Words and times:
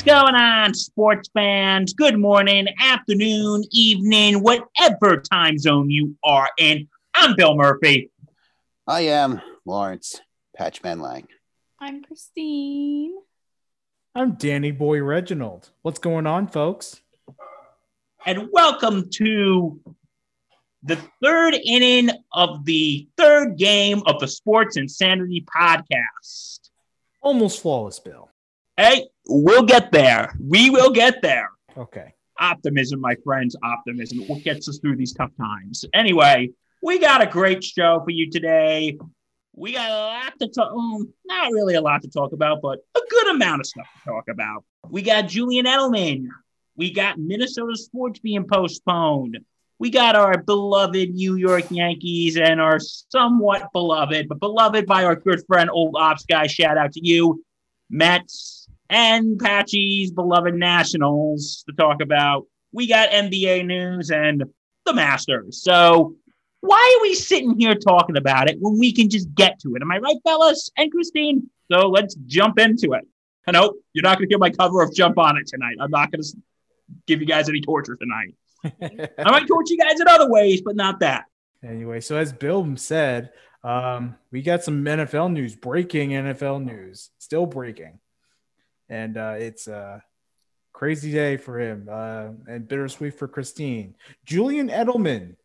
What's 0.00 0.12
going 0.12 0.34
on, 0.34 0.72
sports 0.72 1.28
fans? 1.34 1.92
Good 1.92 2.18
morning, 2.18 2.68
afternoon, 2.80 3.64
evening, 3.70 4.42
whatever 4.42 5.20
time 5.20 5.58
zone 5.58 5.90
you 5.90 6.16
are 6.24 6.48
in. 6.58 6.88
I'm 7.14 7.36
Bill 7.36 7.54
Murphy. 7.54 8.10
I 8.86 9.02
am 9.02 9.42
Lawrence 9.66 10.22
Patchman 10.56 11.00
Lang. 11.00 11.28
I'm 11.78 12.02
Christine. 12.02 13.14
I'm 14.14 14.36
Danny 14.36 14.70
Boy 14.70 15.02
Reginald. 15.02 15.68
What's 15.82 15.98
going 15.98 16.26
on, 16.26 16.48
folks? 16.48 17.02
And 18.24 18.48
welcome 18.50 19.10
to 19.16 19.80
the 20.82 20.98
third 21.22 21.52
inning 21.62 22.08
of 22.32 22.64
the 22.64 23.06
third 23.18 23.58
game 23.58 24.00
of 24.06 24.18
the 24.18 24.28
Sports 24.28 24.78
Insanity 24.78 25.44
podcast. 25.54 26.70
Almost 27.20 27.60
flawless, 27.60 28.00
Bill. 28.00 28.29
Hey, 28.80 29.08
we'll 29.28 29.64
get 29.64 29.92
there. 29.92 30.34
We 30.40 30.70
will 30.70 30.88
get 30.90 31.20
there. 31.20 31.50
Okay. 31.76 32.14
Optimism, 32.38 32.98
my 32.98 33.14
friends, 33.22 33.54
optimism. 33.62 34.20
What 34.26 34.42
gets 34.42 34.70
us 34.70 34.78
through 34.78 34.96
these 34.96 35.12
tough 35.12 35.32
times? 35.36 35.84
Anyway, 35.92 36.52
we 36.82 36.98
got 36.98 37.20
a 37.20 37.26
great 37.26 37.62
show 37.62 38.00
for 38.02 38.10
you 38.10 38.30
today. 38.30 38.96
We 39.54 39.74
got 39.74 39.90
a 39.90 39.92
lot 39.92 40.32
to 40.38 40.48
talk. 40.48 40.72
Um, 40.72 41.12
not 41.26 41.52
really 41.52 41.74
a 41.74 41.80
lot 41.82 42.00
to 42.00 42.08
talk 42.08 42.32
about, 42.32 42.62
but 42.62 42.78
a 42.96 43.00
good 43.10 43.34
amount 43.34 43.60
of 43.60 43.66
stuff 43.66 43.86
to 43.98 44.10
talk 44.12 44.28
about. 44.30 44.64
We 44.88 45.02
got 45.02 45.28
Julian 45.28 45.66
Edelman. 45.66 46.28
We 46.74 46.90
got 46.90 47.18
Minnesota 47.18 47.76
sports 47.76 48.18
being 48.20 48.46
postponed. 48.48 49.40
We 49.78 49.90
got 49.90 50.16
our 50.16 50.38
beloved 50.38 51.10
New 51.10 51.36
York 51.36 51.66
Yankees 51.70 52.38
and 52.38 52.58
our 52.62 52.78
somewhat 52.80 53.74
beloved, 53.74 54.26
but 54.26 54.40
beloved 54.40 54.86
by 54.86 55.04
our 55.04 55.16
good 55.16 55.42
friend, 55.46 55.68
old 55.70 55.96
ops 55.98 56.24
guy. 56.24 56.46
Shout 56.46 56.78
out 56.78 56.92
to 56.92 57.06
you, 57.06 57.44
Mets 57.90 58.59
and 58.90 59.38
Patchy's 59.38 60.10
beloved 60.10 60.54
Nationals 60.54 61.64
to 61.68 61.74
talk 61.74 62.02
about. 62.02 62.46
We 62.72 62.88
got 62.88 63.10
NBA 63.10 63.64
news 63.64 64.10
and 64.10 64.44
the 64.84 64.92
Masters. 64.92 65.62
So 65.62 66.16
why 66.60 66.98
are 66.98 67.02
we 67.02 67.14
sitting 67.14 67.58
here 67.58 67.74
talking 67.74 68.16
about 68.16 68.50
it 68.50 68.58
when 68.60 68.78
we 68.78 68.92
can 68.92 69.08
just 69.08 69.32
get 69.34 69.60
to 69.60 69.76
it? 69.76 69.82
Am 69.82 69.90
I 69.90 69.98
right, 69.98 70.16
fellas 70.24 70.70
and 70.76 70.90
Christine? 70.90 71.48
So 71.70 71.88
let's 71.88 72.16
jump 72.26 72.58
into 72.58 72.92
it. 72.92 73.06
I 73.46 73.52
know 73.52 73.74
you're 73.92 74.02
not 74.02 74.18
going 74.18 74.28
to 74.28 74.32
hear 74.32 74.38
my 74.38 74.50
cover 74.50 74.82
of 74.82 74.94
Jump 74.94 75.18
on 75.18 75.38
It 75.38 75.46
tonight. 75.46 75.76
I'm 75.80 75.90
not 75.90 76.12
going 76.12 76.22
to 76.22 76.36
give 77.06 77.20
you 77.20 77.26
guys 77.26 77.48
any 77.48 77.60
torture 77.60 77.96
tonight. 77.96 78.34
I 79.18 79.30
might 79.30 79.46
torture 79.46 79.72
you 79.72 79.78
guys 79.78 80.00
in 80.00 80.06
other 80.06 80.30
ways, 80.30 80.62
but 80.62 80.76
not 80.76 81.00
that. 81.00 81.24
Anyway, 81.64 82.00
so 82.00 82.16
as 82.16 82.32
Bill 82.32 82.76
said, 82.76 83.30
um, 83.62 84.16
we 84.30 84.42
got 84.42 84.62
some 84.62 84.84
NFL 84.84 85.32
news, 85.32 85.56
breaking 85.56 86.10
NFL 86.10 86.64
news, 86.64 87.10
still 87.18 87.46
breaking 87.46 87.98
and 88.90 89.16
uh, 89.16 89.36
it's 89.38 89.68
a 89.68 90.02
crazy 90.72 91.12
day 91.12 91.36
for 91.36 91.58
him 91.58 91.88
uh, 91.90 92.28
and 92.46 92.68
bittersweet 92.68 93.18
for 93.18 93.28
Christine. 93.28 93.94
Julian 94.26 94.68
Edelman, 94.68 95.36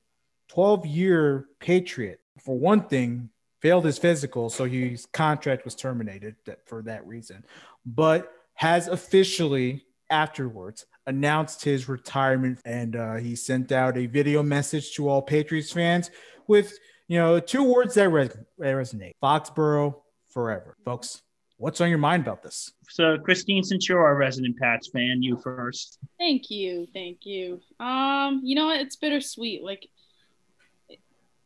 12 0.49 0.85
year 0.85 1.45
Patriot, 1.59 2.19
for 2.43 2.57
one 2.57 2.87
thing, 2.87 3.29
failed 3.61 3.85
his 3.85 3.97
physical, 3.97 4.49
so 4.49 4.65
his 4.65 5.05
contract 5.13 5.63
was 5.63 5.75
terminated 5.75 6.35
for 6.65 6.81
that 6.83 7.05
reason, 7.07 7.43
but 7.85 8.31
has 8.55 8.87
officially 8.87 9.85
afterwards 10.09 10.85
announced 11.07 11.63
his 11.63 11.87
retirement 11.87 12.59
and 12.65 12.95
uh, 12.95 13.15
he 13.15 13.35
sent 13.35 13.71
out 13.71 13.97
a 13.97 14.05
video 14.05 14.41
message 14.41 14.93
to 14.93 15.07
all 15.07 15.21
Patriots 15.21 15.71
fans 15.71 16.09
with 16.47 16.77
you 17.07 17.17
know 17.17 17.39
two 17.39 17.63
words 17.63 17.95
that, 17.95 18.09
res- 18.09 18.29
that 18.57 18.75
resonate 18.75 19.13
Foxborough 19.21 19.95
forever 20.29 20.75
folks 20.85 21.21
What's 21.57 21.79
on 21.79 21.89
your 21.89 21.97
mind 21.97 22.23
about 22.23 22.43
this? 22.43 22.73
So, 22.89 23.17
Christine, 23.17 23.63
since 23.63 23.87
you're 23.87 24.05
our 24.05 24.15
resident 24.15 24.57
Pats 24.57 24.89
fan, 24.89 25.23
you 25.23 25.37
first. 25.37 25.99
Thank 26.19 26.49
you, 26.49 26.87
thank 26.93 27.25
you. 27.25 27.61
Um, 27.79 28.41
you 28.43 28.55
know? 28.55 28.71
It's 28.71 28.97
bittersweet. 28.97 29.63
Like, 29.63 29.87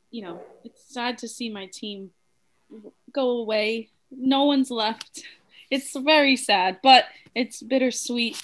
you 0.09 0.24
know, 0.24 0.42
it's 0.64 0.92
sad 0.92 1.20
to 1.20 1.28
see 1.28 1.50
my 1.50 1.68
team 1.72 2.09
go 3.12 3.38
away. 3.38 3.90
No 4.12 4.46
one's 4.46 4.72
left. 4.72 5.24
It's 5.72 5.96
very 5.96 6.36
sad, 6.36 6.80
but 6.81 7.06
it's 7.36 7.62
bittersweet. 7.62 8.41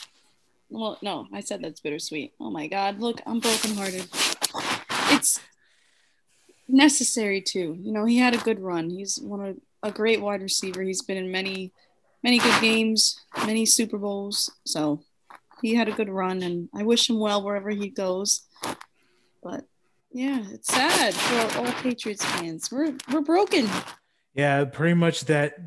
Well, 0.69 0.99
no, 1.01 1.27
I 1.33 1.39
said 1.39 1.63
that's 1.63 1.79
bittersweet. 1.79 2.33
Oh 2.39 2.51
my 2.51 2.67
God, 2.67 2.99
look, 2.99 3.19
I'm 3.25 3.39
brokenhearted. 3.39 4.07
It's 5.09 5.39
necessary 6.67 7.41
too. 7.41 7.79
You 7.81 7.91
know, 7.91 8.05
he 8.05 8.19
had 8.19 8.35
a 8.35 8.37
good 8.37 8.59
run. 8.59 8.91
He's 8.91 9.17
one 9.19 9.43
of 9.43 9.57
a 9.83 9.91
great 9.91 10.21
wide 10.21 10.41
receiver. 10.41 10.81
He's 10.81 11.01
been 11.01 11.17
in 11.17 11.31
many, 11.31 11.73
many 12.23 12.39
good 12.39 12.61
games, 12.61 13.19
many 13.45 13.65
Super 13.65 13.97
Bowls. 13.97 14.51
So 14.65 15.03
he 15.61 15.75
had 15.75 15.87
a 15.87 15.93
good 15.93 16.09
run, 16.09 16.41
and 16.43 16.69
I 16.73 16.83
wish 16.83 17.09
him 17.09 17.19
well 17.19 17.43
wherever 17.43 17.69
he 17.69 17.89
goes. 17.89 18.41
But 19.43 19.65
yeah, 20.11 20.43
it's 20.51 20.73
sad 20.73 21.13
for 21.13 21.59
all 21.59 21.71
Patriots 21.73 22.25
fans. 22.25 22.71
We're 22.71 22.95
we're 23.11 23.21
broken. 23.21 23.67
Yeah, 24.33 24.65
pretty 24.65 24.95
much 24.95 25.25
that. 25.25 25.57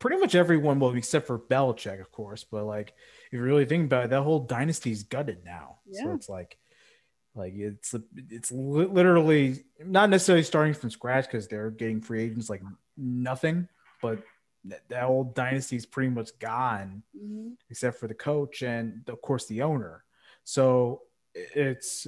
Pretty 0.00 0.18
much 0.18 0.34
everyone, 0.34 0.78
well, 0.78 0.94
except 0.94 1.26
for 1.26 1.38
Belichick, 1.38 1.98
of 2.00 2.12
course. 2.12 2.44
But 2.44 2.66
like, 2.66 2.92
if 3.26 3.32
you 3.32 3.40
really 3.40 3.64
think 3.64 3.86
about 3.86 4.04
it, 4.04 4.10
that 4.10 4.22
whole 4.22 4.40
dynasty's 4.40 5.02
gutted 5.02 5.44
now. 5.44 5.78
Yeah. 5.88 6.04
So 6.04 6.12
it's 6.12 6.28
like, 6.28 6.58
like 7.34 7.54
it's 7.56 7.94
it's 8.30 8.52
literally 8.52 9.64
not 9.82 10.10
necessarily 10.10 10.44
starting 10.44 10.74
from 10.74 10.90
scratch 10.90 11.24
because 11.24 11.48
they're 11.48 11.70
getting 11.70 12.00
free 12.02 12.22
agents 12.22 12.50
like 12.50 12.62
nothing, 12.98 13.68
but 14.02 14.22
that 14.88 15.04
old 15.04 15.34
dynasty 15.34 15.76
is 15.76 15.86
pretty 15.86 16.10
much 16.10 16.38
gone, 16.38 17.02
mm-hmm. 17.16 17.50
except 17.70 17.98
for 17.98 18.08
the 18.08 18.14
coach 18.14 18.62
and 18.62 19.02
of 19.08 19.20
course 19.22 19.46
the 19.46 19.62
owner. 19.62 20.04
So 20.44 21.02
it's 21.34 22.06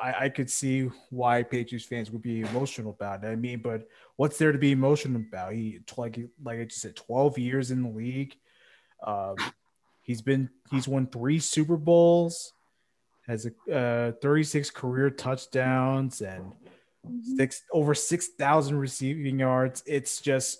I, 0.00 0.14
I, 0.24 0.28
could 0.28 0.50
see 0.50 0.90
why 1.10 1.42
Patriots 1.42 1.86
fans 1.86 2.10
would 2.10 2.22
be 2.22 2.40
emotional 2.40 2.90
about 2.90 3.24
it. 3.24 3.28
I 3.28 3.36
mean, 3.36 3.60
but 3.60 3.86
what's 4.16 4.38
there 4.38 4.52
to 4.52 4.58
be 4.58 4.72
emotional 4.72 5.20
about? 5.20 5.52
He 5.52 5.80
like 5.96 6.18
like 6.42 6.60
I 6.60 6.64
just 6.64 6.80
said, 6.80 6.96
twelve 6.96 7.38
years 7.38 7.70
in 7.70 7.82
the 7.82 7.88
league. 7.88 8.36
Um, 9.04 9.36
he's 10.02 10.22
been 10.22 10.50
he's 10.70 10.88
won 10.88 11.06
three 11.06 11.38
Super 11.38 11.76
Bowls, 11.76 12.52
has 13.26 13.46
a 13.46 13.74
uh, 13.74 14.12
36 14.22 14.70
career 14.70 15.10
touchdowns, 15.10 16.20
and 16.20 16.52
Mm-hmm. 17.06 17.36
six 17.36 17.62
over 17.72 17.94
six 17.94 18.28
thousand 18.38 18.78
receiving 18.78 19.38
yards. 19.38 19.82
It's 19.86 20.20
just 20.20 20.58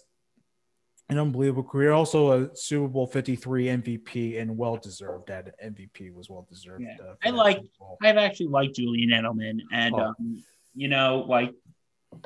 an 1.08 1.18
unbelievable 1.18 1.62
career. 1.62 1.92
Also 1.92 2.44
a 2.44 2.56
Super 2.56 2.88
Bowl 2.88 3.06
fifty 3.06 3.36
three 3.36 3.66
MVP 3.66 4.40
and 4.40 4.56
well 4.56 4.76
deserved. 4.76 5.28
That 5.28 5.60
MVP 5.62 6.14
was 6.14 6.28
well 6.28 6.46
deserved. 6.48 6.82
Yeah. 6.82 6.96
Uh, 7.02 7.14
I 7.24 7.30
like. 7.30 7.60
I've 8.02 8.16
actually 8.16 8.48
liked 8.48 8.76
Julian 8.76 9.10
Edelman, 9.10 9.60
and 9.72 9.94
oh. 9.94 10.14
um, 10.18 10.44
you 10.74 10.88
know, 10.88 11.24
like 11.28 11.52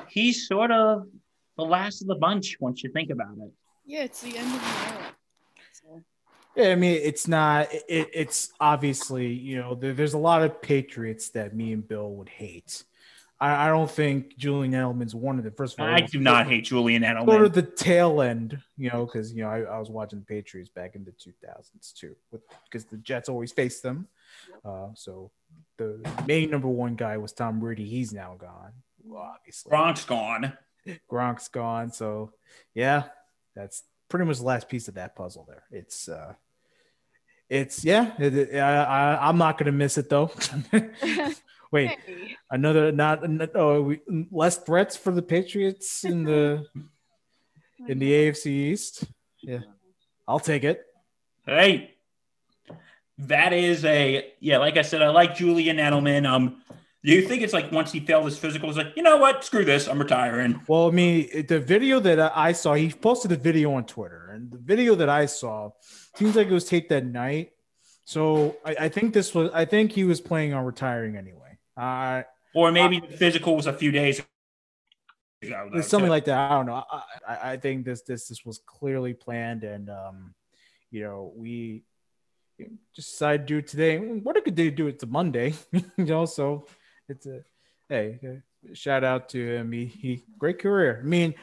he's 0.07 0.47
sort 0.47 0.71
of 0.71 1.05
the 1.57 1.65
last 1.65 2.01
of 2.01 2.07
the 2.07 2.15
bunch 2.15 2.57
once 2.59 2.83
you 2.83 2.91
think 2.91 3.09
about 3.09 3.37
it. 3.37 3.51
Yeah, 3.85 4.03
it's 4.03 4.21
the 4.21 4.37
end 4.37 4.53
of 4.53 4.61
the 4.61 4.93
era. 4.93 5.11
Yeah, 6.55 6.71
I 6.71 6.75
mean, 6.75 6.99
it's 7.01 7.27
not. 7.27 7.73
It, 7.73 8.09
it's 8.13 8.51
obviously, 8.59 9.27
you 9.27 9.57
know, 9.57 9.73
there, 9.73 9.93
there's 9.93 10.13
a 10.13 10.19
lot 10.19 10.43
of 10.43 10.61
Patriots 10.61 11.29
that 11.29 11.55
me 11.55 11.71
and 11.71 11.87
Bill 11.87 12.11
would 12.15 12.27
hate 12.27 12.83
I, 13.41 13.65
I 13.65 13.67
don't 13.69 13.89
think 13.89 14.37
Julian 14.37 14.71
Edelman's 14.73 15.15
one 15.15 15.39
of 15.39 15.43
the 15.43 15.49
first. 15.49 15.73
Of 15.79 15.81
all, 15.87 15.93
I 15.93 16.01
do 16.01 16.19
not 16.19 16.45
hate 16.47 16.65
Julian 16.65 17.01
Go 17.01 17.07
to 17.09 17.49
Edelman. 17.49 17.53
the 17.53 17.63
tail 17.63 18.21
end, 18.21 18.59
you 18.77 18.91
know, 18.91 19.05
because 19.05 19.33
you 19.33 19.41
know 19.43 19.49
I, 19.49 19.61
I 19.61 19.79
was 19.79 19.89
watching 19.89 20.19
the 20.19 20.25
Patriots 20.25 20.69
back 20.69 20.95
in 20.95 21.03
the 21.03 21.11
2000s 21.11 21.93
too, 21.95 22.15
because 22.65 22.85
the 22.85 22.97
Jets 22.97 23.29
always 23.29 23.51
faced 23.51 23.81
them. 23.81 24.07
Uh, 24.63 24.89
so 24.93 25.31
the 25.77 25.99
main 26.27 26.51
number 26.51 26.67
one 26.67 26.93
guy 26.95 27.17
was 27.17 27.33
Tom 27.33 27.59
Brady. 27.59 27.85
He's 27.85 28.13
now 28.13 28.35
gone, 28.37 28.73
well, 29.03 29.23
obviously. 29.35 29.71
Gronk's 29.71 30.05
gone. 30.05 30.53
Gronk's 31.11 31.47
gone. 31.47 31.91
So 31.91 32.33
yeah, 32.75 33.05
that's 33.55 33.81
pretty 34.07 34.25
much 34.25 34.37
the 34.37 34.43
last 34.45 34.69
piece 34.69 34.87
of 34.87 34.93
that 34.95 35.15
puzzle 35.15 35.45
there. 35.47 35.63
It's 35.71 36.07
uh 36.07 36.35
it's 37.49 37.83
yeah, 37.83 38.11
it, 38.19 38.37
it- 38.37 38.55
I, 38.59 38.83
I 38.83 39.27
I'm 39.29 39.39
not 39.39 39.57
gonna 39.57 39.71
miss 39.71 39.97
it 39.97 40.09
though. 40.09 40.31
Wait, 41.71 41.89
Hey. 42.05 42.35
another 42.49 42.91
not 42.91 43.23
oh 43.55 43.81
we, 43.81 44.01
less 44.29 44.57
threats 44.57 44.97
for 44.97 45.11
the 45.11 45.21
Patriots 45.21 46.03
in 46.03 46.23
the 46.23 46.65
in 47.87 47.97
the 47.99 48.11
AFC 48.11 48.47
East. 48.47 49.05
Yeah, 49.41 49.59
I'll 50.27 50.39
take 50.39 50.63
it. 50.63 50.85
Hey, 51.45 51.95
that 53.17 53.53
is 53.53 53.85
a 53.85 54.33
yeah. 54.39 54.57
Like 54.57 54.77
I 54.77 54.81
said, 54.81 55.01
I 55.01 55.09
like 55.09 55.35
Julian 55.35 55.77
Edelman. 55.77 56.27
Um, 56.27 56.61
do 57.03 57.11
you 57.13 57.27
think 57.27 57.41
it's 57.41 57.53
like 57.53 57.71
once 57.71 57.91
he 57.91 57.99
failed 57.99 58.25
his 58.25 58.37
physical, 58.37 58.67
he's 58.67 58.77
like 58.77 58.93
you 58.97 59.03
know 59.03 59.17
what? 59.17 59.43
Screw 59.43 59.63
this. 59.63 59.87
I'm 59.87 59.99
retiring. 59.99 60.61
Well, 60.67 60.87
I 60.87 60.91
mean, 60.91 61.45
the 61.47 61.59
video 61.59 61.99
that 62.01 62.19
I 62.19 62.31
I 62.49 62.51
saw, 62.51 62.73
he 62.73 62.89
posted 62.91 63.31
a 63.31 63.37
video 63.37 63.73
on 63.73 63.85
Twitter, 63.85 64.29
and 64.33 64.51
the 64.51 64.59
video 64.59 64.93
that 64.95 65.09
I 65.09 65.25
saw 65.25 65.71
seems 66.15 66.35
like 66.35 66.47
it 66.47 66.53
was 66.53 66.65
taped 66.65 66.89
that 66.89 67.05
night. 67.05 67.51
So 68.03 68.57
I, 68.65 68.75
I 68.81 68.89
think 68.89 69.13
this 69.13 69.33
was, 69.33 69.51
I 69.53 69.63
think 69.63 69.93
he 69.93 70.03
was 70.03 70.19
playing 70.19 70.53
on 70.53 70.65
retiring 70.65 71.15
anyway. 71.15 71.50
Uh, 71.77 72.23
Or 72.53 72.71
maybe 72.71 72.99
the 72.99 73.15
physical 73.17 73.55
was 73.55 73.67
a 73.67 73.73
few 73.73 73.91
days 73.91 74.19
ago. 75.41 75.69
though, 75.73 75.81
something 75.81 76.07
too. 76.07 76.11
like 76.11 76.25
that. 76.25 76.51
I 76.51 76.55
don't 76.55 76.65
know. 76.65 76.83
I, 76.91 77.01
I, 77.27 77.51
I 77.53 77.57
think 77.57 77.85
this 77.85 78.01
this 78.03 78.27
this 78.27 78.45
was 78.45 78.59
clearly 78.65 79.13
planned, 79.13 79.63
and 79.63 79.89
um, 79.89 80.33
you 80.91 81.01
know, 81.03 81.31
we 81.35 81.83
just 82.95 83.11
decided 83.13 83.47
to 83.47 83.53
do 83.53 83.57
it 83.59 83.67
today. 83.67 83.97
What 83.97 84.37
a 84.37 84.41
good 84.41 84.55
day 84.55 84.69
to 84.69 84.75
do 84.75 84.87
it. 84.87 84.95
It's 84.95 85.03
a 85.03 85.07
Monday, 85.07 85.53
you 85.71 85.83
know. 85.97 86.25
So 86.25 86.67
it's 87.09 87.25
a 87.25 87.41
hey, 87.89 88.19
uh, 88.23 88.73
shout 88.73 89.03
out 89.03 89.29
to 89.29 89.39
him. 89.55 89.71
He, 89.71 89.85
he 89.85 90.23
great 90.37 90.59
career. 90.59 90.99
I 91.01 91.05
mean, 91.07 91.33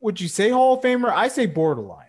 would 0.00 0.20
you 0.20 0.28
say 0.28 0.50
Hall 0.50 0.74
of 0.76 0.82
Famer? 0.82 1.10
I 1.10 1.28
say 1.28 1.46
borderline. 1.46 2.00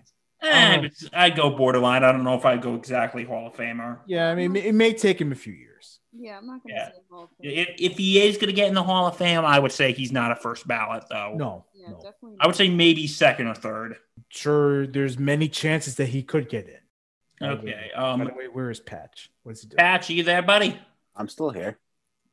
Eh, 0.42 0.78
Um, 0.78 0.90
I'd 1.14 1.36
go 1.36 1.50
borderline. 1.52 2.04
I 2.04 2.12
don't 2.12 2.24
know 2.24 2.36
if 2.36 2.46
I'd 2.46 2.62
go 2.62 2.76
exactly 2.76 3.24
Hall 3.24 3.48
of 3.48 3.54
Famer. 3.54 4.00
Yeah, 4.06 4.30
I 4.30 4.36
mean, 4.36 4.56
it 4.56 4.76
may 4.76 4.94
take 4.94 5.20
him 5.22 5.32
a 5.32 5.36
few 5.36 5.54
years. 5.54 5.75
Yeah, 6.18 6.38
I'm 6.38 6.48
not 6.48 6.64
gonna 6.64 6.76
Yeah. 6.76 6.88
say 6.90 6.98
Hall 7.10 7.24
of 7.26 7.30
Fame. 7.42 7.52
If, 7.52 7.68
if 7.92 7.98
he 7.98 8.22
is 8.22 8.38
going 8.38 8.48
to 8.48 8.54
get 8.54 8.68
in 8.68 8.74
the 8.74 8.84
Hall 8.84 9.08
of 9.08 9.18
Fame, 9.18 9.44
I 9.44 9.60
would 9.60 9.72
say 9.72 9.92
he's 9.92 10.12
not 10.12 10.32
a 10.32 10.36
first 10.36 10.68
ballot, 10.68 11.04
though. 11.10 11.34
No, 11.36 11.66
Yeah, 11.74 11.90
no. 11.90 11.96
definitely. 12.02 12.38
I 12.40 12.48
would 12.48 12.56
say 12.56 12.70
maybe 12.70 13.08
second 13.08 13.48
or 13.48 13.56
third. 13.56 13.98
Sure, 14.30 14.88
there's 14.88 15.18
many 15.20 15.50
chances 15.50 15.96
that 15.96 16.08
he 16.08 16.24
could 16.24 16.50
get 16.50 16.68
in. 16.68 17.48
Okay. 17.48 17.92
By 17.96 18.02
Um, 18.02 18.20
the 18.24 18.34
way, 18.34 18.48
where 18.48 18.70
is 18.72 18.80
Patch? 18.80 19.30
What's 19.44 19.62
he 19.62 19.68
doing? 19.68 19.78
Patch, 19.78 20.10
you 20.10 20.24
there, 20.24 20.42
buddy? 20.42 20.80
I'm 21.16 21.28
still 21.28 21.50
here. 21.50 21.78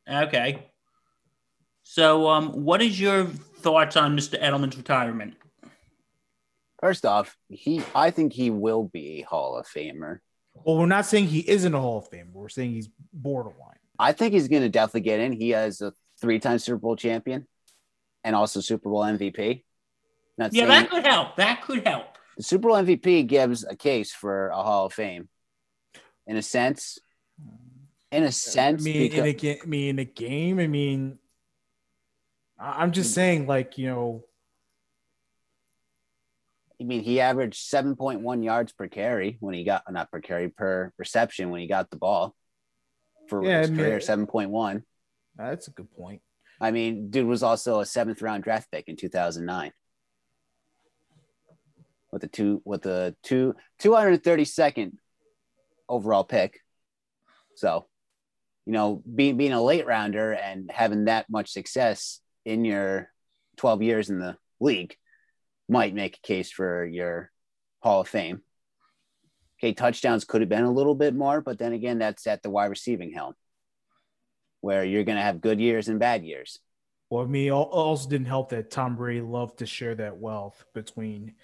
Okay. 0.08 0.70
So, 1.82 2.28
um, 2.28 2.64
what 2.64 2.80
is 2.80 3.00
your 3.00 3.24
thoughts 3.26 3.96
on 3.96 4.16
Mr. 4.16 4.40
Edelman's 4.40 4.76
retirement? 4.76 5.34
First 6.80 7.04
off, 7.04 7.36
he 7.48 7.82
I 7.94 8.10
think 8.10 8.32
he 8.32 8.50
will 8.50 8.84
be 8.84 9.20
a 9.20 9.26
Hall 9.26 9.56
of 9.56 9.66
Famer. 9.66 10.18
Well, 10.64 10.76
we're 10.78 10.86
not 10.86 11.06
saying 11.06 11.26
he 11.26 11.40
isn't 11.48 11.74
a 11.74 11.80
Hall 11.80 11.98
of 11.98 12.10
Famer. 12.10 12.32
We're 12.32 12.48
saying 12.48 12.72
he's 12.72 12.88
borderline. 13.12 13.78
I 13.98 14.12
think 14.12 14.32
he's 14.34 14.48
going 14.48 14.62
to 14.62 14.68
definitely 14.68 15.00
get 15.02 15.20
in. 15.20 15.32
He 15.32 15.50
has 15.50 15.80
a 15.80 15.92
three-time 16.20 16.58
Super 16.58 16.78
Bowl 16.78 16.96
champion 16.96 17.46
and 18.24 18.36
also 18.36 18.60
Super 18.60 18.88
Bowl 18.90 19.02
MVP. 19.02 19.64
Not 20.38 20.52
Yeah, 20.52 20.66
that 20.66 20.90
could 20.90 21.04
help. 21.04 21.36
That 21.36 21.62
could 21.62 21.86
help. 21.86 22.16
the 22.36 22.42
Super 22.42 22.68
Bowl 22.68 22.76
MVP 22.76 23.26
gives 23.26 23.64
a 23.64 23.76
case 23.76 24.12
for 24.12 24.48
a 24.48 24.56
Hall 24.56 24.86
of 24.86 24.92
Fame, 24.92 25.28
in 26.26 26.36
a 26.36 26.42
sense. 26.42 26.98
In 28.10 28.24
a 28.24 28.32
sense, 28.32 28.84
mean, 28.84 28.96
in 28.96 29.02
because- 29.02 29.26
a, 29.26 29.32
ga- 29.32 29.60
I 29.62 29.66
mean, 29.66 29.88
in 29.90 29.98
a 29.98 30.04
game. 30.04 30.58
I 30.60 30.66
mean, 30.66 31.18
I'm 32.58 32.92
just 32.92 33.14
saying, 33.14 33.46
like 33.46 33.78
you 33.78 33.86
know, 33.88 34.24
I 36.82 36.84
mean, 36.84 37.04
he 37.04 37.20
averaged 37.20 37.70
7.1 37.72 38.42
yards 38.44 38.72
per 38.72 38.88
carry 38.88 39.36
when 39.38 39.54
he 39.54 39.62
got 39.62 39.84
not 39.92 40.10
per 40.10 40.20
carry 40.20 40.48
per 40.48 40.92
reception 40.98 41.50
when 41.50 41.60
he 41.60 41.68
got 41.68 41.90
the 41.90 41.96
ball 41.96 42.34
for 43.28 43.44
Yeah, 43.44 43.60
his 43.60 43.68
I 43.68 43.72
mean- 43.72 43.78
career 43.80 43.98
7.1. 44.00 44.82
Ah, 45.38 45.50
that's 45.50 45.68
a 45.68 45.70
good 45.70 45.90
point. 45.96 46.22
I 46.60 46.72
mean, 46.72 47.08
dude 47.10 47.28
was 47.28 47.44
also 47.44 47.78
a 47.78 47.86
seventh 47.86 48.20
round 48.20 48.42
draft 48.42 48.68
pick 48.72 48.88
in 48.88 48.96
2009 48.96 49.72
with 52.10 52.22
the 52.22 52.28
two 52.28 52.60
with 52.64 52.82
the 52.82 53.14
two 53.22 53.54
232nd 53.80 54.92
overall 55.88 56.24
pick. 56.24 56.60
So, 57.54 57.86
you 58.66 58.72
know, 58.72 59.02
being 59.14 59.36
being 59.36 59.52
a 59.52 59.62
late 59.62 59.86
rounder 59.86 60.32
and 60.32 60.68
having 60.70 61.04
that 61.04 61.30
much 61.30 61.50
success 61.52 62.20
in 62.44 62.64
your 62.64 63.08
12 63.56 63.82
years 63.82 64.10
in 64.10 64.18
the 64.18 64.36
league 64.60 64.96
might 65.72 65.94
make 65.94 66.18
a 66.18 66.26
case 66.26 66.52
for 66.52 66.84
your 66.84 67.30
Hall 67.80 68.02
of 68.02 68.08
Fame. 68.08 68.42
Okay, 69.58 69.72
touchdowns 69.72 70.24
could 70.24 70.42
have 70.42 70.50
been 70.50 70.64
a 70.64 70.70
little 70.70 70.94
bit 70.94 71.14
more, 71.14 71.40
but 71.40 71.58
then 71.58 71.72
again, 71.72 71.98
that's 71.98 72.26
at 72.26 72.42
the 72.42 72.50
wide 72.50 72.66
receiving 72.66 73.12
helm 73.12 73.34
where 74.60 74.84
you're 74.84 75.04
going 75.04 75.16
to 75.16 75.22
have 75.22 75.40
good 75.40 75.60
years 75.60 75.88
and 75.88 75.98
bad 75.98 76.24
years. 76.24 76.60
Well, 77.10 77.24
I 77.24 77.26
mean, 77.26 77.50
also 77.50 78.08
didn't 78.08 78.26
help 78.26 78.50
that 78.50 78.70
Tom 78.70 78.96
Brady 78.96 79.20
loved 79.20 79.58
to 79.58 79.66
share 79.66 79.94
that 79.96 80.16
wealth 80.16 80.64
between 80.72 81.34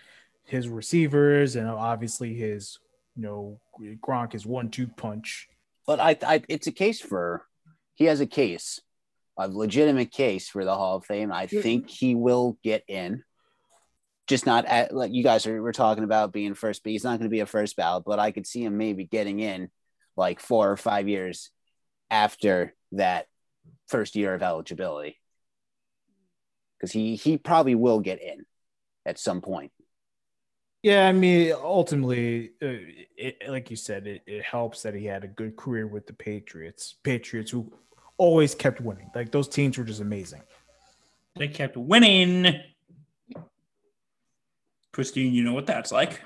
his 0.44 0.68
receivers 0.68 1.56
and 1.56 1.68
obviously 1.68 2.34
his, 2.34 2.78
you 3.16 3.22
know, 3.22 3.60
Gronk 4.00 4.34
is 4.34 4.46
one-two 4.46 4.86
punch. 4.88 5.48
But 5.86 6.00
I, 6.00 6.16
I, 6.22 6.42
it's 6.48 6.66
a 6.66 6.72
case 6.72 7.00
for 7.00 7.44
he 7.94 8.04
has 8.06 8.20
a 8.20 8.26
case, 8.26 8.80
a 9.36 9.48
legitimate 9.48 10.10
case 10.10 10.48
for 10.48 10.64
the 10.64 10.74
Hall 10.74 10.96
of 10.96 11.04
Fame. 11.04 11.32
I 11.32 11.46
think 11.46 11.88
he 11.88 12.14
will 12.14 12.58
get 12.62 12.84
in. 12.88 13.24
Just 14.28 14.44
not 14.44 14.66
at 14.66 14.94
like 14.94 15.12
you 15.12 15.22
guys 15.22 15.46
are 15.46 15.62
we're 15.62 15.72
talking 15.72 16.04
about 16.04 16.32
being 16.32 16.54
first, 16.54 16.82
but 16.84 16.92
he's 16.92 17.02
not 17.02 17.18
going 17.18 17.30
to 17.30 17.34
be 17.34 17.40
a 17.40 17.46
first 17.46 17.76
ballot. 17.76 18.04
But 18.06 18.18
I 18.18 18.30
could 18.30 18.46
see 18.46 18.62
him 18.62 18.76
maybe 18.76 19.04
getting 19.04 19.40
in 19.40 19.70
like 20.16 20.38
four 20.38 20.70
or 20.70 20.76
five 20.76 21.08
years 21.08 21.50
after 22.10 22.74
that 22.92 23.26
first 23.86 24.16
year 24.16 24.34
of 24.34 24.42
eligibility, 24.42 25.18
because 26.78 26.92
he 26.92 27.16
he 27.16 27.38
probably 27.38 27.74
will 27.74 28.00
get 28.00 28.22
in 28.22 28.44
at 29.06 29.18
some 29.18 29.40
point. 29.40 29.72
Yeah, 30.82 31.08
I 31.08 31.12
mean, 31.12 31.52
ultimately, 31.52 32.50
uh, 32.62 32.84
it, 33.16 33.38
like 33.48 33.70
you 33.70 33.76
said, 33.76 34.06
it, 34.06 34.22
it 34.26 34.44
helps 34.44 34.82
that 34.82 34.94
he 34.94 35.06
had 35.06 35.24
a 35.24 35.28
good 35.28 35.56
career 35.56 35.86
with 35.86 36.06
the 36.06 36.12
Patriots. 36.12 36.96
Patriots 37.02 37.50
who 37.50 37.72
always 38.16 38.54
kept 38.54 38.80
winning. 38.80 39.10
Like 39.14 39.32
those 39.32 39.48
teams 39.48 39.78
were 39.78 39.84
just 39.84 40.02
amazing. 40.02 40.42
They 41.36 41.48
kept 41.48 41.76
winning. 41.76 42.60
Christine, 44.98 45.32
you 45.32 45.44
know 45.44 45.52
what 45.52 45.66
that's 45.66 45.92
like. 45.92 46.22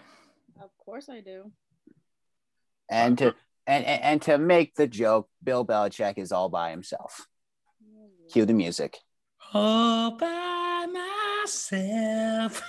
Of 0.58 0.70
course 0.78 1.10
I 1.10 1.20
do. 1.20 1.52
And 2.90 3.18
to 3.18 3.34
and, 3.66 3.84
and 3.84 4.02
and 4.02 4.22
to 4.22 4.38
make 4.38 4.76
the 4.76 4.86
joke, 4.86 5.28
Bill 5.44 5.62
Belichick 5.62 6.16
is 6.16 6.32
all 6.32 6.48
by 6.48 6.70
himself. 6.70 7.26
Cue 8.32 8.46
the 8.46 8.54
music. 8.54 8.96
All 9.52 10.12
by 10.12 10.86
myself. 11.44 12.62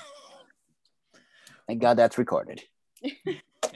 Thank 1.68 1.82
God 1.82 1.96
that's 1.96 2.18
recorded. 2.18 2.62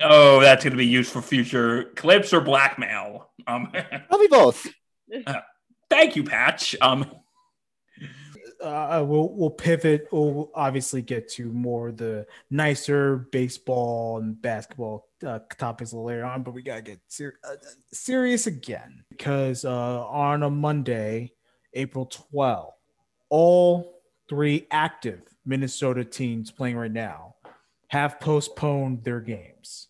Oh, 0.04 0.42
that's 0.42 0.64
going 0.64 0.72
to 0.72 0.78
be 0.78 0.86
used 0.86 1.12
for 1.12 1.24
future 1.24 1.86
clips 1.96 2.32
or 2.32 2.42
blackmail. 2.42 3.32
Um, 3.48 3.72
Probably 4.10 4.28
both. 4.28 4.68
thank 5.90 6.16
you, 6.16 6.24
Patch. 6.24 6.76
Um, 6.82 7.10
uh, 8.62 9.04
we'll 9.06 9.30
we'll 9.30 9.50
pivot. 9.50 10.08
We'll 10.12 10.52
obviously 10.54 11.02
get 11.02 11.30
to 11.34 11.52
more 11.52 11.92
the 11.92 12.26
nicer 12.50 13.18
baseball 13.32 14.18
and 14.18 14.42
basketball 14.42 15.08
uh, 15.26 15.40
topics 15.58 15.94
later 15.94 16.26
on, 16.26 16.44
but 16.44 16.54
we 16.54 16.62
gotta 16.62 16.82
get 16.82 17.00
ser- 17.08 17.40
uh, 17.44 17.56
serious 17.92 18.48
again 18.48 19.04
because 19.10 19.66
uh, 19.66 20.06
on 20.08 20.44
a 20.44 20.50
Monday, 20.50 21.34
April 21.74 22.08
12th, 22.34 22.72
all 23.30 24.02
three 24.30 24.68
active 24.72 25.22
Minnesota 25.46 26.04
teams 26.04 26.52
playing 26.52 26.78
right 26.78 26.92
now 26.92 27.36
have 27.90 28.20
postponed 28.20 29.04
their 29.04 29.22
games. 29.22 29.88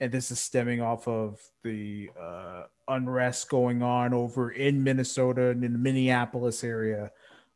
And 0.00 0.10
this 0.10 0.30
is 0.30 0.40
stemming 0.40 0.80
off 0.80 1.06
of 1.06 1.40
the 1.62 2.10
uh, 2.20 2.64
unrest 2.88 3.48
going 3.48 3.82
on 3.82 4.12
over 4.12 4.50
in 4.50 4.82
Minnesota 4.82 5.48
and 5.48 5.64
in 5.64 5.72
the 5.72 5.78
Minneapolis 5.78 6.64
area. 6.64 7.10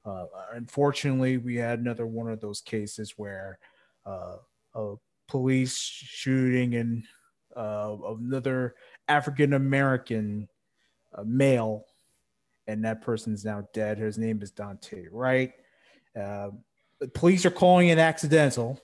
Uh, 0.05 0.27
unfortunately, 0.55 1.37
we 1.37 1.57
had 1.57 1.81
another 1.81 2.07
one 2.07 2.31
of 2.31 2.41
those 2.41 2.61
cases 2.61 3.15
where 3.17 3.59
uh, 4.07 4.37
a 4.75 4.95
police 5.29 5.77
shooting 5.77 6.77
and 6.77 7.05
uh, 7.57 7.97
another 8.21 8.77
African 9.09 9.53
American 9.53 10.49
uh, 11.15 11.25
male 11.25 11.85
and 12.69 12.85
that 12.85 13.03
person 13.03 13.33
is 13.33 13.45
now 13.45 13.67
dead. 13.73 13.99
His 13.99 14.19
name 14.19 14.41
is 14.43 14.53
Daunte 14.53 15.09
Wright? 15.11 15.53
Uh, 16.15 16.51
the 17.01 17.09
police 17.09 17.45
are 17.47 17.51
calling 17.51 17.89
it 17.89 17.99
accidental. 17.99 18.81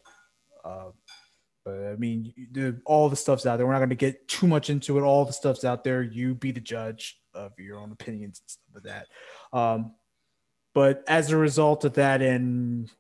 But 1.64 1.75
I 1.75 1.97
mean, 1.97 2.33
the, 2.52 2.80
all 2.85 3.09
the 3.09 3.16
stuff's 3.16 3.47
out 3.47 3.56
there. 3.56 3.66
We're 3.66 3.73
not 3.73 3.78
going 3.78 3.88
to 3.90 3.94
get 3.97 4.28
too 4.28 4.47
much 4.47 4.68
into 4.68 4.99
it. 4.99 5.02
All 5.02 5.25
the 5.25 5.33
stuff's 5.33 5.64
out 5.64 5.83
there. 5.83 6.02
You 6.02 6.35
be 6.35 6.52
the 6.52 6.61
judge 6.61 7.18
of 7.35 7.52
your 7.59 7.78
own 7.78 7.90
opinions 7.90 8.40
and 8.40 8.50
stuff 8.50 8.75
like 8.75 8.83
that. 8.85 9.59
Um, 9.59 9.94
but 10.75 11.04
as 11.09 11.30
a 11.30 11.37
result 11.37 11.85
of 11.85 11.94
that, 11.94 12.21
and 12.21 12.90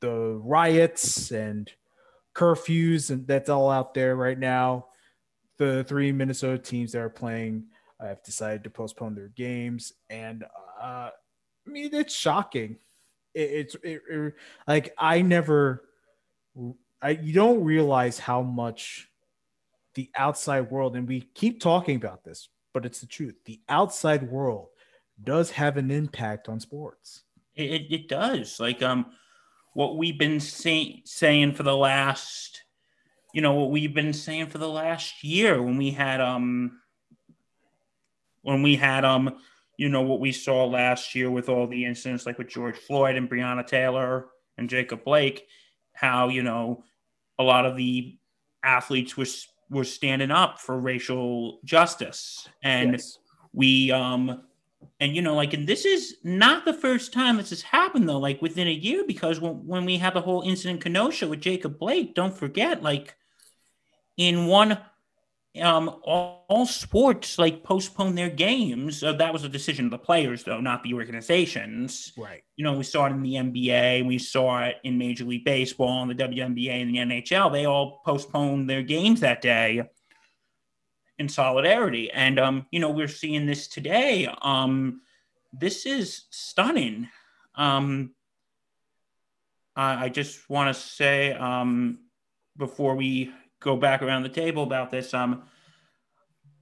the 0.00 0.40
riots 0.42 1.30
and 1.30 1.70
curfews, 2.34 3.10
and 3.10 3.26
that's 3.26 3.48
all 3.48 3.70
out 3.70 3.94
there 3.94 4.16
right 4.16 4.38
now, 4.38 4.86
the 5.58 5.84
three 5.84 6.10
Minnesota 6.12 6.58
teams 6.58 6.92
that 6.92 7.00
are 7.00 7.10
playing 7.10 7.64
have 8.00 8.22
decided 8.22 8.64
to 8.64 8.70
postpone 8.70 9.14
their 9.14 9.28
games, 9.28 9.92
and 10.08 10.44
uh, 10.82 11.10
I 11.66 11.70
mean 11.70 11.94
it's 11.94 12.14
shocking. 12.14 12.78
It, 13.34 13.50
it's 13.50 13.74
it, 13.84 14.00
it, 14.10 14.34
like 14.66 14.94
I 14.98 15.22
never, 15.22 15.82
I 17.02 17.10
you 17.10 17.32
don't 17.32 17.64
realize 17.64 18.18
how 18.18 18.42
much 18.42 19.08
the 19.94 20.10
outside 20.16 20.70
world, 20.70 20.96
and 20.96 21.08
we 21.08 21.22
keep 21.34 21.60
talking 21.60 21.96
about 21.96 22.24
this, 22.24 22.48
but 22.72 22.84
it's 22.84 23.00
the 23.00 23.06
truth. 23.06 23.36
The 23.44 23.60
outside 23.68 24.30
world 24.30 24.68
does 25.22 25.50
have 25.52 25.76
an 25.76 25.90
impact 25.90 26.48
on 26.48 26.60
sports. 26.60 27.22
It, 27.54 27.86
it 27.90 28.08
does. 28.08 28.60
Like 28.60 28.82
um, 28.82 29.06
what 29.74 29.96
we've 29.96 30.18
been 30.18 30.40
say, 30.40 31.02
saying 31.04 31.54
for 31.54 31.62
the 31.62 31.76
last, 31.76 32.62
you 33.32 33.42
know, 33.42 33.54
what 33.54 33.70
we've 33.70 33.94
been 33.94 34.12
saying 34.12 34.46
for 34.46 34.58
the 34.58 34.68
last 34.68 35.22
year 35.24 35.60
when 35.62 35.76
we 35.76 35.90
had 35.90 36.20
um, 36.20 36.80
when 38.42 38.62
we 38.62 38.76
had 38.76 39.04
um, 39.04 39.38
you 39.76 39.88
know, 39.88 40.02
what 40.02 40.20
we 40.20 40.32
saw 40.32 40.66
last 40.66 41.14
year 41.14 41.30
with 41.30 41.48
all 41.48 41.66
the 41.66 41.84
incidents 41.84 42.26
like 42.26 42.38
with 42.38 42.48
George 42.48 42.76
Floyd 42.76 43.16
and 43.16 43.30
Breonna 43.30 43.66
Taylor 43.66 44.26
and 44.58 44.68
Jacob 44.68 45.04
Blake, 45.04 45.46
how 45.92 46.28
you 46.28 46.42
know, 46.42 46.84
a 47.40 47.42
lot 47.42 47.64
of 47.64 47.74
the 47.74 48.16
athletes 48.62 49.16
was 49.16 49.48
were 49.70 49.84
standing 49.84 50.30
up 50.30 50.60
for 50.60 50.78
racial 50.78 51.58
justice 51.64 52.48
and 52.62 52.92
yes. 52.92 53.18
we 53.52 53.90
um 53.90 54.42
and 54.98 55.16
you 55.16 55.22
know 55.22 55.34
like 55.34 55.54
and 55.54 55.66
this 55.66 55.86
is 55.86 56.16
not 56.22 56.64
the 56.64 56.72
first 56.72 57.12
time 57.12 57.38
this 57.38 57.50
has 57.50 57.62
happened 57.62 58.08
though 58.08 58.18
like 58.18 58.42
within 58.42 58.68
a 58.68 58.72
year 58.72 59.04
because 59.06 59.40
when, 59.40 59.66
when 59.66 59.84
we 59.86 59.96
had 59.96 60.12
the 60.12 60.20
whole 60.20 60.42
incident 60.42 60.76
in 60.78 60.82
kenosha 60.82 61.26
with 61.26 61.40
jacob 61.40 61.78
blake 61.78 62.14
don't 62.14 62.36
forget 62.36 62.82
like 62.82 63.14
in 64.18 64.46
one 64.46 64.76
um 65.62 65.88
all, 66.04 66.44
all 66.48 66.66
sports 66.66 67.38
like 67.38 67.64
postpone 67.64 68.14
their 68.14 68.30
games 68.30 69.02
uh, 69.02 69.12
that 69.12 69.32
was 69.32 69.42
a 69.42 69.48
decision 69.48 69.86
of 69.86 69.90
the 69.90 69.98
players 69.98 70.44
though 70.44 70.60
not 70.60 70.82
the 70.84 70.94
organizations 70.94 72.12
right 72.16 72.42
you 72.56 72.64
know 72.64 72.74
we 72.74 72.84
saw 72.84 73.06
it 73.06 73.10
in 73.10 73.22
the 73.22 73.34
nba 73.34 74.06
we 74.06 74.16
saw 74.16 74.62
it 74.62 74.76
in 74.84 74.96
major 74.96 75.24
league 75.24 75.44
baseball 75.44 76.02
and 76.02 76.10
the 76.10 76.14
WNBA 76.14 76.82
and 76.82 76.94
the 76.94 76.98
nhl 76.98 77.50
they 77.50 77.64
all 77.64 78.00
postponed 78.04 78.70
their 78.70 78.82
games 78.82 79.20
that 79.20 79.42
day 79.42 79.82
in 81.20 81.28
solidarity. 81.28 82.10
And 82.10 82.40
um, 82.40 82.66
you 82.72 82.80
know, 82.80 82.90
we're 82.90 83.06
seeing 83.06 83.44
this 83.44 83.68
today. 83.68 84.26
Um, 84.40 85.02
this 85.52 85.84
is 85.84 86.24
stunning. 86.30 87.08
Um, 87.54 88.14
I, 89.76 90.06
I 90.06 90.08
just 90.08 90.48
want 90.48 90.74
to 90.74 90.82
say 90.82 91.32
um, 91.32 91.98
before 92.56 92.96
we 92.96 93.30
go 93.60 93.76
back 93.76 94.02
around 94.02 94.22
the 94.22 94.28
table 94.28 94.62
about 94.62 94.90
this, 94.90 95.14
um, 95.14 95.42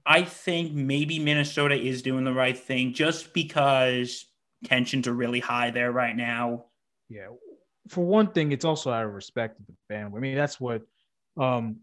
I 0.05 0.23
think 0.23 0.73
maybe 0.73 1.19
Minnesota 1.19 1.75
is 1.75 2.01
doing 2.01 2.23
the 2.23 2.33
right 2.33 2.57
thing 2.57 2.93
just 2.93 3.33
because 3.33 4.25
tensions 4.65 5.07
are 5.07 5.13
really 5.13 5.39
high 5.39 5.71
there 5.71 5.91
right 5.91 6.15
now. 6.15 6.65
Yeah. 7.09 7.27
For 7.87 8.03
one 8.05 8.31
thing, 8.31 8.51
it's 8.51 8.65
also 8.65 8.91
out 8.91 9.05
of 9.05 9.13
respect 9.13 9.57
to 9.57 9.63
the 9.67 9.73
family. 9.93 10.17
I 10.17 10.21
mean, 10.21 10.35
that's 10.35 10.59
what 10.59 10.81
um, 11.37 11.77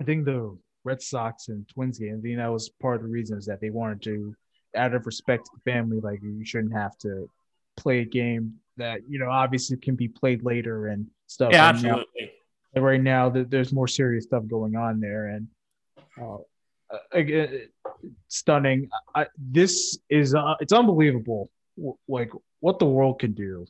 I 0.00 0.04
think 0.04 0.24
the 0.24 0.56
Red 0.84 1.02
Sox 1.02 1.48
and 1.48 1.68
Twins 1.68 1.98
game. 1.98 2.18
I 2.18 2.20
think 2.22 2.36
that 2.38 2.52
was 2.52 2.68
part 2.68 2.96
of 2.96 3.02
the 3.02 3.08
reason 3.08 3.36
is 3.38 3.46
that 3.46 3.60
they 3.60 3.70
wanted 3.70 4.02
to, 4.02 4.34
out 4.76 4.94
of 4.94 5.06
respect 5.06 5.46
to 5.46 5.50
the 5.54 5.70
family, 5.70 6.00
like 6.00 6.20
you 6.22 6.44
shouldn't 6.44 6.72
have 6.72 6.96
to 6.98 7.28
play 7.76 8.00
a 8.00 8.04
game 8.04 8.54
that 8.76 9.00
you 9.08 9.18
know 9.18 9.30
obviously 9.30 9.76
can 9.76 9.96
be 9.96 10.08
played 10.08 10.44
later 10.44 10.88
and 10.88 11.06
stuff. 11.26 11.52
Yeah, 11.52 11.64
absolutely. 11.66 12.04
Now, 12.20 12.28
right 12.82 13.00
now, 13.00 13.28
that 13.30 13.50
there's 13.50 13.72
more 13.72 13.88
serious 13.88 14.24
stuff 14.24 14.44
going 14.48 14.76
on 14.76 15.00
there, 15.00 15.26
and 15.26 15.48
uh, 16.20 16.38
again, 17.12 17.68
stunning. 18.28 18.88
I, 19.14 19.26
this 19.36 19.98
is 20.08 20.34
uh, 20.34 20.54
it's 20.60 20.72
unbelievable, 20.72 21.50
like 22.08 22.30
what 22.60 22.78
the 22.78 22.86
world 22.86 23.20
can 23.20 23.32
do 23.32 23.66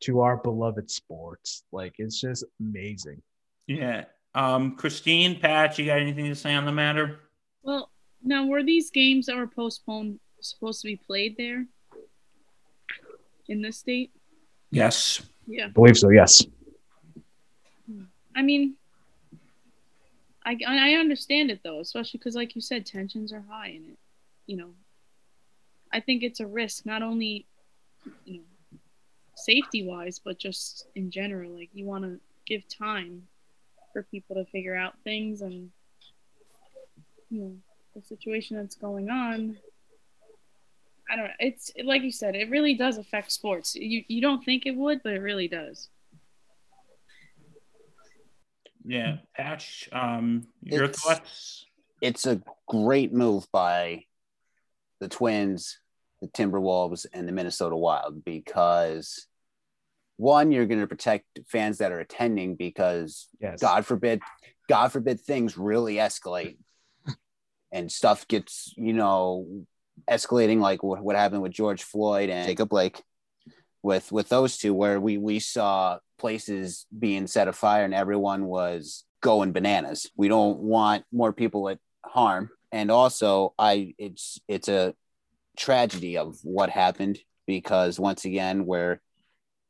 to 0.00 0.20
our 0.20 0.36
beloved 0.36 0.90
sports. 0.90 1.64
Like 1.72 1.94
it's 1.98 2.20
just 2.20 2.44
amazing. 2.60 3.22
Yeah, 3.66 4.04
um, 4.34 4.76
Christine, 4.76 5.40
Pat, 5.40 5.78
you 5.78 5.86
got 5.86 5.98
anything 5.98 6.26
to 6.26 6.34
say 6.34 6.54
on 6.54 6.64
the 6.64 6.72
matter? 6.72 7.20
Well, 7.62 7.90
now 8.22 8.46
were 8.46 8.62
these 8.62 8.90
games 8.90 9.26
that 9.26 9.36
were 9.36 9.46
postponed 9.46 10.20
supposed 10.40 10.80
to 10.82 10.86
be 10.86 10.96
played 10.96 11.36
there 11.36 11.66
in 13.48 13.62
this 13.62 13.78
state? 13.78 14.12
Yes. 14.70 15.22
Yeah. 15.46 15.66
I 15.66 15.68
believe 15.68 15.98
so. 15.98 16.10
Yes. 16.10 16.44
I 18.38 18.42
mean, 18.42 18.76
I 20.46 20.56
I 20.64 20.92
understand 20.92 21.50
it 21.50 21.60
though, 21.64 21.80
especially 21.80 22.18
because, 22.18 22.36
like 22.36 22.54
you 22.54 22.60
said, 22.60 22.86
tensions 22.86 23.32
are 23.32 23.44
high, 23.50 23.70
and 23.70 23.90
it, 23.90 23.98
you 24.46 24.56
know, 24.56 24.70
I 25.92 25.98
think 25.98 26.22
it's 26.22 26.38
a 26.38 26.46
risk 26.46 26.86
not 26.86 27.02
only, 27.02 27.46
you 28.24 28.34
know, 28.38 28.78
safety 29.34 29.84
wise, 29.84 30.20
but 30.20 30.38
just 30.38 30.86
in 30.94 31.10
general. 31.10 31.50
Like 31.50 31.70
you 31.72 31.84
want 31.84 32.04
to 32.04 32.20
give 32.46 32.62
time 32.68 33.26
for 33.92 34.04
people 34.04 34.36
to 34.36 34.44
figure 34.44 34.76
out 34.76 34.94
things 35.02 35.42
and 35.42 35.70
you 37.30 37.40
know 37.40 37.56
the 37.96 38.02
situation 38.02 38.56
that's 38.56 38.76
going 38.76 39.10
on. 39.10 39.56
I 41.10 41.16
don't 41.16 41.24
know 41.24 41.32
it's 41.40 41.72
like 41.82 42.02
you 42.02 42.12
said 42.12 42.36
it 42.36 42.50
really 42.50 42.74
does 42.74 42.98
affect 42.98 43.32
sports. 43.32 43.74
You 43.74 44.04
you 44.06 44.20
don't 44.20 44.44
think 44.44 44.64
it 44.64 44.76
would 44.76 45.02
but 45.02 45.14
it 45.14 45.22
really 45.22 45.48
does 45.48 45.88
yeah 48.88 49.18
patch 49.36 49.88
um 49.92 50.46
your 50.62 50.84
it's, 50.84 51.00
thoughts 51.00 51.66
it's 52.00 52.26
a 52.26 52.40
great 52.66 53.12
move 53.12 53.46
by 53.52 54.02
the 55.00 55.08
twins 55.08 55.78
the 56.22 56.28
timberwolves 56.28 57.04
and 57.12 57.28
the 57.28 57.32
minnesota 57.32 57.76
wild 57.76 58.24
because 58.24 59.26
one 60.16 60.50
you're 60.50 60.66
going 60.66 60.80
to 60.80 60.86
protect 60.86 61.38
fans 61.46 61.78
that 61.78 61.92
are 61.92 62.00
attending 62.00 62.56
because 62.56 63.28
yes. 63.40 63.60
god 63.60 63.84
forbid 63.84 64.20
god 64.68 64.90
forbid 64.90 65.20
things 65.20 65.58
really 65.58 65.96
escalate 65.96 66.56
and 67.72 67.92
stuff 67.92 68.26
gets 68.26 68.72
you 68.76 68.94
know 68.94 69.64
escalating 70.10 70.60
like 70.60 70.82
what, 70.82 71.02
what 71.02 71.14
happened 71.14 71.42
with 71.42 71.52
george 71.52 71.82
floyd 71.82 72.30
and 72.30 72.48
jacob 72.48 72.70
blake 72.70 73.02
with 73.82 74.10
with 74.10 74.30
those 74.30 74.56
two 74.56 74.72
where 74.72 74.98
we 74.98 75.18
we 75.18 75.38
saw 75.38 75.98
places 76.18 76.86
being 76.96 77.26
set 77.26 77.48
afire 77.48 77.84
and 77.84 77.94
everyone 77.94 78.44
was 78.44 79.04
going 79.22 79.52
bananas. 79.52 80.10
We 80.16 80.28
don't 80.28 80.58
want 80.58 81.04
more 81.12 81.32
people 81.32 81.68
at 81.68 81.78
harm. 82.04 82.50
And 82.70 82.90
also 82.90 83.54
i 83.58 83.94
it's 83.98 84.38
it's 84.46 84.68
a 84.68 84.94
tragedy 85.56 86.18
of 86.18 86.36
what 86.42 86.70
happened 86.70 87.18
because 87.46 87.98
once 87.98 88.24
again 88.24 88.66
we're 88.66 89.00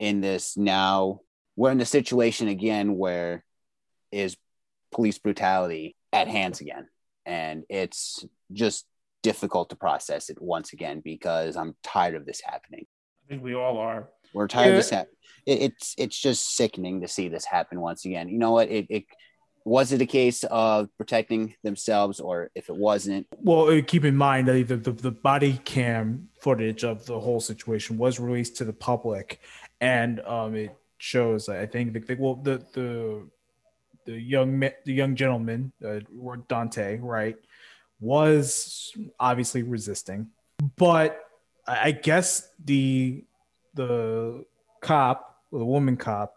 in 0.00 0.20
this 0.20 0.56
now 0.56 1.20
we're 1.56 1.70
in 1.70 1.78
the 1.78 1.86
situation 1.86 2.48
again 2.48 2.96
where 2.96 3.44
is 4.12 4.36
police 4.92 5.18
brutality 5.18 5.96
at 6.12 6.28
hands 6.28 6.60
again. 6.60 6.88
And 7.26 7.64
it's 7.68 8.24
just 8.52 8.86
difficult 9.22 9.70
to 9.70 9.76
process 9.76 10.30
it 10.30 10.40
once 10.40 10.72
again 10.72 11.02
because 11.04 11.56
i'm 11.56 11.74
tired 11.82 12.14
of 12.14 12.24
this 12.24 12.40
happening. 12.40 12.86
I 13.24 13.28
think 13.28 13.42
we 13.42 13.54
all 13.54 13.78
are 13.78 14.08
we're 14.34 14.48
tired 14.48 14.66
yeah. 14.66 14.70
of 14.70 14.76
this 14.76 14.92
it, 14.92 15.08
it's 15.46 15.94
it's 15.98 16.18
just 16.18 16.54
sickening 16.54 17.00
to 17.00 17.08
see 17.08 17.28
this 17.28 17.44
happen 17.44 17.80
once 17.80 18.04
again 18.04 18.28
you 18.28 18.38
know 18.38 18.52
what 18.52 18.68
it, 18.68 18.86
it 18.88 19.04
was 19.64 19.92
it 19.92 20.00
a 20.00 20.06
case 20.06 20.44
of 20.44 20.88
protecting 20.96 21.54
themselves 21.62 22.20
or 22.20 22.50
if 22.54 22.68
it 22.68 22.76
wasn't 22.76 23.26
well 23.38 23.68
uh, 23.68 23.82
keep 23.86 24.04
in 24.04 24.16
mind 24.16 24.48
that 24.48 24.68
the, 24.68 24.76
the, 24.76 24.92
the 24.92 25.10
body 25.10 25.60
cam 25.64 26.28
footage 26.40 26.84
of 26.84 27.04
the 27.06 27.18
whole 27.18 27.40
situation 27.40 27.98
was 27.98 28.18
released 28.18 28.56
to 28.56 28.64
the 28.64 28.72
public 28.72 29.40
and 29.80 30.20
um, 30.20 30.54
it 30.54 30.76
shows. 30.98 31.48
I 31.48 31.66
think 31.66 32.06
the, 32.06 32.14
well 32.16 32.34
the 32.34 32.64
the 32.72 33.28
the 34.04 34.20
young 34.20 34.60
the 34.60 34.92
young 34.92 35.14
gentleman 35.14 35.72
uh, 35.84 36.00
Daunte 36.48 36.98
Wright 37.00 37.36
was 38.00 38.92
obviously 39.18 39.62
resisting, 39.62 40.28
but 40.76 41.20
I 41.66 41.92
guess 41.92 42.48
the 42.64 43.24
the 43.74 44.44
cop, 44.80 45.42
the 45.52 45.64
woman 45.64 45.96
cop, 45.96 46.34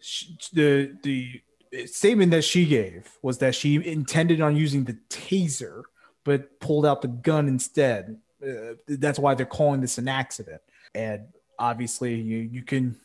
she, 0.00 0.36
the 0.52 0.96
the 1.02 1.86
statement 1.86 2.32
that 2.32 2.42
she 2.44 2.66
gave 2.66 3.08
was 3.22 3.38
that 3.38 3.54
she 3.54 3.76
intended 3.86 4.40
on 4.40 4.56
using 4.56 4.84
the 4.84 4.98
taser 5.08 5.82
but 6.24 6.60
pulled 6.60 6.84
out 6.86 7.02
the 7.02 7.08
gun 7.08 7.48
instead 7.48 8.18
uh, 8.42 8.74
that's 8.88 9.18
why 9.18 9.34
they're 9.34 9.46
calling 9.46 9.80
this 9.80 9.98
an 9.98 10.08
accident. 10.08 10.60
And 10.94 11.26
obviously, 11.58 12.14
you 12.14 12.38
you 12.38 12.62
can 12.62 12.96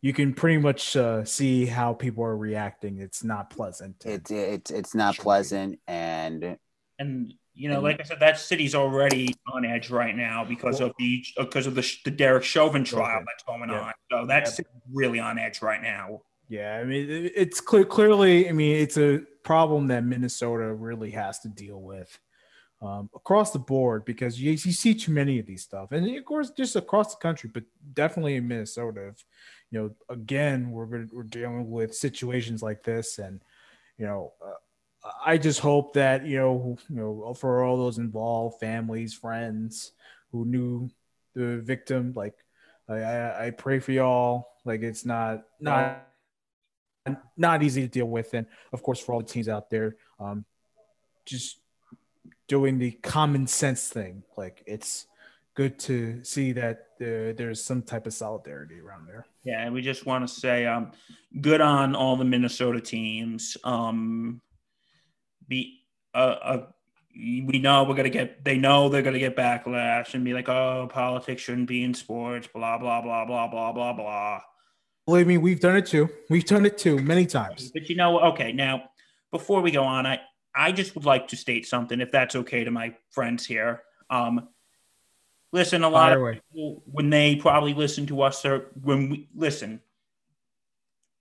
you 0.00 0.12
can 0.12 0.32
pretty 0.32 0.58
much 0.58 0.96
uh, 0.96 1.24
see 1.24 1.66
how 1.66 1.92
people 1.92 2.24
are 2.24 2.36
reacting. 2.36 2.98
It's 2.98 3.22
not 3.22 3.50
pleasant. 3.50 3.96
It's 4.04 4.30
it's 4.30 4.70
it's 4.70 4.94
not 4.94 5.16
pleasant, 5.16 5.78
and 5.86 6.56
and 6.98 7.34
you 7.56 7.70
know, 7.70 7.80
like 7.80 7.98
I 8.00 8.02
said, 8.02 8.20
that 8.20 8.38
city's 8.38 8.74
already 8.74 9.34
on 9.52 9.64
edge 9.64 9.88
right 9.88 10.14
now 10.14 10.44
because 10.44 10.80
of 10.80 10.92
the 10.98 11.24
because 11.38 11.66
of 11.66 11.74
the, 11.74 11.96
the 12.04 12.10
Derek 12.10 12.44
Chauvin 12.44 12.84
trial 12.84 13.24
that's 13.26 13.42
going 13.44 13.70
yeah. 13.70 13.80
on. 13.80 13.92
So 14.12 14.26
that's 14.26 14.58
yeah. 14.58 14.64
really 14.92 15.18
on 15.18 15.38
edge 15.38 15.62
right 15.62 15.80
now. 15.80 16.20
Yeah, 16.48 16.76
I 16.76 16.84
mean, 16.84 17.30
it's 17.34 17.60
clear, 17.60 17.84
clearly. 17.84 18.48
I 18.48 18.52
mean, 18.52 18.76
it's 18.76 18.98
a 18.98 19.22
problem 19.42 19.88
that 19.88 20.04
Minnesota 20.04 20.74
really 20.74 21.10
has 21.12 21.40
to 21.40 21.48
deal 21.48 21.80
with 21.80 22.16
um, 22.82 23.08
across 23.14 23.52
the 23.52 23.58
board 23.58 24.04
because 24.04 24.38
you, 24.40 24.50
you 24.50 24.56
see 24.58 24.94
too 24.94 25.12
many 25.12 25.38
of 25.38 25.46
these 25.46 25.62
stuff, 25.62 25.92
and 25.92 26.14
of 26.14 26.24
course, 26.26 26.50
just 26.50 26.76
across 26.76 27.14
the 27.14 27.20
country, 27.20 27.50
but 27.52 27.64
definitely 27.94 28.36
in 28.36 28.46
Minnesota. 28.46 29.08
If, 29.08 29.24
you 29.70 29.80
know, 29.80 29.94
again, 30.10 30.70
we're 30.70 31.06
we're 31.10 31.22
dealing 31.22 31.70
with 31.70 31.94
situations 31.94 32.62
like 32.62 32.84
this, 32.84 33.18
and 33.18 33.42
you 33.96 34.04
know. 34.04 34.34
Uh, 34.44 34.52
I 35.24 35.38
just 35.38 35.60
hope 35.60 35.94
that 35.94 36.26
you 36.26 36.38
know, 36.38 36.78
you 36.88 36.96
know, 36.96 37.34
for 37.34 37.62
all 37.64 37.76
those 37.76 37.98
involved, 37.98 38.60
families, 38.60 39.14
friends 39.14 39.92
who 40.32 40.44
knew 40.44 40.90
the 41.34 41.58
victim, 41.58 42.12
like 42.14 42.34
I, 42.88 43.46
I, 43.46 43.50
pray 43.56 43.78
for 43.78 43.92
y'all. 43.92 44.48
Like 44.64 44.82
it's 44.82 45.04
not 45.04 45.44
not 45.60 46.06
not 47.36 47.62
easy 47.62 47.82
to 47.82 47.88
deal 47.88 48.06
with, 48.06 48.34
and 48.34 48.46
of 48.72 48.82
course 48.82 49.00
for 49.00 49.12
all 49.12 49.20
the 49.20 49.26
teams 49.26 49.48
out 49.48 49.70
there, 49.70 49.96
um, 50.18 50.44
just 51.24 51.58
doing 52.48 52.78
the 52.78 52.92
common 52.92 53.46
sense 53.46 53.88
thing. 53.88 54.22
Like 54.36 54.62
it's 54.66 55.06
good 55.54 55.78
to 55.80 56.22
see 56.22 56.52
that 56.52 56.86
there, 56.98 57.32
there's 57.32 57.62
some 57.62 57.82
type 57.82 58.06
of 58.06 58.14
solidarity 58.14 58.78
around 58.78 59.06
there. 59.08 59.26
Yeah, 59.44 59.64
and 59.64 59.74
we 59.74 59.82
just 59.82 60.06
want 60.06 60.26
to 60.26 60.32
say, 60.32 60.66
um, 60.66 60.92
good 61.40 61.60
on 61.60 61.94
all 61.94 62.16
the 62.16 62.24
Minnesota 62.24 62.80
teams. 62.80 63.56
Um, 63.64 64.40
be 65.48 65.82
uh, 66.14 66.18
uh 66.42 66.66
we 67.16 67.58
know 67.58 67.84
we're 67.84 67.94
gonna 67.94 68.10
get 68.10 68.44
they 68.44 68.58
know 68.58 68.88
they're 68.88 69.02
gonna 69.02 69.18
get 69.18 69.36
backlash 69.36 70.14
and 70.14 70.24
be 70.24 70.34
like, 70.34 70.48
oh, 70.48 70.88
politics 70.90 71.42
shouldn't 71.42 71.68
be 71.68 71.82
in 71.82 71.94
sports, 71.94 72.46
blah 72.46 72.78
blah 72.78 73.00
blah 73.00 73.24
blah 73.24 73.48
blah 73.48 73.72
blah 73.72 73.92
blah. 73.92 74.40
Believe 75.06 75.26
me, 75.26 75.38
we've 75.38 75.60
done 75.60 75.76
it 75.76 75.86
too. 75.86 76.08
We've 76.28 76.44
done 76.44 76.66
it 76.66 76.76
too 76.76 76.98
many 76.98 77.26
times. 77.26 77.70
But 77.72 77.88
you 77.88 77.96
know, 77.96 78.20
okay, 78.32 78.52
now 78.52 78.90
before 79.30 79.62
we 79.62 79.70
go 79.70 79.84
on, 79.84 80.04
I 80.06 80.20
I 80.54 80.72
just 80.72 80.94
would 80.94 81.04
like 81.04 81.28
to 81.28 81.36
state 81.36 81.66
something, 81.66 82.00
if 82.00 82.10
that's 82.10 82.36
okay 82.36 82.64
to 82.64 82.70
my 82.70 82.94
friends 83.10 83.46
here. 83.46 83.82
Um, 84.10 84.48
listen, 85.52 85.84
a 85.84 85.88
lot 85.88 86.10
Fire 86.10 86.30
of 86.30 86.34
people 86.52 86.82
when 86.86 87.08
they 87.08 87.36
probably 87.36 87.72
listen 87.72 88.06
to 88.06 88.22
us 88.22 88.44
or 88.44 88.70
when 88.82 89.08
we 89.08 89.28
listen, 89.34 89.80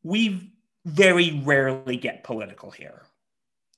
we 0.03 0.51
very 0.83 1.41
rarely 1.43 1.95
get 1.95 2.23
political 2.23 2.69
here 2.69 3.03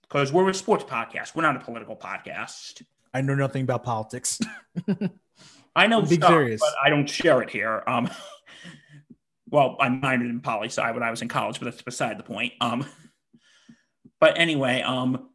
because 0.08 0.32
we're 0.32 0.50
a 0.50 0.54
sports 0.54 0.84
podcast. 0.84 1.36
We're 1.36 1.44
not 1.44 1.56
a 1.56 1.60
political 1.60 1.96
podcast. 1.96 2.84
I 3.14 3.22
know 3.22 3.36
nothing 3.36 3.64
about 3.64 3.84
politics. 3.84 4.40
I 5.76 5.88
know 5.88 6.04
stuff, 6.04 6.30
serious. 6.30 6.62
but 6.62 6.74
I 6.84 6.90
don't 6.90 7.08
share 7.08 7.42
it 7.42 7.50
here. 7.50 7.84
Um, 7.88 8.10
well, 9.50 9.78
I 9.80 9.90
minored 9.90 10.30
in 10.30 10.42
poli 10.42 10.68
sci 10.68 10.92
when 10.92 11.04
I 11.04 11.12
was 11.12 11.22
in 11.22 11.28
college, 11.28 11.60
but 11.60 11.66
that's 11.66 11.82
beside 11.82 12.18
the 12.18 12.24
point. 12.24 12.54
Um, 12.62 12.86
but 14.20 14.38
anyway, 14.38 14.82
um, 14.82 15.30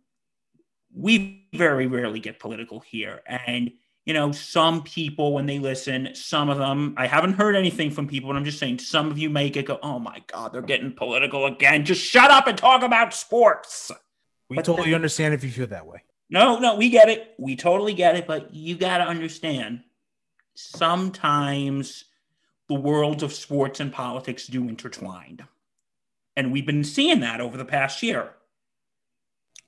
we 0.94 1.48
very 1.54 1.86
rarely 1.86 2.20
get 2.20 2.38
political 2.38 2.80
here, 2.80 3.20
and 3.26 3.70
you 4.04 4.14
know, 4.14 4.32
some 4.32 4.82
people 4.82 5.32
when 5.32 5.46
they 5.46 5.60
listen, 5.60 6.08
some 6.14 6.50
of 6.50 6.58
them, 6.58 6.94
I 6.96 7.06
haven't 7.06 7.34
heard 7.34 7.54
anything 7.54 7.92
from 7.92 8.08
people, 8.08 8.30
but 8.30 8.36
I'm 8.36 8.44
just 8.44 8.58
saying, 8.58 8.80
some 8.80 9.12
of 9.12 9.16
you 9.16 9.30
make 9.30 9.56
it 9.56 9.66
go, 9.66 9.78
"Oh 9.80 10.00
my 10.00 10.22
God, 10.26 10.52
they're 10.52 10.60
getting 10.60 10.92
political 10.92 11.46
again." 11.46 11.84
Just 11.84 12.04
shut 12.04 12.30
up 12.30 12.48
and 12.48 12.58
talk 12.58 12.82
about 12.82 13.14
sports. 13.14 13.92
We 14.48 14.56
but 14.56 14.64
totally 14.64 14.94
understand 14.94 15.34
if 15.34 15.44
you 15.44 15.50
feel 15.50 15.66
that 15.68 15.86
way. 15.86 16.02
No, 16.30 16.58
no, 16.58 16.76
we 16.76 16.90
get 16.90 17.08
it. 17.08 17.34
We 17.38 17.56
totally 17.56 17.94
get 17.94 18.16
it. 18.16 18.26
But 18.26 18.54
you 18.54 18.76
got 18.76 18.98
to 18.98 19.04
understand 19.04 19.82
sometimes 20.54 22.04
the 22.68 22.74
worlds 22.74 23.22
of 23.22 23.32
sports 23.32 23.80
and 23.80 23.92
politics 23.92 24.46
do 24.46 24.68
intertwine. 24.68 25.40
And 26.36 26.52
we've 26.52 26.66
been 26.66 26.84
seeing 26.84 27.20
that 27.20 27.40
over 27.40 27.56
the 27.56 27.64
past 27.64 28.02
year. 28.02 28.30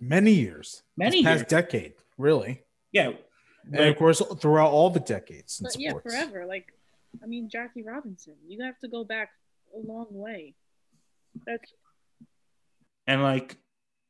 Many 0.00 0.32
years. 0.32 0.82
Many 0.96 1.18
this 1.18 1.24
past 1.24 1.38
years. 1.40 1.62
decade, 1.62 1.94
really. 2.16 2.62
Yeah. 2.92 3.12
And 3.72 3.88
of 3.88 3.96
course, 3.96 4.22
throughout 4.40 4.70
all 4.70 4.90
the 4.90 5.00
decades. 5.00 5.60
But 5.62 5.78
yeah, 5.78 5.92
forever. 6.02 6.46
Like, 6.46 6.72
I 7.22 7.26
mean, 7.26 7.48
Jackie 7.48 7.82
Robinson, 7.82 8.34
you 8.46 8.64
have 8.64 8.78
to 8.80 8.88
go 8.88 9.04
back 9.04 9.30
a 9.74 9.86
long 9.86 10.06
way. 10.10 10.54
That's 11.46 11.72
and 13.06 13.22
like 13.22 13.56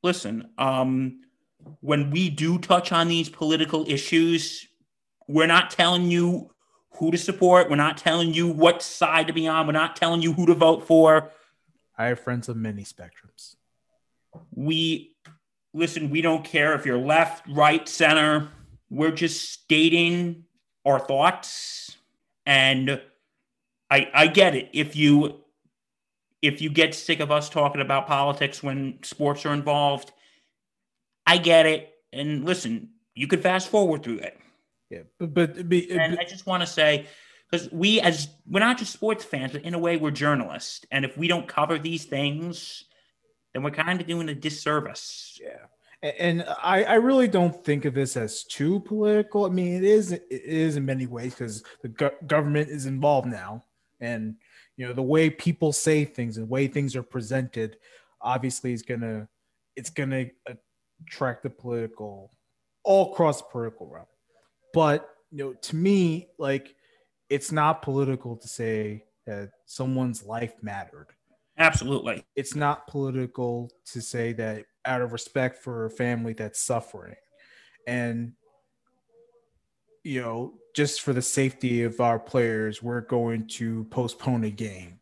listen, 0.05 0.51
um, 0.59 1.23
when 1.81 2.11
we 2.11 2.29
do 2.29 2.59
touch 2.59 2.93
on 2.93 3.09
these 3.09 3.29
political 3.31 3.89
issues, 3.89 4.69
we're 5.27 5.47
not 5.47 5.71
telling 5.71 6.11
you 6.11 6.51
who 6.99 7.11
to 7.11 7.19
support. 7.19 7.71
We're 7.71 7.77
not 7.77 7.97
telling 7.97 8.35
you 8.35 8.49
what 8.49 8.83
side 8.83 9.27
to 9.29 9.33
be 9.33 9.49
on. 9.49 9.67
We're 9.67 9.73
not 9.73 9.97
telling 9.97 10.23
you 10.23 10.35
who 10.35 10.47
to 10.47 10.55
vote 10.55 10.87
for. 10.87 11.33
I 11.97 12.07
have 12.07 12.21
friends 12.21 12.49
of 12.49 12.57
many 12.57 12.85
spectrums. 12.85 13.57
We 14.55 15.17
listen, 15.73 16.11
we 16.11 16.21
don't 16.21 16.45
care 16.45 16.75
if 16.75 16.85
you're 16.85 16.99
left, 16.99 17.49
right, 17.49 17.89
center. 17.89 18.51
We're 18.91 19.13
just 19.13 19.51
stating 19.51 20.45
our 20.85 21.01
thoughts. 21.01 21.97
And 22.45 23.01
I 23.91 24.11
I 24.13 24.27
get 24.27 24.55
it. 24.55 24.69
If 24.75 24.97
you 24.97 25.44
if 26.47 26.61
you 26.61 26.71
get 26.71 26.95
sick 26.95 27.21
of 27.21 27.31
us 27.31 27.49
talking 27.49 27.81
about 27.81 28.07
politics 28.07 28.63
when 28.63 28.99
sports 29.03 29.47
are 29.47 29.53
involved, 29.53 30.13
I 31.27 31.39
get 31.39 31.67
it. 31.67 31.93
And 32.13 32.45
listen, 32.45 32.91
you 33.15 33.27
could 33.27 33.43
fast 33.43 33.69
forward 33.69 34.03
through 34.03 34.19
it. 34.19 34.39
Yeah, 34.91 35.01
but, 35.19 35.35
but, 35.35 35.69
but 35.69 35.79
and 35.91 36.19
I 36.19 36.25
just 36.25 36.47
want 36.47 36.63
to 36.63 36.67
say, 36.67 37.07
because 37.51 37.71
we 37.73 38.01
as 38.01 38.29
we're 38.47 38.61
not 38.61 38.79
just 38.79 38.93
sports 38.93 39.25
fans, 39.25 39.53
but 39.53 39.63
in 39.63 39.75
a 39.75 39.79
way 39.79 39.97
we're 39.97 40.11
journalists, 40.11 40.85
and 40.91 41.05
if 41.05 41.17
we 41.17 41.27
don't 41.27 41.49
cover 41.49 41.79
these 41.79 42.05
things, 42.05 42.85
then 43.53 43.63
we're 43.63 43.71
kind 43.71 44.01
of 44.01 44.07
doing 44.07 44.29
a 44.29 44.35
disservice. 44.35 45.41
Yeah, 45.43 46.13
and 46.19 46.45
I, 46.63 46.85
I 46.85 46.95
really 46.95 47.29
don't 47.29 47.65
think 47.65 47.87
of 47.87 47.95
this 47.95 48.17
as 48.17 48.45
too 48.45 48.81
political. 48.81 49.47
I 49.47 49.49
mean, 49.49 49.75
it 49.75 49.85
is 49.85 50.13
it 50.13 50.25
is 50.31 50.77
in 50.77 50.85
many 50.85 51.07
ways 51.07 51.35
because 51.35 51.65
the 51.83 51.89
go- 51.89 52.15
government 52.27 52.69
is 52.69 52.87
involved 52.87 53.27
now, 53.27 53.65
and 54.01 54.37
you 54.77 54.87
know 54.87 54.93
the 54.93 55.03
way 55.03 55.31
people 55.31 55.73
say 55.73 56.05
things 56.05 56.37
and 56.37 56.47
the 56.47 56.51
way 56.51 56.67
things 56.67 56.97
are 56.97 57.03
presented 57.03 57.77
obviously 58.21 58.73
is 58.73 58.83
gonna 58.83 59.29
it's 59.77 59.91
gonna 59.91 60.27
attract 61.07 61.43
the 61.43 61.51
political 61.51 62.31
all 62.85 63.13
across 63.13 63.41
the 63.41 63.49
political 63.51 63.89
realm. 63.89 64.07
But 64.73 65.09
you 65.31 65.45
know 65.45 65.53
to 65.53 65.77
me 65.77 66.29
like 66.39 66.75
it's 67.31 67.53
not 67.53 67.83
political 67.83 68.37
to 68.37 68.49
say 68.49 69.05
that 69.27 69.51
someone's 69.67 70.25
life 70.25 70.55
mattered. 70.63 71.09
Absolutely. 71.57 72.25
It's 72.37 72.55
not 72.55 72.87
political 72.87 73.71
to 73.93 74.01
say 74.01 74.33
that 74.35 74.65
out 74.85 75.01
of 75.01 75.13
respect 75.13 75.63
for 75.63 75.87
a 75.87 75.91
family 75.91 76.33
that's 76.33 76.61
suffering. 76.61 77.15
And 77.87 78.33
you 80.03 80.21
know, 80.21 80.55
just 80.75 81.03
for 81.03 81.13
the 81.13 81.23
safety 81.23 81.85
of 81.85 82.01
our 82.01 82.19
players, 82.19 82.83
we're 82.83 83.01
going 83.01 83.47
to 83.47 83.85
postpone 83.85 84.45
a 84.45 84.51
game. 84.51 84.99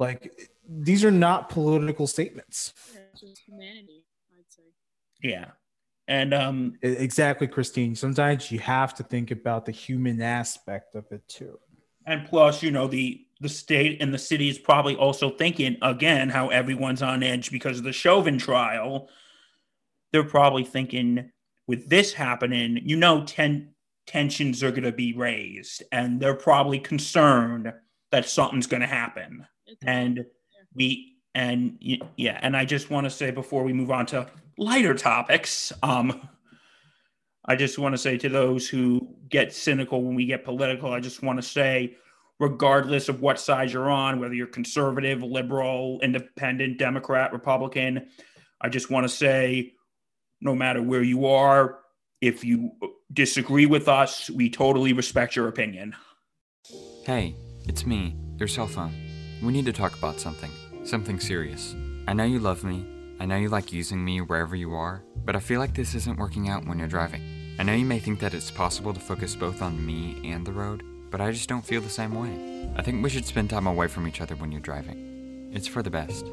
Like 0.00 0.50
these 0.66 1.04
are 1.04 1.10
not 1.10 1.50
political 1.50 2.06
statements. 2.06 2.72
Yeah, 2.94 3.30
humanity, 3.46 4.04
I'd 4.32 4.44
say. 4.48 4.62
Yeah. 5.22 5.50
And 6.08 6.34
um 6.34 6.72
exactly, 6.82 7.46
Christine. 7.46 7.94
Sometimes 7.94 8.50
you 8.50 8.58
have 8.60 8.94
to 8.94 9.02
think 9.02 9.30
about 9.30 9.66
the 9.66 9.72
human 9.72 10.22
aspect 10.22 10.94
of 10.94 11.04
it 11.12 11.28
too. 11.28 11.58
And 12.06 12.26
plus, 12.26 12.62
you 12.62 12.70
know, 12.70 12.88
the 12.88 13.26
the 13.40 13.48
state 13.48 14.02
and 14.02 14.12
the 14.12 14.18
city 14.18 14.48
is 14.48 14.58
probably 14.58 14.96
also 14.96 15.30
thinking 15.30 15.76
again 15.82 16.30
how 16.30 16.48
everyone's 16.48 17.02
on 17.02 17.22
edge 17.22 17.50
because 17.50 17.78
of 17.78 17.84
the 17.84 17.92
Chauvin 17.92 18.38
trial. 18.38 19.08
They're 20.12 20.24
probably 20.24 20.64
thinking 20.64 21.30
with 21.68 21.88
this 21.88 22.12
happening, 22.12 22.80
you 22.82 22.96
know, 22.96 23.24
10 23.24 23.72
tensions 24.10 24.64
are 24.64 24.72
going 24.72 24.82
to 24.82 24.90
be 24.90 25.12
raised 25.12 25.84
and 25.92 26.18
they're 26.18 26.34
probably 26.34 26.80
concerned 26.80 27.72
that 28.10 28.28
something's 28.28 28.66
going 28.66 28.80
to 28.80 28.86
happen 28.88 29.46
and 29.86 30.24
we 30.74 31.14
and 31.36 31.78
yeah 32.16 32.36
and 32.42 32.56
i 32.56 32.64
just 32.64 32.90
want 32.90 33.04
to 33.04 33.10
say 33.10 33.30
before 33.30 33.62
we 33.62 33.72
move 33.72 33.92
on 33.92 34.04
to 34.04 34.26
lighter 34.58 34.94
topics 34.94 35.72
um 35.84 36.28
i 37.44 37.54
just 37.54 37.78
want 37.78 37.92
to 37.92 37.98
say 37.98 38.18
to 38.18 38.28
those 38.28 38.68
who 38.68 39.14
get 39.28 39.52
cynical 39.52 40.02
when 40.02 40.16
we 40.16 40.26
get 40.26 40.44
political 40.44 40.92
i 40.92 40.98
just 40.98 41.22
want 41.22 41.40
to 41.40 41.48
say 41.48 41.94
regardless 42.40 43.08
of 43.08 43.20
what 43.20 43.38
side 43.38 43.70
you're 43.70 43.88
on 43.88 44.18
whether 44.18 44.34
you're 44.34 44.48
conservative 44.48 45.22
liberal 45.22 46.00
independent 46.02 46.78
democrat 46.78 47.32
republican 47.32 48.08
i 48.60 48.68
just 48.68 48.90
want 48.90 49.04
to 49.04 49.08
say 49.08 49.72
no 50.40 50.52
matter 50.52 50.82
where 50.82 51.04
you 51.04 51.26
are 51.26 51.78
If 52.20 52.44
you 52.44 52.72
disagree 53.12 53.64
with 53.66 53.88
us, 53.88 54.28
we 54.28 54.50
totally 54.50 54.92
respect 54.92 55.34
your 55.34 55.48
opinion. 55.48 55.96
Hey, 57.04 57.34
it's 57.66 57.86
me, 57.86 58.14
your 58.36 58.48
cell 58.48 58.66
phone. 58.66 58.92
We 59.42 59.52
need 59.52 59.64
to 59.64 59.72
talk 59.72 59.96
about 59.96 60.20
something. 60.20 60.50
Something 60.84 61.18
serious. 61.18 61.74
I 62.06 62.12
know 62.12 62.24
you 62.24 62.38
love 62.38 62.62
me. 62.62 62.86
I 63.18 63.26
know 63.26 63.36
you 63.36 63.48
like 63.48 63.72
using 63.72 64.04
me 64.04 64.20
wherever 64.20 64.54
you 64.54 64.74
are, 64.74 65.02
but 65.24 65.34
I 65.34 65.40
feel 65.40 65.60
like 65.60 65.74
this 65.74 65.94
isn't 65.94 66.18
working 66.18 66.48
out 66.48 66.66
when 66.66 66.78
you're 66.78 66.88
driving. 66.88 67.22
I 67.58 67.62
know 67.62 67.74
you 67.74 67.86
may 67.86 67.98
think 67.98 68.20
that 68.20 68.34
it's 68.34 68.50
possible 68.50 68.92
to 68.92 69.00
focus 69.00 69.34
both 69.34 69.62
on 69.62 69.84
me 69.84 70.20
and 70.24 70.46
the 70.46 70.52
road, 70.52 70.82
but 71.10 71.20
I 71.20 71.30
just 71.32 71.48
don't 71.48 71.64
feel 71.64 71.80
the 71.80 71.88
same 71.88 72.14
way. 72.14 72.70
I 72.76 72.82
think 72.82 73.02
we 73.02 73.10
should 73.10 73.26
spend 73.26 73.48
time 73.50 73.66
away 73.66 73.88
from 73.88 74.06
each 74.06 74.20
other 74.20 74.34
when 74.36 74.52
you're 74.52 74.60
driving. 74.60 75.50
It's 75.52 75.66
for 75.66 75.82
the 75.82 75.90
best. 75.90 76.26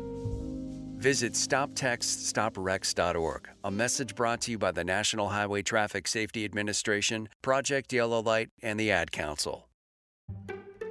Visit 0.98 1.34
StopTextStopWrecks.org, 1.34 3.50
a 3.64 3.70
message 3.70 4.16
brought 4.16 4.42
to 4.42 4.50
you 4.50 4.58
by 4.58 4.72
the 4.72 4.84
National 4.84 5.30
Highway 5.30 5.62
Traffic 5.62 6.08
Safety 6.08 6.44
Administration, 6.44 7.30
Project 7.44 7.94
Yellow 7.94 8.24
Light, 8.24 8.50
and 8.64 8.80
the 8.80 8.90
Ad 8.90 9.12
Council. 9.12 9.70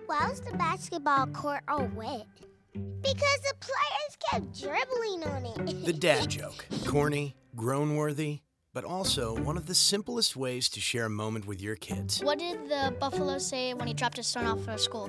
Why 0.07 0.29
was 0.29 0.41
the 0.43 0.57
basketball 0.57 1.27
court 1.27 1.65
all 1.67 1.91
wet? 1.97 2.25
Because 2.73 3.41
the 3.43 3.55
players 3.59 4.17
kept 4.31 4.57
dribbling 4.61 5.25
on 5.25 5.45
it. 5.45 5.85
the 5.85 5.93
dad 5.93 6.31
joke. 6.31 6.65
Corny, 6.87 7.35
groan 7.57 7.97
worthy, 7.97 8.43
but 8.77 8.85
also 8.85 9.35
one 9.41 9.57
of 9.57 9.65
the 9.65 9.75
simplest 9.75 10.37
ways 10.37 10.69
to 10.69 10.81
share 10.81 11.07
a 11.07 11.09
moment 11.09 11.47
with 11.47 11.63
your 11.63 11.77
kids. 11.77 12.23
What 12.23 12.39
did 12.39 12.69
the 12.69 12.95
buffalo 13.01 13.39
say 13.39 13.73
when 13.73 13.89
he 13.89 13.95
dropped 13.95 14.19
his 14.19 14.27
son 14.27 14.45
off 14.45 14.63
for 14.63 14.77
school? 14.77 15.09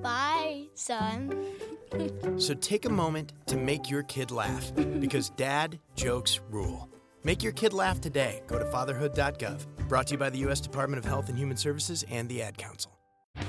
Bye, 0.00 0.68
son. 0.72 1.44
so 2.38 2.54
take 2.54 2.86
a 2.86 2.88
moment 2.88 3.34
to 3.48 3.58
make 3.58 3.90
your 3.90 4.02
kid 4.04 4.30
laugh 4.30 4.72
because 4.98 5.28
dad 5.28 5.78
jokes 5.94 6.40
rule. 6.48 6.88
Make 7.22 7.42
your 7.42 7.52
kid 7.52 7.74
laugh 7.74 8.00
today. 8.00 8.40
Go 8.46 8.58
to 8.58 8.64
fatherhood.gov. 8.64 9.66
Brought 9.86 10.06
to 10.06 10.14
you 10.14 10.18
by 10.18 10.30
the 10.30 10.38
U.S. 10.38 10.62
Department 10.62 11.04
of 11.04 11.04
Health 11.04 11.28
and 11.28 11.36
Human 11.36 11.58
Services 11.58 12.02
and 12.10 12.30
the 12.30 12.40
Ad 12.40 12.56
Council. 12.56 12.98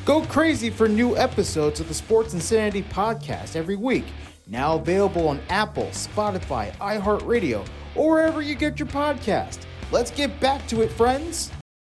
Go 0.03 0.23
crazy 0.23 0.69
for 0.69 0.89
new 0.89 1.15
episodes 1.15 1.79
of 1.79 1.87
the 1.87 1.93
Sports 1.93 2.33
Insanity 2.33 2.83
podcast 2.83 3.55
every 3.55 3.77
week. 3.77 4.03
Now 4.47 4.75
available 4.75 5.27
on 5.27 5.39
Apple, 5.49 5.85
Spotify, 5.87 6.75
iHeartRadio, 6.77 7.65
or 7.95 8.11
wherever 8.11 8.41
you 8.41 8.55
get 8.55 8.79
your 8.79 8.87
podcast. 8.87 9.59
Let's 9.91 10.11
get 10.11 10.39
back 10.39 10.65
to 10.67 10.81
it, 10.81 10.91
friends. 10.91 11.51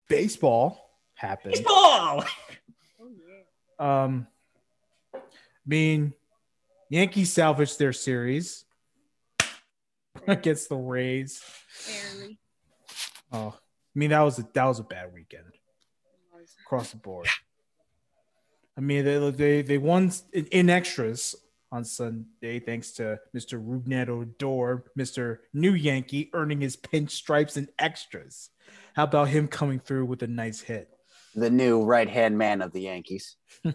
Baseball 0.09 0.91
happened. 1.15 1.55
Baseball! 1.55 2.25
um, 3.79 4.27
I 5.15 5.19
mean, 5.67 6.13
Yankees 6.91 7.33
salvaged 7.33 7.79
their 7.79 7.93
series 7.93 8.65
against 10.27 10.69
the 10.69 10.77
Rays. 10.77 11.43
Barely. 11.87 12.39
Oh, 13.33 13.55
I 13.57 13.99
mean 13.99 14.11
that 14.11 14.21
was 14.21 14.39
a 14.39 14.47
that 14.55 14.65
was 14.65 14.79
a 14.79 14.85
bad 14.85 15.13
weekend 15.13 15.45
across 16.65 16.91
the 16.91 16.99
board. 16.99 17.27
I 18.77 18.81
mean 18.81 19.05
they 19.05 19.31
they 19.31 19.63
they 19.63 19.79
won 19.79 20.13
in, 20.33 20.47
in 20.47 20.71
extras 20.71 21.35
on 21.75 21.85
Sunday 21.85 22.61
thanks 22.61 22.93
to 22.93 23.19
Mr. 23.37 23.61
Rougned 23.61 24.09
Odor, 24.09 24.85
Mr. 24.97 25.39
New 25.53 25.75
Yankee, 25.75 26.31
earning 26.33 26.61
his 26.61 26.77
pinstripes 26.77 27.57
and 27.57 27.69
extras. 27.81 28.51
How 28.95 29.03
about 29.05 29.27
him 29.27 29.49
coming 29.49 29.81
through 29.81 30.07
with 30.07 30.23
a 30.23 30.29
nice 30.29 30.61
hit? 30.61 30.89
The 31.35 31.51
new 31.51 31.83
right 31.83 32.09
hand 32.09 32.39
man 32.39 32.63
of 32.63 32.73
the 32.73 32.83
Yankees. 32.83 33.35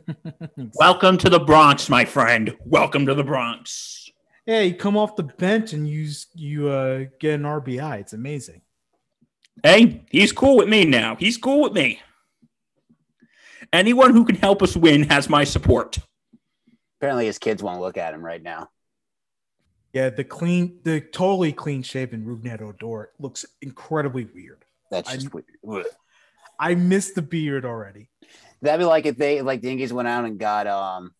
Welcome 0.75 1.17
to 1.17 1.29
the 1.29 1.41
Bronx, 1.41 1.89
my 1.89 2.05
friend. 2.05 2.55
Welcome 2.63 3.05
to 3.05 3.13
the 3.13 3.23
Bronx. 3.23 4.09
Yeah, 4.45 4.61
you 4.61 4.75
come 4.75 4.95
off 4.95 5.17
the 5.17 5.23
bench 5.23 5.73
and 5.73 5.87
you 5.87 6.09
you 6.35 6.69
uh, 6.69 7.03
get 7.19 7.35
an 7.35 7.43
RBI. 7.43 7.99
It's 7.99 8.13
amazing. 8.13 8.61
Hey, 9.61 10.05
he's 10.09 10.31
cool 10.31 10.55
with 10.55 10.69
me 10.69 10.85
now. 10.85 11.17
He's 11.17 11.35
cool 11.35 11.63
with 11.63 11.73
me. 11.73 11.99
Anyone 13.73 14.13
who 14.13 14.23
can 14.23 14.37
help 14.37 14.63
us 14.63 14.77
win 14.77 15.03
has 15.09 15.27
my 15.27 15.43
support. 15.43 15.99
Apparently, 16.99 17.25
his 17.25 17.37
kids 17.37 17.63
won't 17.63 17.81
look 17.81 17.97
at 17.97 18.13
him 18.13 18.23
right 18.23 18.41
now. 18.41 18.69
Yeah, 19.93 20.09
the 20.09 20.23
clean, 20.23 20.79
the 20.83 21.01
totally 21.01 21.51
clean 21.51 21.81
shaven 21.81 22.25
Rougned 22.25 22.61
Odor 22.61 23.09
looks 23.19 23.45
incredibly 23.61 24.25
weird. 24.25 24.63
That's 24.91 25.11
just 25.11 25.27
I, 25.27 25.39
weird. 25.63 25.85
I 26.59 26.75
miss 26.75 27.11
the 27.11 27.21
beard 27.21 27.65
already. 27.65 28.09
That'd 28.61 28.81
be 28.81 28.85
like 28.85 29.05
if 29.05 29.17
they 29.17 29.41
like 29.41 29.61
the 29.61 29.69
Yankees 29.69 29.93
went 29.93 30.07
out 30.07 30.25
and 30.25 30.37
got 30.37 30.67
um 30.67 31.13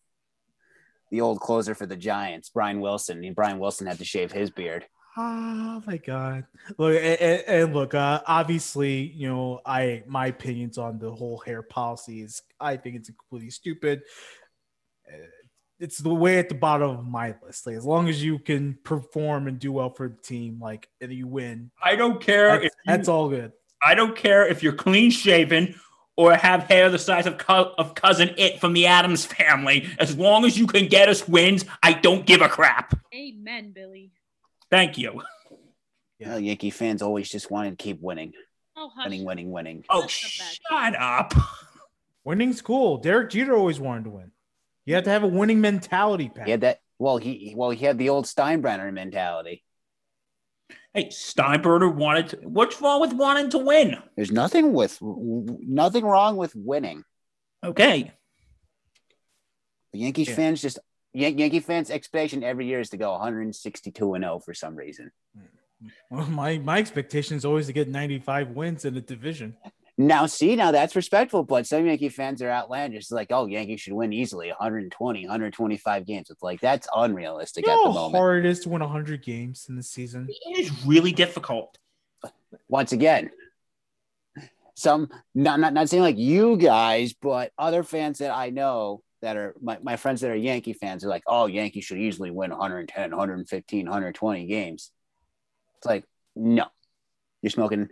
the 1.10 1.22
old 1.22 1.40
closer 1.40 1.74
for 1.74 1.86
the 1.86 1.96
Giants, 1.96 2.50
Brian 2.50 2.80
Wilson. 2.80 3.24
And 3.24 3.34
Brian 3.34 3.58
Wilson 3.58 3.86
had 3.86 3.98
to 3.98 4.04
shave 4.04 4.30
his 4.30 4.50
beard. 4.50 4.84
Oh 5.16 5.82
my 5.86 5.96
god! 5.96 6.44
Look 6.78 6.94
and, 6.94 7.20
and 7.20 7.74
look. 7.74 7.94
Uh, 7.94 8.20
obviously, 8.26 9.12
you 9.16 9.28
know, 9.28 9.60
I 9.66 10.04
my 10.06 10.28
opinions 10.28 10.78
on 10.78 10.98
the 10.98 11.10
whole 11.10 11.42
hair 11.44 11.62
policy 11.62 12.22
is 12.22 12.42
I 12.60 12.76
think 12.76 12.96
it's 12.96 13.10
completely 13.10 13.50
stupid. 13.50 14.02
Uh, 15.12 15.16
it's 15.80 15.98
the 15.98 16.14
way 16.14 16.38
at 16.38 16.48
the 16.48 16.54
bottom 16.54 16.90
of 16.90 17.06
my 17.06 17.34
list. 17.44 17.66
Like 17.66 17.76
as 17.76 17.84
long 17.84 18.08
as 18.08 18.22
you 18.22 18.38
can 18.38 18.78
perform 18.84 19.48
and 19.48 19.58
do 19.58 19.72
well 19.72 19.90
for 19.90 20.08
the 20.08 20.16
team, 20.22 20.58
like 20.60 20.88
and 21.00 21.12
you 21.12 21.26
win, 21.26 21.70
I 21.82 21.96
don't 21.96 22.20
care. 22.20 22.48
that's, 22.50 22.64
if 22.66 22.72
you, 22.72 22.92
that's 22.92 23.08
all 23.08 23.28
good. 23.28 23.52
I 23.82 23.94
don't 23.94 24.14
care 24.14 24.46
if 24.46 24.62
you're 24.62 24.74
clean 24.74 25.10
shaven 25.10 25.74
or 26.16 26.34
have 26.34 26.64
hair 26.64 26.90
the 26.90 26.98
size 26.98 27.26
of, 27.26 27.38
co- 27.38 27.72
of 27.78 27.94
cousin 27.94 28.34
It 28.36 28.60
from 28.60 28.74
the 28.74 28.86
Addams 28.86 29.24
family. 29.24 29.88
As 29.98 30.16
long 30.18 30.44
as 30.44 30.58
you 30.58 30.66
can 30.66 30.86
get 30.86 31.08
us 31.08 31.26
wins, 31.26 31.64
I 31.82 31.94
don't 31.94 32.26
give 32.26 32.42
a 32.42 32.48
crap. 32.48 32.94
Amen, 33.14 33.72
Billy. 33.72 34.12
Thank 34.70 34.98
you. 34.98 35.22
Yeah, 36.18 36.36
Yankee 36.36 36.68
fans 36.68 37.00
always 37.00 37.30
just 37.30 37.50
wanted 37.50 37.70
to 37.70 37.76
keep 37.82 38.02
winning, 38.02 38.34
Oh, 38.76 38.90
hush. 38.94 39.06
winning, 39.06 39.24
winning, 39.24 39.50
winning. 39.50 39.84
Oh, 39.88 40.06
shut 40.06 40.94
up. 41.00 41.32
Winning's 42.24 42.60
cool. 42.60 42.98
Derek 42.98 43.30
Jeter 43.30 43.56
always 43.56 43.80
wanted 43.80 44.04
to 44.04 44.10
win. 44.10 44.30
You 44.90 44.96
have 44.96 45.04
to 45.04 45.10
have 45.10 45.22
a 45.22 45.28
winning 45.28 45.60
mentality, 45.60 46.28
Pat. 46.28 46.46
He 46.46 46.50
had 46.50 46.62
that. 46.62 46.80
Well, 46.98 47.16
he 47.18 47.54
well 47.56 47.70
he 47.70 47.84
had 47.84 47.96
the 47.96 48.08
old 48.08 48.24
Steinbrenner 48.24 48.92
mentality. 48.92 49.62
Hey, 50.92 51.06
Steinbrenner 51.10 51.94
wanted 51.94 52.28
to, 52.30 52.36
what's 52.38 52.82
wrong 52.82 53.00
with 53.00 53.12
wanting 53.12 53.50
to 53.50 53.58
win? 53.58 53.98
There's 54.16 54.32
nothing 54.32 54.72
with 54.72 54.98
nothing 55.00 56.04
wrong 56.04 56.36
with 56.36 56.56
winning. 56.56 57.04
Okay. 57.62 58.10
The 59.92 60.00
Yankees 60.00 60.28
Yeah. 60.30 60.34
fans 60.34 60.60
just 60.60 60.80
Yan- 61.12 61.38
Yankee 61.38 61.60
fans' 61.60 61.92
expectation 61.92 62.42
every 62.42 62.66
year 62.66 62.80
is 62.80 62.90
to 62.90 62.96
go 62.96 63.12
162 63.12 64.14
and 64.14 64.24
0 64.24 64.40
for 64.40 64.54
some 64.54 64.74
reason. 64.74 65.12
Hmm. 65.36 65.86
Well, 66.10 66.26
my 66.26 66.58
my 66.58 66.78
expectation 66.78 67.36
is 67.36 67.44
always 67.44 67.66
to 67.68 67.72
get 67.72 67.86
95 67.88 68.50
wins 68.56 68.84
in 68.84 68.94
the 68.94 69.00
division. 69.00 69.56
Now, 70.00 70.24
see, 70.24 70.56
now 70.56 70.72
that's 70.72 70.96
respectful, 70.96 71.42
but 71.42 71.66
some 71.66 71.84
Yankee 71.84 72.08
fans 72.08 72.40
are 72.40 72.48
outlandish. 72.48 73.00
It's 73.02 73.10
like, 73.10 73.26
oh, 73.32 73.44
Yankees 73.44 73.82
should 73.82 73.92
win 73.92 74.14
easily 74.14 74.48
120, 74.48 75.26
125 75.26 76.06
games. 76.06 76.30
It's 76.30 76.42
like 76.42 76.58
that's 76.62 76.88
unrealistic 76.96 77.66
You 77.66 77.72
at 77.72 77.76
know 77.76 77.82
the 77.84 77.92
how 77.92 77.98
moment. 78.04 78.16
hard 78.16 78.46
it 78.46 78.48
is 78.48 78.60
to 78.60 78.70
win 78.70 78.80
100 78.80 79.22
games 79.22 79.66
in 79.68 79.76
the 79.76 79.82
season. 79.82 80.26
It 80.30 80.58
is 80.58 80.86
really 80.86 81.12
difficult. 81.12 81.76
Once 82.66 82.92
again, 82.92 83.30
some 84.74 85.10
not, 85.34 85.60
not 85.60 85.74
not 85.74 85.90
saying 85.90 86.02
like 86.02 86.16
you 86.16 86.56
guys, 86.56 87.12
but 87.12 87.52
other 87.58 87.82
fans 87.82 88.20
that 88.20 88.34
I 88.34 88.48
know 88.48 89.02
that 89.20 89.36
are 89.36 89.54
my, 89.60 89.80
my 89.82 89.96
friends 89.96 90.22
that 90.22 90.30
are 90.30 90.34
Yankee 90.34 90.72
fans 90.72 91.04
are 91.04 91.08
like, 91.08 91.24
oh, 91.26 91.44
Yankees 91.44 91.84
should 91.84 91.98
easily 91.98 92.30
win 92.30 92.52
110, 92.52 93.10
115, 93.10 93.84
120 93.84 94.46
games. 94.46 94.90
It's 95.76 95.86
like, 95.86 96.04
no, 96.34 96.64
you're 97.42 97.50
smoking, 97.50 97.88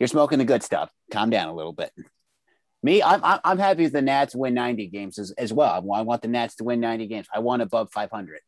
you're 0.00 0.08
smoking 0.08 0.38
the 0.38 0.44
good 0.44 0.62
stuff. 0.62 0.90
Calm 1.10 1.30
down 1.30 1.48
a 1.48 1.54
little 1.54 1.72
bit. 1.72 1.92
Me, 2.82 3.02
I'm 3.02 3.22
I'm- 3.24 3.40
I'm 3.44 3.58
happy 3.58 3.84
if 3.84 3.92
the 3.92 4.02
Nats 4.02 4.34
win 4.34 4.54
90 4.54 4.86
games 4.88 5.18
as, 5.18 5.32
as 5.32 5.52
well. 5.52 5.70
I 5.72 5.80
want, 5.80 6.00
I 6.00 6.02
want 6.02 6.22
the 6.22 6.28
Nats 6.28 6.56
to 6.56 6.64
win 6.64 6.80
90 6.80 7.06
games. 7.08 7.26
I 7.34 7.40
want 7.40 7.62
above 7.62 7.90
500. 7.92 8.40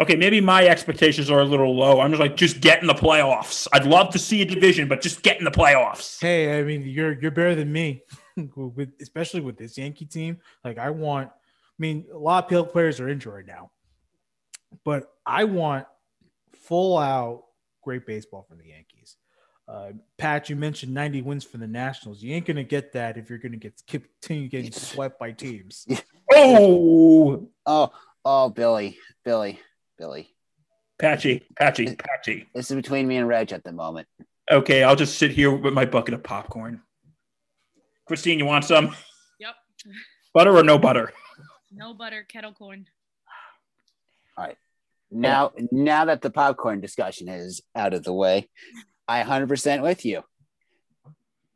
Okay, 0.00 0.14
maybe 0.14 0.40
my 0.40 0.64
expectations 0.66 1.28
are 1.28 1.40
a 1.40 1.44
little 1.44 1.74
low. 1.76 2.00
I'm 2.00 2.10
just 2.12 2.20
like, 2.20 2.36
just 2.36 2.60
get 2.60 2.80
in 2.82 2.86
the 2.86 2.94
playoffs. 2.94 3.66
I'd 3.72 3.84
love 3.84 4.10
to 4.10 4.18
see 4.18 4.42
a 4.42 4.44
division, 4.44 4.86
but 4.86 5.00
just 5.00 5.22
get 5.22 5.38
in 5.38 5.44
the 5.44 5.50
playoffs. 5.50 6.20
Hey, 6.20 6.56
I 6.58 6.62
mean, 6.62 6.82
you're 6.82 7.20
you're 7.20 7.32
better 7.32 7.54
than 7.56 7.72
me, 7.72 8.02
with 8.56 8.92
especially 9.00 9.40
with 9.40 9.56
this 9.56 9.76
Yankee 9.76 10.04
team. 10.06 10.38
Like, 10.64 10.78
I 10.78 10.90
want. 10.90 11.30
I 11.30 11.80
mean, 11.80 12.06
a 12.12 12.18
lot 12.18 12.44
of 12.44 12.50
field 12.50 12.70
players 12.70 13.00
are 13.00 13.08
injured 13.08 13.32
right 13.34 13.46
now, 13.46 13.70
but 14.84 15.10
I 15.24 15.44
want 15.44 15.86
full 16.52 16.98
out 16.98 17.44
great 17.82 18.04
baseball 18.06 18.44
from 18.48 18.58
the 18.58 18.68
Yankees. 18.68 18.97
Uh, 19.68 19.92
Pat, 20.16 20.48
you 20.48 20.56
mentioned 20.56 20.94
90 20.94 21.22
wins 21.22 21.44
for 21.44 21.58
the 21.58 21.66
Nationals. 21.66 22.22
You 22.22 22.34
ain't 22.34 22.46
gonna 22.46 22.64
get 22.64 22.92
that 22.94 23.18
if 23.18 23.28
you're 23.28 23.38
gonna 23.38 23.58
get 23.58 23.80
continue 23.86 24.48
getting 24.48 24.72
swept 24.72 25.18
by 25.18 25.32
teams. 25.32 25.86
Oh, 26.32 27.50
Oh, 27.66 27.90
oh, 28.24 28.48
Billy, 28.48 28.96
Billy, 29.24 29.60
Billy. 29.98 30.28
patchy, 30.98 31.46
patchy, 31.56 31.94
patchy. 31.96 32.48
This 32.54 32.70
is 32.70 32.76
between 32.76 33.06
me 33.06 33.18
and 33.18 33.28
Reg 33.28 33.52
at 33.52 33.62
the 33.62 33.72
moment. 33.72 34.08
Okay, 34.50 34.82
I'll 34.82 34.96
just 34.96 35.18
sit 35.18 35.32
here 35.32 35.54
with 35.54 35.74
my 35.74 35.84
bucket 35.84 36.14
of 36.14 36.22
popcorn. 36.22 36.80
Christine, 38.06 38.38
you 38.38 38.46
want 38.46 38.64
some 38.64 38.94
Yep. 39.38 39.54
butter 40.32 40.56
or 40.56 40.62
no 40.62 40.78
butter? 40.78 41.12
No 41.70 41.92
butter, 41.92 42.22
kettle 42.26 42.54
corn. 42.54 42.86
All 44.38 44.44
right. 44.46 44.56
Now, 45.10 45.52
now 45.70 46.06
that 46.06 46.22
the 46.22 46.30
popcorn 46.30 46.80
discussion 46.80 47.28
is 47.28 47.60
out 47.74 47.92
of 47.92 48.02
the 48.04 48.12
way, 48.14 48.48
I 49.08 49.22
100% 49.22 49.82
with 49.82 50.04
you. 50.04 50.22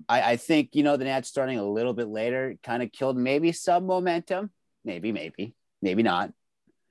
I, 0.08 0.32
I 0.32 0.36
think 0.36 0.70
you 0.72 0.82
know 0.82 0.96
the 0.96 1.04
Nats 1.04 1.28
starting 1.28 1.58
a 1.58 1.64
little 1.64 1.94
bit 1.94 2.08
later 2.08 2.56
kind 2.62 2.82
of 2.82 2.90
killed 2.90 3.16
maybe 3.16 3.52
some 3.52 3.86
momentum, 3.86 4.50
maybe, 4.84 5.12
maybe, 5.12 5.54
maybe 5.80 6.02
not. 6.02 6.32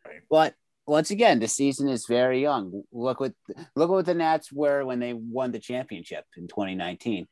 Right. 0.05 0.21
But 0.29 0.53
once 0.85 1.11
again, 1.11 1.39
the 1.39 1.47
season 1.47 1.89
is 1.89 2.05
very 2.07 2.41
young. 2.41 2.83
Look 2.91 3.19
what 3.19 3.33
look 3.75 3.89
what 3.89 4.05
the 4.05 4.13
Nats 4.13 4.51
were 4.51 4.85
when 4.85 4.99
they 4.99 5.13
won 5.13 5.51
the 5.51 5.59
championship 5.59 6.25
in 6.37 6.47
2019, 6.47 7.27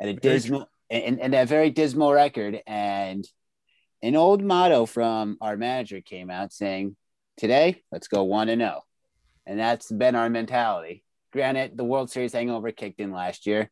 at 0.00 0.08
a 0.08 0.12
Very 0.12 0.16
dismal 0.16 0.70
and, 0.90 1.20
and 1.20 1.32
that 1.34 1.48
very 1.48 1.70
dismal 1.70 2.12
record. 2.12 2.60
And 2.66 3.26
an 4.02 4.14
old 4.14 4.42
motto 4.42 4.86
from 4.86 5.36
our 5.40 5.56
manager 5.56 6.00
came 6.00 6.30
out 6.30 6.52
saying, 6.52 6.96
"Today, 7.36 7.82
let's 7.90 8.08
go 8.08 8.24
one 8.24 8.48
and 8.48 8.60
zero," 8.60 8.82
and 9.46 9.58
that's 9.58 9.90
been 9.90 10.14
our 10.14 10.30
mentality. 10.30 11.04
Granted, 11.38 11.76
the 11.76 11.84
World 11.84 12.10
Series 12.10 12.32
hangover 12.32 12.72
kicked 12.72 12.98
in 12.98 13.12
last 13.12 13.46
year, 13.46 13.70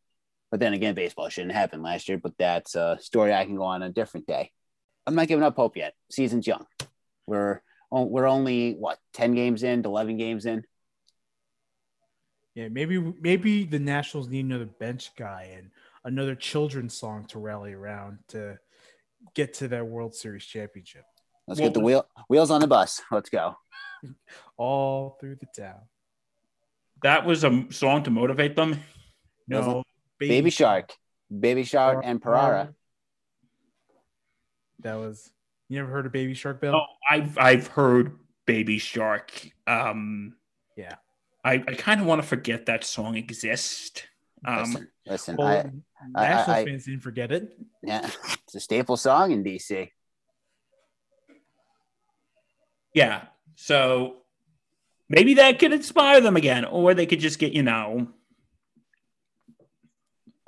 but 0.53 0.61
then 0.61 0.73
again, 0.73 0.95
baseball 0.95 1.29
shouldn't 1.29 1.53
happen 1.53 1.83
last 1.83 2.09
year. 2.09 2.17
But 2.17 2.39
that's 2.39 2.77
a 2.77 2.97
story 3.01 3.35
I 3.35 3.45
can 3.45 3.57
go 3.57 3.65
on 3.65 3.83
a 3.83 3.89
different 3.91 4.29
day. 4.29 4.53
I'm 5.05 5.17
not 5.17 5.27
giving 5.27 5.43
up 5.43 5.57
hope 5.57 5.77
yet. 5.77 5.95
Season's 6.09 6.47
young. 6.47 6.65
We're 7.27 7.61
oh, 7.91 8.05
we're 8.05 8.29
only 8.29 8.75
what 8.75 8.99
10 9.15 9.35
games 9.35 9.65
in, 9.65 9.85
11 9.85 10.17
games 10.17 10.47
in. 10.47 10.63
Yeah, 12.55 12.69
maybe 12.69 13.01
maybe 13.21 13.65
the 13.65 13.81
Nationals 13.81 14.29
need 14.29 14.45
another 14.45 14.67
bench 14.67 15.11
guy 15.17 15.51
and 15.57 15.71
another 16.05 16.37
children's 16.37 16.97
song 16.97 17.25
to 17.31 17.41
rally 17.41 17.73
around 17.73 18.19
to 18.29 18.61
get 19.35 19.55
to 19.55 19.67
that 19.67 19.89
World 19.89 20.15
Series 20.15 20.45
championship. 20.45 21.03
Let's 21.49 21.59
Well- 21.59 21.71
get 21.71 21.75
the 21.75 21.81
wheel 21.81 22.07
wheels 22.29 22.53
on 22.53 22.61
the 22.61 22.69
bus. 22.69 23.03
Let's 23.11 23.29
go. 23.29 23.57
All 24.57 25.17
through 25.21 25.39
the 25.41 25.47
town. 25.47 25.81
That 27.03 27.27
was 27.27 27.45
a 27.45 27.67
song 27.71 28.03
to 28.05 28.11
motivate 28.11 28.57
them. 28.57 28.81
No, 29.49 29.85
Baby, 30.19 30.51
Shark, 30.51 30.93
Baby 31.41 31.63
Shark, 31.65 32.01
and 32.05 32.21
Parara. 32.21 32.75
That 34.81 34.95
was 34.95 35.31
you 35.69 35.79
never 35.79 35.91
heard 35.91 36.07
of 36.07 36.13
Baby 36.13 36.35
Shark 36.35 36.61
Bill? 36.61 36.75
Oh, 36.75 36.87
I've 37.09 37.37
I've 37.39 37.67
heard 37.69 38.19
Baby 38.47 38.79
Shark. 38.79 39.33
Um, 39.67 40.35
Yeah. 40.77 40.95
I, 41.45 41.55
I 41.55 41.75
kind 41.75 42.01
of 42.01 42.07
want 42.09 42.21
to 42.23 42.27
forget 42.27 42.67
that 42.67 42.83
song 42.83 43.17
exists. 43.17 44.03
Um, 44.45 44.59
listen, 44.65 44.89
listen. 45.07 45.37
Well, 45.37 45.47
I, 45.47 46.21
I- 46.21 46.29
Nationals 46.29 46.49
I- 46.49 46.65
fans 46.65 46.85
didn't 46.87 47.01
forget 47.01 47.31
it. 47.31 47.57
yeah, 47.85 48.11
it's 48.45 48.55
a 48.57 48.61
staple 48.61 48.97
song 48.97 49.31
in 49.31 49.45
DC. 49.45 49.91
yeah. 52.95 53.27
So 53.55 54.17
maybe 55.09 55.35
that 55.35 55.59
could 55.59 55.73
inspire 55.73 56.21
them 56.21 56.37
again, 56.37 56.64
or 56.64 56.95
they 56.95 57.07
could 57.07 57.21
just 57.21 57.38
get 57.38 57.53
you 57.53 57.62
know 57.62 58.09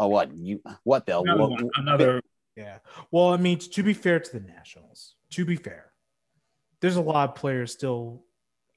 Oh, 0.01 0.07
what 0.07 0.33
you? 0.37 0.63
What 0.85 1.07
Bill? 1.07 1.23
another, 1.23 1.41
What- 1.41 1.51
one- 1.51 1.71
another 1.77 2.23
Yeah. 2.57 2.79
Well, 3.11 3.33
I 3.33 3.37
mean, 3.37 3.59
to 3.59 3.83
be 3.83 3.95
fair 3.95 4.19
to 4.21 4.33
the 4.33 4.41
Nationals, 4.41 5.15
to 5.31 5.45
be 5.45 5.57
fair, 5.57 5.93
there's 6.81 6.97
a 6.97 7.01
lot 7.03 7.29
of 7.31 7.35
players 7.37 7.73
still 7.73 8.25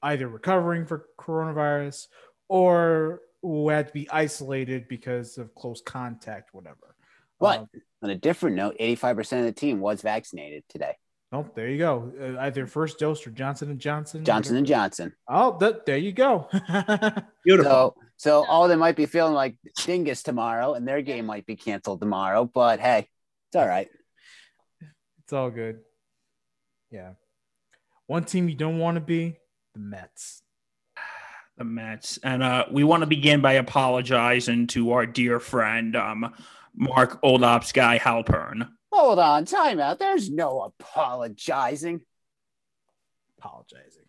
either 0.02 0.28
recovering 0.28 0.84
for 0.86 1.08
coronavirus 1.18 2.08
or 2.48 3.22
who 3.40 3.68
had 3.68 3.88
to 3.88 3.92
be 3.92 4.08
isolated 4.10 4.86
because 4.88 5.38
of 5.38 5.54
close 5.54 5.80
contact, 5.80 6.52
whatever. 6.54 6.96
But 7.40 7.60
Um, 7.60 7.70
on 8.02 8.10
a 8.10 8.14
different 8.16 8.54
note, 8.56 8.76
85% 8.78 9.40
of 9.40 9.46
the 9.46 9.60
team 9.60 9.80
was 9.80 10.02
vaccinated 10.02 10.64
today. 10.68 10.96
Oh, 11.32 11.46
there 11.54 11.68
you 11.68 11.78
go. 11.78 12.12
Uh, 12.20 12.40
either 12.40 12.66
first 12.66 12.98
dose 12.98 13.26
or 13.26 13.30
Johnson 13.30 13.70
and 13.70 13.80
Johnson. 13.80 14.24
Johnson 14.24 14.56
and 14.56 14.66
Johnson. 14.66 15.12
Oh, 15.28 15.56
that, 15.58 15.86
there 15.86 15.96
you 15.96 16.12
go. 16.12 16.48
beautiful. 17.44 17.70
So, 17.70 17.94
so 18.16 18.46
all 18.46 18.68
they 18.68 18.76
might 18.76 18.96
be 18.96 19.06
feeling 19.06 19.34
like 19.34 19.56
dingus 19.84 20.22
tomorrow, 20.22 20.74
and 20.74 20.86
their 20.86 21.02
game 21.02 21.26
might 21.26 21.46
be 21.46 21.56
canceled 21.56 22.00
tomorrow. 22.00 22.44
But 22.44 22.80
hey, 22.80 23.08
it's 23.48 23.56
all 23.56 23.66
right. 23.66 23.88
it's 25.24 25.32
all 25.32 25.50
good. 25.50 25.80
Yeah. 26.90 27.12
One 28.06 28.24
team 28.24 28.48
you 28.48 28.54
don't 28.54 28.78
want 28.78 28.96
to 28.96 29.00
be 29.00 29.38
the 29.74 29.80
Mets. 29.80 30.42
the 31.56 31.64
Mets. 31.64 32.18
And 32.22 32.42
uh, 32.42 32.66
we 32.70 32.84
want 32.84 33.02
to 33.02 33.06
begin 33.06 33.40
by 33.40 33.54
apologizing 33.54 34.66
to 34.68 34.92
our 34.92 35.06
dear 35.06 35.40
friend, 35.40 35.96
um, 35.96 36.34
Mark 36.74 37.22
Oldops 37.22 37.72
Guy 37.72 37.98
Halpern. 37.98 38.68
Hold 38.92 39.18
on, 39.18 39.46
time 39.46 39.80
out. 39.80 39.98
There's 39.98 40.30
no 40.30 40.60
apologizing. 40.60 42.02
Apologizing. 43.38 44.02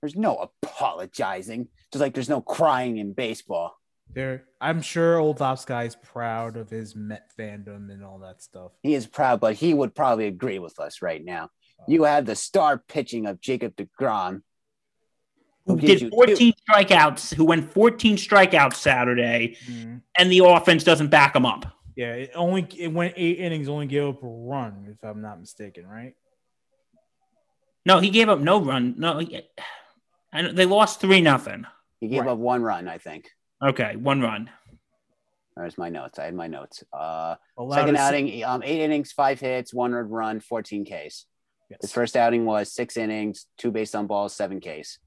There's 0.00 0.16
no 0.16 0.48
apologizing. 0.62 1.68
Just 1.92 2.00
like 2.00 2.14
there's 2.14 2.30
no 2.30 2.40
crying 2.40 2.96
in 2.96 3.12
baseball. 3.12 3.76
There, 4.14 4.44
I'm 4.60 4.82
sure 4.82 5.18
old 5.18 5.40
Ops 5.40 5.64
guy 5.64 5.84
is 5.84 5.96
proud 5.96 6.56
of 6.56 6.70
his 6.70 6.96
Met 6.96 7.30
fandom 7.38 7.90
and 7.90 8.04
all 8.04 8.18
that 8.20 8.42
stuff. 8.42 8.72
He 8.82 8.94
is 8.94 9.06
proud, 9.06 9.40
but 9.40 9.54
he 9.54 9.72
would 9.72 9.94
probably 9.94 10.26
agree 10.26 10.58
with 10.58 10.78
us 10.80 11.02
right 11.02 11.24
now. 11.24 11.44
Uh, 11.80 11.84
you 11.88 12.04
have 12.04 12.26
the 12.26 12.34
star 12.34 12.82
pitching 12.88 13.26
of 13.26 13.40
Jacob 13.40 13.74
DeGrom. 13.76 14.42
Who 15.66 15.76
gives 15.76 16.02
did 16.02 16.12
14 16.12 16.52
strikeouts, 16.68 17.34
who 17.34 17.44
went 17.44 17.70
14 17.70 18.16
strikeouts 18.16 18.74
Saturday, 18.74 19.56
mm-hmm. 19.64 19.98
and 20.18 20.32
the 20.32 20.40
offense 20.40 20.82
doesn't 20.82 21.08
back 21.08 21.36
him 21.36 21.46
up. 21.46 21.66
Yeah, 21.96 22.14
it 22.14 22.30
only 22.34 22.66
it 22.78 22.88
went 22.92 23.14
eight 23.16 23.38
innings, 23.38 23.68
only 23.68 23.86
gave 23.86 24.04
up 24.08 24.22
a 24.22 24.26
run, 24.26 24.86
if 24.90 25.02
I'm 25.04 25.20
not 25.20 25.38
mistaken, 25.40 25.86
right? 25.86 26.14
No, 27.84 27.98
he 27.98 28.10
gave 28.10 28.28
up 28.28 28.38
no 28.40 28.62
run. 28.62 28.94
No, 28.96 29.18
he- 29.18 29.42
and 30.32 30.56
they 30.56 30.64
lost 30.64 31.00
three 31.00 31.20
nothing. 31.20 31.66
He 32.00 32.08
gave 32.08 32.20
Right. 32.22 32.30
up 32.30 32.38
one 32.38 32.62
run, 32.62 32.88
I 32.88 32.98
think. 32.98 33.30
Okay, 33.62 33.96
one 33.96 34.20
run. 34.20 34.50
There's 35.56 35.76
my 35.76 35.90
notes. 35.90 36.18
I 36.18 36.24
had 36.24 36.34
my 36.34 36.46
notes. 36.46 36.82
Uh, 36.92 37.36
Allowed 37.58 37.76
second 37.76 37.94
a 37.96 37.98
si- 37.98 38.02
outing, 38.04 38.44
um, 38.44 38.62
eight 38.62 38.80
innings, 38.80 39.12
five 39.12 39.38
hits, 39.38 39.74
one 39.74 39.92
earned 39.92 40.10
run, 40.10 40.40
14 40.40 40.84
Ks. 40.86 41.26
His 41.80 41.92
first 41.92 42.16
outing 42.16 42.44
was 42.46 42.72
six 42.72 42.96
innings, 42.96 43.46
two 43.58 43.70
base 43.70 43.94
on 43.94 44.06
balls, 44.06 44.34
seven 44.34 44.60
Ks. 44.60 44.98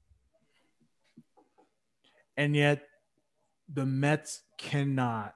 and 2.36 2.54
yet 2.54 2.82
the 3.72 3.86
Mets 3.86 4.42
cannot 4.58 5.34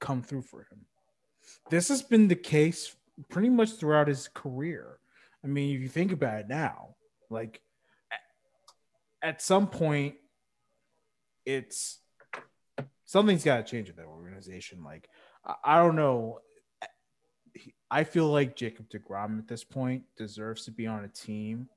come 0.00 0.22
through 0.22 0.42
for 0.42 0.60
him. 0.60 0.86
This 1.70 1.88
has 1.88 2.02
been 2.02 2.28
the 2.28 2.36
case 2.36 2.94
pretty 3.28 3.48
much 3.48 3.72
throughout 3.72 4.08
his 4.08 4.28
career. 4.28 4.98
I 5.44 5.48
mean, 5.48 5.74
if 5.74 5.80
you 5.80 5.88
think 5.88 6.12
about 6.12 6.40
it 6.40 6.48
now, 6.48 6.96
like 7.30 7.60
at, 9.22 9.42
some 9.42 9.68
point, 9.68 10.16
it's 11.44 11.98
something's 13.04 13.44
got 13.44 13.58
to 13.58 13.70
change 13.70 13.88
in 13.88 13.96
that 13.96 14.06
organization. 14.06 14.82
Like, 14.84 15.08
I 15.64 15.78
don't 15.78 15.96
know. 15.96 16.40
I 17.90 18.04
feel 18.04 18.28
like 18.28 18.56
Jacob 18.56 18.86
DeGrom 18.90 19.38
at 19.38 19.48
this 19.48 19.64
point 19.64 20.02
deserves 20.16 20.64
to 20.64 20.72
be 20.72 20.86
on 20.86 21.04
a 21.04 21.08
team 21.08 21.68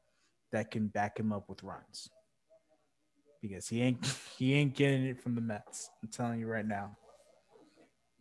that 0.51 0.71
can 0.71 0.88
back 0.88 1.19
him 1.19 1.32
up 1.32 1.47
with 1.47 1.63
runs 1.63 2.10
because 3.41 3.67
he 3.67 3.82
ain't 3.82 4.05
he 4.38 4.53
ain't 4.53 4.75
getting 4.75 5.05
it 5.05 5.21
from 5.21 5.36
the 5.36 5.41
Mets. 5.41 5.89
I'm 6.01 6.10
telling 6.10 6.39
you 6.39 6.47
right 6.47 6.65
now. 6.65 6.97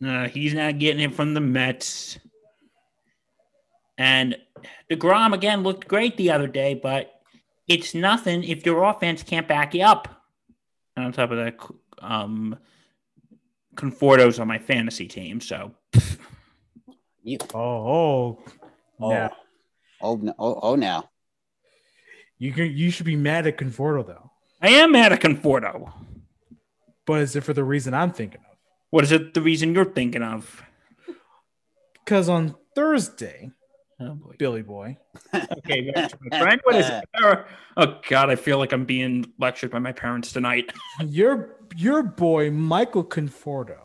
Uh, 0.05 0.27
he's 0.27 0.53
not 0.53 0.79
getting 0.79 1.01
it 1.01 1.13
from 1.13 1.33
the 1.33 1.41
Mets. 1.41 2.17
And 3.97 4.37
DeGrom 4.89 5.33
again 5.33 5.61
looked 5.63 5.87
great 5.87 6.15
the 6.15 6.31
other 6.31 6.47
day, 6.47 6.73
but 6.73 7.21
it's 7.67 7.93
nothing 7.93 8.43
if 8.43 8.65
your 8.65 8.83
offense 8.83 9.23
can't 9.23 9.47
back 9.47 9.73
you 9.73 9.83
up. 9.83 10.23
And 10.95 11.05
on 11.05 11.11
top 11.11 11.31
of 11.31 11.37
that, 11.37 11.57
um, 12.01 12.57
Conforto's 13.75 14.39
on 14.39 14.47
my 14.47 14.57
fantasy 14.57 15.07
team, 15.07 15.41
so 15.41 15.73
You, 17.23 17.37
Oh, 17.53 17.59
oh, 17.59 18.43
oh, 18.99 19.09
now 19.09 19.31
oh, 20.01 20.15
no, 20.15 20.33
oh, 20.39 20.59
oh, 20.61 20.75
now. 20.75 21.09
you 22.37 22.51
can 22.51 22.71
you 22.75 22.91
should 22.91 23.05
be 23.05 23.15
mad 23.15 23.47
at 23.47 23.57
Conforto 23.57 24.05
though. 24.05 24.31
I 24.61 24.69
am 24.69 24.91
mad 24.91 25.13
at 25.13 25.21
Conforto. 25.21 25.91
But 27.05 27.21
is 27.21 27.35
it 27.35 27.43
for 27.43 27.53
the 27.53 27.63
reason 27.63 27.93
I'm 27.93 28.11
thinking 28.11 28.41
of? 28.41 28.48
What 28.89 29.03
is 29.03 29.11
it? 29.11 29.33
The 29.33 29.41
reason 29.41 29.73
you're 29.73 29.85
thinking 29.85 30.23
of? 30.23 30.63
Because 32.03 32.29
on 32.29 32.55
Thursday, 32.75 33.51
Oh 34.01 34.13
boy. 34.15 34.35
Billy 34.39 34.61
Boy, 34.61 34.97
Okay, 35.33 35.91
back 35.91 36.11
friend. 36.29 36.61
What 36.63 36.75
is 36.75 36.89
it? 36.89 37.03
Oh 37.77 37.99
God, 38.09 38.29
I 38.29 38.35
feel 38.35 38.57
like 38.57 38.71
I'm 38.73 38.85
being 38.85 39.31
lectured 39.39 39.71
by 39.71 39.79
my 39.79 39.91
parents 39.91 40.31
tonight. 40.33 40.71
your 41.05 41.55
your 41.77 42.03
boy 42.03 42.49
Michael 42.51 43.03
Conforto 43.03 43.77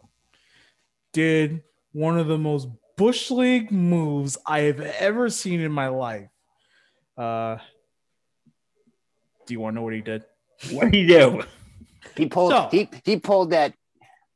did 1.12 1.62
one 1.92 2.18
of 2.18 2.26
the 2.28 2.38
most 2.38 2.68
bush 2.96 3.30
league 3.30 3.70
moves 3.70 4.38
I 4.46 4.60
have 4.60 4.80
ever 4.80 5.28
seen 5.30 5.60
in 5.60 5.70
my 5.72 5.88
life. 5.88 6.28
Uh, 7.18 7.58
do 9.46 9.54
you 9.54 9.60
want 9.60 9.74
to 9.74 9.80
know 9.80 9.82
what 9.84 9.94
he 9.94 10.00
did? 10.00 10.24
What 10.70 10.90
do 10.90 10.98
you 10.98 11.06
do? 11.06 11.42
He 12.16 12.26
pulled 12.26 12.52
So- 12.52 12.68
he 12.70 12.88
he 13.04 13.18
pulled 13.18 13.50
that 13.50 13.74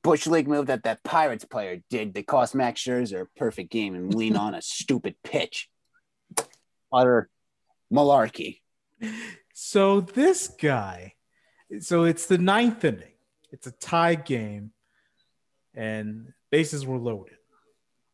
bush 0.03 0.27
league 0.27 0.49
move 0.49 0.67
that 0.67 0.85
that 0.85 1.03
Pirates 1.05 1.45
player 1.45 1.83
did 1.91 2.15
that 2.15 2.27
cost 2.27 2.55
Max 2.55 2.81
Scherzer 2.81 3.23
a 3.23 3.39
perfect 3.39 3.71
game 3.71 3.95
and 3.95 4.15
lean 4.15 4.37
on 4.37 4.55
a 4.55 4.63
stupid 4.63 5.17
pitch. 5.23 5.69
Utter 6.93 7.29
malarkey. 7.93 8.61
So 9.53 10.01
this 10.01 10.49
guy, 10.49 11.15
so 11.81 12.05
it's 12.05 12.27
the 12.27 12.39
ninth 12.39 12.85
inning. 12.85 13.13
It's 13.51 13.67
a 13.67 13.73
tie 13.73 14.15
game, 14.15 14.73
and 15.75 16.33
bases 16.51 16.87
were 16.87 16.99
loaded. 16.99 17.37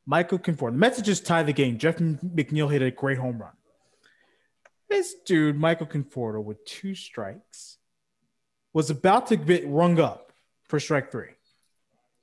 Michael 0.07 0.39
Conforto. 0.39 0.73
The 0.73 0.79
Mets 0.79 1.01
just 1.03 1.27
tied 1.27 1.47
the 1.47 1.53
game. 1.53 1.79
Jeff 1.79 1.97
McNeil 1.97 2.71
hit 2.71 2.83
a 2.83 2.91
great 2.91 3.19
home 3.19 3.39
run. 3.39 3.53
This 4.89 5.15
dude, 5.27 5.57
Michael 5.59 5.87
Conforto, 5.87 6.43
with 6.43 6.65
two 6.65 6.95
strikes, 6.95 7.79
was 8.73 8.91
about 8.91 9.29
to 9.29 9.37
get 9.37 9.67
rung 9.67 9.99
up 9.99 10.33
for 10.65 10.79
strike 10.79 11.11
three. 11.11 11.31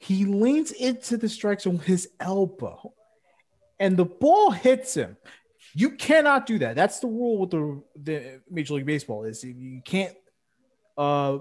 He 0.02 0.26
leans 0.26 0.72
into 0.72 1.16
the 1.16 1.30
strike 1.30 1.62
zone 1.62 1.78
with 1.78 1.86
his 1.86 2.10
elbow, 2.20 2.92
and 3.80 3.96
the 3.96 4.06
ball 4.06 4.50
hits 4.50 4.96
him. 4.96 5.16
You 5.76 5.92
cannot 5.92 6.48
do 6.48 6.58
that. 6.58 6.76
That's 6.76 7.00
the 7.00 7.08
rule 7.08 7.38
with 7.38 7.52
the, 7.52 7.84
the 8.02 8.42
Major 8.50 8.74
League 8.74 8.88
Baseball 8.88 9.26
is 9.26 9.44
you 9.44 9.80
can't 9.86 10.16
uh, 10.98 11.38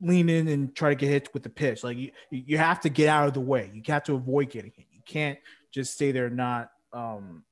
lean 0.00 0.30
in 0.30 0.48
and 0.48 0.74
try 0.74 0.88
to 0.88 0.94
get 0.94 1.10
hit 1.10 1.34
with 1.34 1.42
the 1.42 1.50
pitch. 1.50 1.84
Like 1.84 1.98
you, 1.98 2.10
you 2.30 2.56
have 2.56 2.80
to 2.80 2.88
get 2.88 3.10
out 3.10 3.28
of 3.28 3.34
the 3.34 3.40
way. 3.40 3.70
You 3.74 3.82
have 3.88 4.04
to 4.04 4.14
avoid 4.14 4.48
getting 4.48 4.72
hit. 4.74 4.86
You 4.90 5.02
can't 5.04 5.38
just 5.70 5.92
stay 5.92 6.10
there 6.10 6.30
not 6.30 6.70
um, 6.94 7.44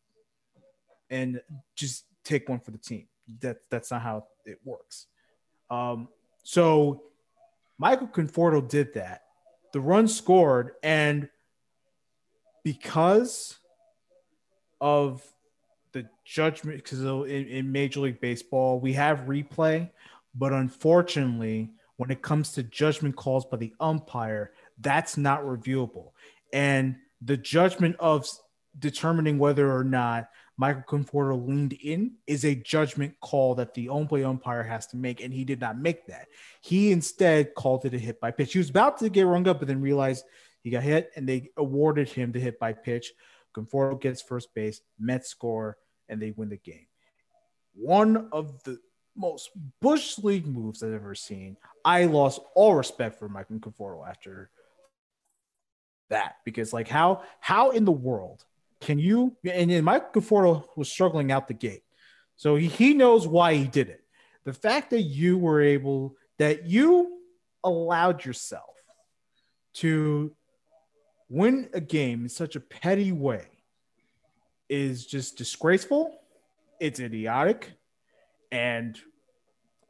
and 1.11 1.43
just 1.77 2.07
take 2.25 2.49
one 2.49 2.61
for 2.61 2.71
the 2.71 2.79
team. 2.79 3.07
That 3.41 3.59
that's 3.71 3.91
not 3.91 4.01
how 4.01 4.25
it 4.47 4.61
works. 4.65 5.09
Um, 5.69 6.09
so 6.43 7.03
Michael 7.77 8.09
Conforto 8.09 8.67
did 8.67 8.95
that. 8.95 9.25
The 9.79 9.83
run 9.83 10.09
scored, 10.09 10.73
and 10.83 11.29
because 12.65 13.59
of 14.81 15.23
the 15.93 16.09
judgment, 16.25 16.79
because 16.79 17.01
in, 17.01 17.47
in 17.47 17.71
Major 17.71 18.01
League 18.01 18.21
Baseball 18.21 18.81
we 18.81 18.95
have 18.95 19.21
replay, 19.29 19.89
but 20.35 20.53
unfortunately, 20.53 21.71
when 21.97 22.11
it 22.11 22.23
comes 22.23 22.51
to 22.55 22.65
judgment 22.65 23.15
calls 23.15 23.45
by 23.45 23.57
the 23.57 23.73
umpire, 23.79 24.51
that's 24.81 25.17
not 25.17 25.45
reviewable. 25.45 26.11
And 26.53 26.97
the 27.23 27.37
judgment 27.37 27.95
of 28.01 28.27
determining 28.81 29.39
whether 29.39 29.73
or 29.73 29.85
not 29.85 30.29
Michael 30.61 30.83
Conforto 30.83 31.47
leaned 31.47 31.75
in 31.75 32.17
is 32.27 32.45
a 32.45 32.57
judgment 32.57 33.15
call 33.21 33.55
that 33.55 33.75
the 33.75 33.89
on 33.89 34.09
play 34.09 34.25
umpire 34.25 34.65
has 34.65 34.89
to 34.89 34.97
make, 34.97 35.23
and 35.23 35.33
he 35.33 35.45
did 35.45 35.61
not 35.61 35.79
make 35.79 36.05
that. 36.07 36.27
He 36.61 36.91
instead 36.91 37.55
called 37.55 37.85
it 37.85 37.95
a 37.95 37.99
hit 37.99 38.21
by 38.21 38.33
pitch. 38.33 38.53
He 38.53 38.59
was 38.59 38.69
about 38.69 38.99
to 38.99 39.09
get 39.09 39.23
rung 39.23 39.47
up, 39.47 39.61
but 39.61 39.69
then 39.69 39.81
realized 39.81 40.25
he 40.65 40.71
got 40.71 40.83
hit, 40.83 41.13
and 41.15 41.29
they 41.29 41.51
awarded 41.57 42.09
him 42.09 42.33
the 42.33 42.41
hit 42.41 42.59
by 42.59 42.73
pitch. 42.73 43.13
Conforto 43.55 44.01
gets 44.01 44.21
first 44.21 44.53
base, 44.53 44.81
Mets 44.99 45.29
score, 45.29 45.79
and 46.09 46.21
they 46.21 46.33
win 46.33 46.49
the 46.49 46.57
game. 46.57 46.89
One 47.75 48.29
of 48.33 48.61
the 48.65 48.81
most 49.15 49.51
Bush 49.81 50.19
League 50.19 50.47
moves 50.47 50.83
I've 50.83 50.93
ever 50.93 51.15
seen. 51.15 51.57
I 51.85 52.07
lost 52.07 52.41
all 52.57 52.75
respect 52.75 53.21
for 53.21 53.29
Michael 53.29 53.59
Conforto 53.59 54.09
after 54.09 54.51
that 56.11 56.37
because, 56.45 56.73
like, 56.73 56.89
how 56.89 57.23
how 57.39 57.71
in 57.71 57.85
the 57.85 57.93
world 57.93 58.45
can 58.81 58.99
you? 58.99 59.37
And, 59.45 59.71
and 59.71 59.85
Mike 59.85 60.13
Conforto 60.13 60.65
was 60.77 60.91
struggling 60.91 61.33
out 61.33 61.49
the 61.49 61.55
gate, 61.55 61.83
so 62.37 62.57
he, 62.57 62.69
he 62.69 62.95
knows 62.95 63.27
why 63.27 63.55
he 63.55 63.67
did 63.67 63.89
it. 63.89 64.03
The 64.45 64.53
fact 64.53 64.91
that 64.91 65.03
you 65.03 65.37
were 65.37 65.61
able, 65.61 66.17
that 66.39 66.67
you 66.67 67.19
allowed 67.65 68.25
yourself 68.25 68.75
to 69.75 70.33
win 71.29 71.69
a 71.75 71.81
game 71.81 72.23
in 72.23 72.29
such 72.29 72.57
a 72.57 72.61
petty 72.61 73.13
way 73.13 73.47
is 74.69 75.07
just 75.07 75.37
disgraceful. 75.37 76.19
It's 76.81 77.01
idiotic. 77.01 77.73
And 78.51 78.99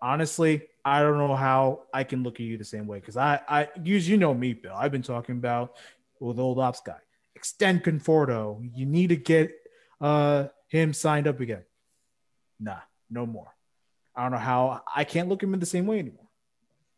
honestly, 0.00 0.62
I 0.84 1.02
don't 1.02 1.18
know 1.18 1.36
how 1.36 1.82
I 1.92 2.04
can 2.04 2.22
look 2.22 2.36
at 2.36 2.46
you 2.46 2.56
the 2.56 2.64
same 2.64 2.86
way 2.86 2.98
because 2.98 3.16
I, 3.16 3.40
I 3.48 3.68
use 3.82 4.08
you 4.08 4.16
know 4.16 4.34
me, 4.34 4.54
Bill. 4.54 4.74
I've 4.74 4.92
been 4.92 5.02
talking 5.02 5.36
about 5.36 5.76
with 6.20 6.38
old 6.38 6.58
ops 6.58 6.80
guy 6.84 6.98
extend 7.38 7.84
Conforto. 7.84 8.68
You 8.74 8.84
need 8.84 9.08
to 9.08 9.16
get 9.16 9.54
uh, 10.00 10.48
him 10.66 10.92
signed 10.92 11.28
up 11.28 11.40
again. 11.40 11.64
Nah, 12.58 12.80
no 13.08 13.26
more. 13.26 13.54
I 14.14 14.22
don't 14.22 14.32
know 14.32 14.38
how 14.38 14.82
I 14.92 15.04
can't 15.04 15.28
look 15.28 15.42
him 15.42 15.54
in 15.54 15.60
the 15.60 15.66
same 15.66 15.86
way 15.86 16.00
anymore. 16.00 16.26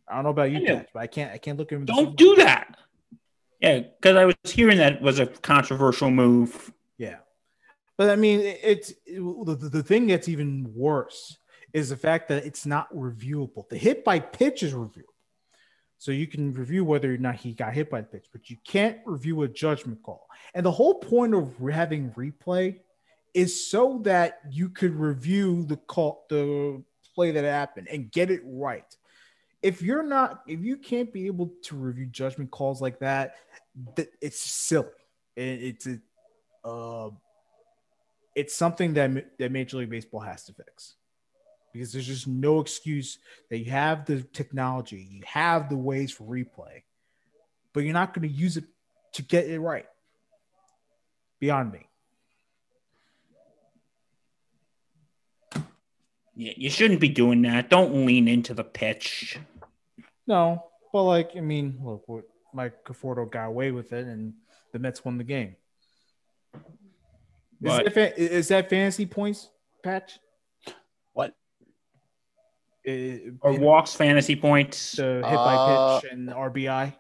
I 0.09 0.15
don't 0.15 0.25
know 0.25 0.31
about 0.31 0.51
you, 0.51 0.67
Patch, 0.67 0.89
but 0.95 1.01
I 1.01 1.07
can't. 1.07 1.33
I 1.33 1.39
can't 1.39 1.59
look 1.59 1.71
him. 1.71 1.85
don't 1.85 2.17
do 2.17 2.31
way. 2.31 2.45
that. 2.45 2.77
Yeah, 3.61 3.81
because 3.81 4.17
I 4.17 4.25
was 4.25 4.35
hearing 4.45 4.79
that 4.79 5.03
was 5.03 5.19
a 5.19 5.27
controversial 5.27 6.11
move. 6.11 6.73
Yeah, 6.97 7.19
but 7.99 8.09
I 8.09 8.17
mean, 8.17 8.41
it's 8.41 8.91
it, 9.05 9.21
the, 9.21 9.55
the 9.55 9.83
thing 9.83 10.07
that's 10.07 10.29
even 10.29 10.73
worse 10.75 11.37
is 11.75 11.91
the 11.91 11.97
fact 11.97 12.29
that 12.29 12.45
it's 12.45 12.65
not 12.65 12.93
reviewable. 12.95 13.69
The 13.69 13.77
hit 13.77 14.03
by 14.03 14.19
pitch 14.19 14.63
is 14.63 14.73
reviewable. 14.73 15.05
So 16.01 16.13
you 16.13 16.27
can 16.27 16.55
review 16.55 16.83
whether 16.83 17.13
or 17.13 17.19
not 17.19 17.35
he 17.37 17.53
got 17.53 17.75
hit 17.75 17.91
by 17.91 18.01
the 18.01 18.07
pitch, 18.07 18.25
but 18.33 18.49
you 18.49 18.57
can't 18.67 18.97
review 19.05 19.43
a 19.43 19.49
judgment 19.49 20.03
call. 20.03 20.27
And 20.55 20.65
the 20.65 20.71
whole 20.71 20.95
point 20.95 21.35
of 21.35 21.55
having 21.59 22.11
replay 22.13 22.81
is 23.35 23.71
so 23.71 24.01
that 24.05 24.41
you 24.51 24.71
could 24.71 24.95
review 24.95 25.63
the 25.65 25.77
call, 25.77 26.25
the 26.31 26.83
play 27.15 27.33
that 27.33 27.45
happened, 27.45 27.89
and 27.93 28.11
get 28.11 28.31
it 28.31 28.41
right. 28.47 28.97
If 29.61 29.83
you're 29.83 30.03
not, 30.03 30.41
if 30.49 30.61
you 30.61 30.79
can't 30.79 31.13
be 31.13 31.27
able 31.27 31.53
to 31.65 31.77
review 31.77 32.07
judgment 32.07 32.51
calls 32.51 32.81
like 32.81 33.01
that, 33.01 33.35
that 33.97 34.09
it's 34.23 34.41
silly. 34.41 34.89
And 35.37 35.61
it's 35.61 35.87
a, 35.87 35.99
uh, 36.67 37.11
it's 38.35 38.57
something 38.57 38.95
that 38.95 39.37
that 39.39 39.53
Major 39.53 39.77
League 39.77 39.91
Baseball 39.91 40.21
has 40.21 40.45
to 40.45 40.55
fix 40.55 40.95
because 41.73 41.93
there's 41.93 42.07
just 42.07 42.27
no 42.27 42.61
excuse 42.61 43.19
that 43.49 43.59
you 43.59 43.71
have 43.71 44.07
the 44.07 44.23
technology, 44.23 45.07
you 45.11 45.23
have 45.27 45.69
the 45.69 45.77
ways 45.77 46.11
for 46.11 46.25
replay, 46.25 46.83
but 47.73 47.81
you're 47.81 47.93
not 47.93 48.15
going 48.15 48.29
to 48.29 48.35
use 48.35 48.57
it 48.57 48.65
to 49.15 49.23
get 49.23 49.47
it 49.47 49.61
right. 49.61 49.87
Beyond 51.41 51.73
me. 51.73 51.87
Yeah, 56.37 56.53
you 56.57 56.71
shouldn't 56.71 57.01
be 57.01 57.09
doing 57.09 57.43
that. 57.43 57.69
Don't 57.71 58.07
lean 58.07 58.29
into 58.29 58.55
the 58.55 58.65
pitch. 58.65 59.39
No, 60.27 60.65
but 60.93 61.03
like 61.05 61.33
I 61.37 61.41
mean, 61.41 61.79
look, 61.83 62.09
what 62.09 62.25
Mike 62.55 62.85
Conforto 62.85 63.31
got 63.31 63.47
away 63.47 63.71
with 63.71 63.93
it, 63.93 64.07
and 64.07 64.35
the 64.73 64.79
Mets 64.79 65.05
won 65.05 65.19
the 65.19 65.25
game. 65.25 65.57
Is, 67.63 67.95
that, 67.95 68.19
is 68.19 68.49
that 68.49 68.71
fantasy 68.71 69.05
points, 69.05 69.51
Patch? 69.83 70.19
Or 73.41 73.59
walks 73.59 73.95
fantasy 73.95 74.37
points. 74.37 74.93
The 74.93 75.15
hit 75.15 75.23
by 75.23 75.55
uh, 75.55 76.01
pitch 76.01 76.13
and 76.13 76.29
RBI. 76.29 76.95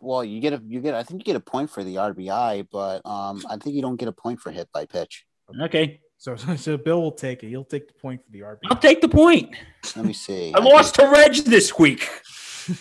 Well, 0.00 0.24
you 0.24 0.40
get 0.40 0.54
a 0.54 0.62
you 0.66 0.80
get 0.80 0.94
I 0.94 1.02
think 1.02 1.20
you 1.20 1.24
get 1.24 1.36
a 1.36 1.40
point 1.40 1.70
for 1.70 1.84
the 1.84 1.96
RBI, 1.96 2.68
but 2.72 3.04
um 3.04 3.42
I 3.48 3.56
think 3.56 3.76
you 3.76 3.82
don't 3.82 3.96
get 3.96 4.08
a 4.08 4.12
point 4.12 4.40
for 4.40 4.50
hit 4.50 4.68
by 4.72 4.86
pitch. 4.86 5.24
Okay. 5.62 6.00
So, 6.18 6.36
so 6.56 6.76
Bill 6.76 7.00
will 7.00 7.12
take 7.12 7.42
it. 7.42 7.48
He'll 7.48 7.64
take 7.64 7.86
the 7.88 7.94
point 7.94 8.24
for 8.24 8.30
the 8.30 8.40
RBI. 8.40 8.70
I'll 8.70 8.76
take 8.76 9.00
the 9.00 9.08
point. 9.08 9.54
Let 9.96 10.04
me 10.04 10.12
see. 10.12 10.52
I, 10.54 10.58
I 10.58 10.62
lost 10.62 10.94
to 10.96 11.06
Reg 11.06 11.34
this 11.44 11.78
week. 11.78 12.08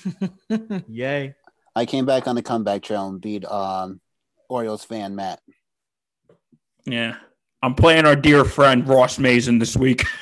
Yay. 0.87 1.35
I 1.75 1.85
came 1.85 2.05
back 2.05 2.27
on 2.27 2.35
the 2.35 2.41
comeback 2.41 2.83
trail 2.83 3.07
and 3.07 3.21
beat 3.21 3.45
um 3.45 3.99
Orioles 4.49 4.83
fan 4.83 5.15
Matt. 5.15 5.41
Yeah. 6.85 7.17
I'm 7.61 7.75
playing 7.75 8.05
our 8.05 8.15
dear 8.15 8.45
friend 8.45 8.87
Ross 8.87 9.19
Mason 9.19 9.59
this 9.59 9.75
week. 9.75 10.05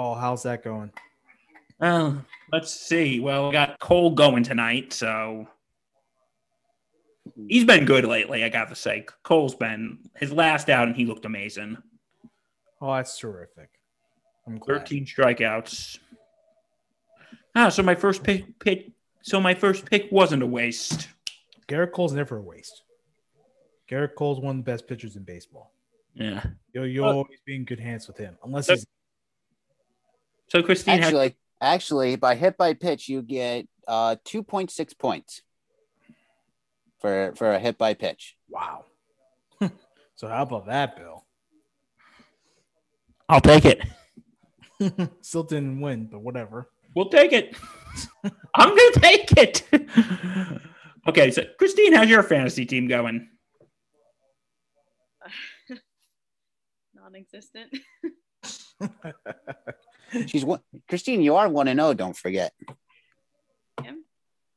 Oh, 0.00 0.14
how's 0.14 0.44
that 0.44 0.62
going? 0.62 0.92
Well, 1.80 2.24
let's 2.52 2.72
see. 2.72 3.18
Well, 3.18 3.48
we 3.48 3.52
got 3.52 3.80
Cole 3.80 4.12
going 4.12 4.44
tonight, 4.44 4.92
so 4.92 5.48
he's 7.48 7.64
been 7.64 7.84
good 7.84 8.04
lately. 8.04 8.44
I 8.44 8.48
got 8.48 8.68
to 8.68 8.76
say, 8.76 9.06
Cole's 9.24 9.56
been 9.56 9.98
his 10.14 10.30
last 10.30 10.68
out, 10.68 10.86
and 10.86 10.96
he 10.96 11.04
looked 11.04 11.24
amazing. 11.24 11.78
Oh, 12.80 12.94
that's 12.94 13.18
terrific. 13.18 13.70
I'm 14.46 14.58
glad. 14.58 14.78
Thirteen 14.78 15.04
strikeouts. 15.04 15.98
Ah, 17.56 17.68
so 17.68 17.82
my 17.82 17.96
first 17.96 18.22
pick, 18.22 18.56
pick. 18.60 18.92
So 19.22 19.40
my 19.40 19.52
first 19.52 19.84
pick 19.84 20.12
wasn't 20.12 20.44
a 20.44 20.46
waste. 20.46 21.08
Gerrit 21.66 21.90
Cole's 21.90 22.12
never 22.12 22.36
a 22.36 22.42
waste. 22.42 22.84
Gerrit 23.90 24.14
Cole's 24.14 24.38
one 24.38 24.60
of 24.60 24.64
the 24.64 24.70
best 24.70 24.86
pitchers 24.86 25.16
in 25.16 25.24
baseball. 25.24 25.72
Yeah, 26.14 26.44
you'll, 26.72 26.86
you'll 26.86 27.08
always 27.08 27.40
be 27.44 27.56
in 27.56 27.64
good 27.64 27.80
hands 27.80 28.06
with 28.06 28.16
him, 28.16 28.38
unless 28.44 28.68
he's 28.68 28.86
so 30.48 30.62
Christine, 30.62 31.02
actually, 31.02 31.36
actually, 31.60 32.16
by 32.16 32.34
hit 32.34 32.56
by 32.56 32.74
pitch, 32.74 33.08
you 33.08 33.22
get 33.22 33.66
uh, 33.86 34.16
two 34.24 34.42
point 34.42 34.70
six 34.70 34.94
points 34.94 35.42
for 37.00 37.32
for 37.36 37.52
a 37.52 37.58
hit 37.58 37.78
by 37.78 37.94
pitch. 37.94 38.36
Wow. 38.48 38.84
so 40.16 40.28
how 40.28 40.42
about 40.42 40.66
that, 40.66 40.96
Bill? 40.96 41.24
I'll 43.28 43.40
take 43.40 43.64
it. 43.66 43.82
Still 45.20 45.42
didn't 45.42 45.80
win, 45.80 46.06
but 46.06 46.20
whatever. 46.20 46.70
We'll 46.94 47.10
take 47.10 47.32
it. 47.32 47.56
I'm 48.54 48.70
gonna 48.70 48.92
take 48.92 49.32
it. 49.36 49.64
okay, 51.06 51.30
so 51.30 51.44
Christine, 51.58 51.92
how's 51.92 52.08
your 52.08 52.22
fantasy 52.22 52.64
team 52.64 52.88
going? 52.88 53.28
Non-existent. 56.94 57.74
She's 60.26 60.44
one. 60.44 60.60
Christine, 60.88 61.22
you 61.22 61.36
are 61.36 61.48
one 61.48 61.68
and 61.68 61.78
zero. 61.78 61.90
Oh, 61.90 61.94
don't 61.94 62.16
forget. 62.16 62.52
Yeah. 63.82 63.92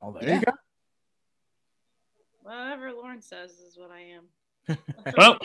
Oh, 0.01 0.11
there 0.13 0.29
yeah. 0.29 0.35
you 0.39 0.45
go. 0.45 0.51
Whatever 2.43 2.91
Lauren 2.93 3.21
says 3.21 3.51
is 3.51 3.77
what 3.77 3.91
I 3.91 4.01
am. 4.15 4.23
Well, 5.17 5.39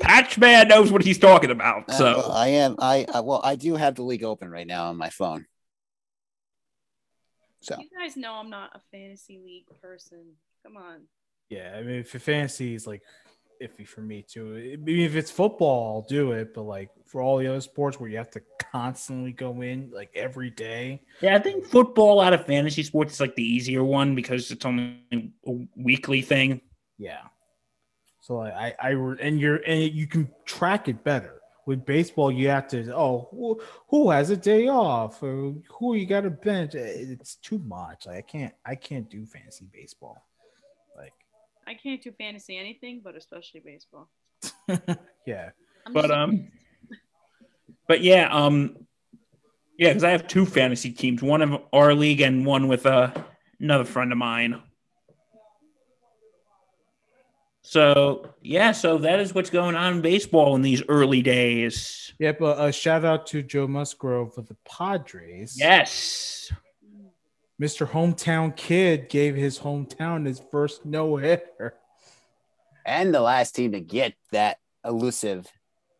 Patch 0.00 0.38
Man 0.38 0.68
knows 0.68 0.90
what 0.90 1.02
he's 1.02 1.18
talking 1.18 1.50
about. 1.50 1.88
Uh, 1.88 1.92
So 1.92 2.04
well, 2.04 2.32
I 2.32 2.48
am. 2.48 2.76
I 2.78 3.04
uh, 3.04 3.22
well, 3.22 3.40
I 3.44 3.56
do 3.56 3.76
have 3.76 3.94
the 3.94 4.02
league 4.02 4.24
open 4.24 4.50
right 4.50 4.66
now 4.66 4.86
on 4.86 4.96
my 4.96 5.10
phone. 5.10 5.46
So 7.60 7.76
You 7.78 7.88
guys 7.98 8.16
know 8.16 8.34
I'm 8.34 8.50
not 8.50 8.70
a 8.74 8.80
fantasy 8.90 9.40
league 9.44 9.66
person. 9.80 10.34
Come 10.64 10.76
on. 10.76 11.02
Yeah, 11.48 11.76
I 11.78 11.82
mean, 11.82 12.04
for 12.04 12.18
fantasy 12.18 12.74
is 12.74 12.86
like 12.86 13.02
iffy 13.62 13.86
for 13.86 14.00
me 14.00 14.22
too. 14.22 14.74
I 14.74 14.76
mean, 14.76 15.00
if 15.00 15.16
it's 15.16 15.30
football, 15.30 15.96
I'll 15.96 16.08
do 16.08 16.32
it, 16.32 16.54
but 16.54 16.62
like 16.62 16.90
for 17.06 17.20
all 17.22 17.38
the 17.38 17.46
other 17.46 17.60
sports 17.60 17.98
where 17.98 18.10
you 18.10 18.16
have 18.16 18.30
to 18.32 18.42
constantly 18.72 19.32
go 19.32 19.60
in 19.62 19.90
like 19.92 20.10
every 20.14 20.50
day, 20.50 21.02
yeah, 21.20 21.36
I 21.36 21.38
think 21.38 21.66
football 21.66 22.20
out 22.20 22.32
of 22.32 22.46
fantasy 22.46 22.82
sports 22.82 23.14
is 23.14 23.20
like 23.20 23.34
the 23.34 23.42
easier 23.42 23.84
one 23.84 24.14
because 24.14 24.50
it's 24.50 24.64
only 24.64 25.02
a 25.46 25.52
weekly 25.76 26.22
thing. 26.22 26.60
yeah. 26.98 27.22
So 28.20 28.40
I, 28.40 28.74
I, 28.82 28.88
re- 28.88 29.18
and 29.20 29.38
you're, 29.38 29.62
and 29.66 29.82
you 29.94 30.08
can 30.08 30.28
track 30.44 30.88
it 30.88 31.04
better. 31.04 31.34
With 31.64 31.84
baseball, 31.84 32.32
you 32.32 32.48
have 32.48 32.66
to, 32.68 32.92
oh, 32.94 33.28
who, 33.30 33.60
who 33.88 34.10
has 34.10 34.30
a 34.30 34.36
day 34.36 34.68
off? 34.68 35.22
Or 35.22 35.54
who 35.78 35.94
you 35.94 36.06
got 36.06 36.22
to 36.22 36.30
bench? 36.30 36.74
It's 36.74 37.36
too 37.36 37.58
much. 37.58 38.06
Like, 38.06 38.18
I 38.18 38.22
can't, 38.22 38.54
I 38.64 38.74
can't 38.74 39.08
do 39.08 39.26
fantasy 39.26 39.68
baseball. 39.72 40.24
Like, 41.66 41.76
I 41.76 41.80
can't 41.82 42.02
do 42.02 42.12
fantasy 42.12 42.56
anything, 42.56 43.00
but 43.02 43.16
especially 43.16 43.60
baseball. 43.64 44.08
yeah. 45.26 45.50
I'm 45.86 45.92
But 45.92 46.02
just- 46.02 46.12
um, 46.12 46.48
but 47.88 48.00
yeah, 48.02 48.28
um, 48.30 48.76
yeah, 49.78 49.90
because 49.90 50.04
I 50.04 50.10
have 50.10 50.26
two 50.26 50.46
fantasy 50.46 50.90
teams, 50.92 51.22
one 51.22 51.42
of 51.42 51.60
our 51.72 51.94
league 51.94 52.20
and 52.20 52.46
one 52.46 52.68
with 52.68 52.86
uh, 52.86 53.12
another 53.60 53.84
friend 53.84 54.10
of 54.12 54.18
mine. 54.18 54.62
So 57.62 58.30
yeah, 58.42 58.70
so 58.72 58.98
that 58.98 59.18
is 59.18 59.34
what's 59.34 59.50
going 59.50 59.74
on 59.74 59.94
in 59.94 60.00
baseball 60.00 60.54
in 60.54 60.62
these 60.62 60.82
early 60.88 61.20
days. 61.20 62.12
Yeah, 62.18 62.32
but 62.38 62.64
a 62.64 62.70
shout 62.72 63.04
out 63.04 63.26
to 63.28 63.42
Joe 63.42 63.66
Musgrove 63.66 64.34
for 64.34 64.42
the 64.42 64.56
Padres. 64.64 65.56
Yes. 65.58 66.52
Mr. 67.60 67.88
Hometown 67.88 68.54
Kid 68.54 69.08
gave 69.08 69.34
his 69.34 69.58
hometown 69.60 70.26
his 70.26 70.42
first 70.50 70.84
no 70.84 71.16
hitter. 71.16 71.74
and 72.84 73.14
the 73.14 73.20
last 73.20 73.54
team 73.54 73.72
to 73.72 73.80
get 73.80 74.14
that 74.30 74.58
elusive 74.84 75.46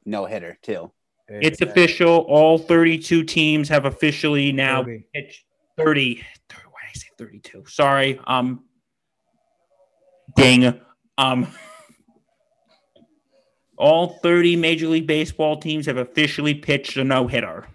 no 0.05 0.27
hitter 0.27 0.59
too. 0.63 0.93
It's 1.29 1.61
official. 1.61 2.19
All 2.29 2.57
32 2.59 3.25
teams 3.25 3.69
have 3.69 3.85
officially 3.85 4.53
now 4.53 4.85
30. 4.85 5.05
pitched 5.13 5.45
30. 5.77 6.15
Why 6.15 6.23
did 6.23 6.89
I 6.89 6.93
say 6.93 7.09
32? 7.19 7.65
Sorry. 7.67 8.21
Um, 8.27 8.65
ding. 10.37 10.81
Um, 11.19 11.49
all 13.77 14.19
30 14.23 14.57
Major 14.57 14.87
League 14.87 15.07
Baseball 15.09 15.57
teams 15.57 15.87
have 15.87 15.97
officially 15.97 16.55
pitched 16.55 16.97
a 16.97 17.03
no 17.03 17.27
hitter. 17.27 17.67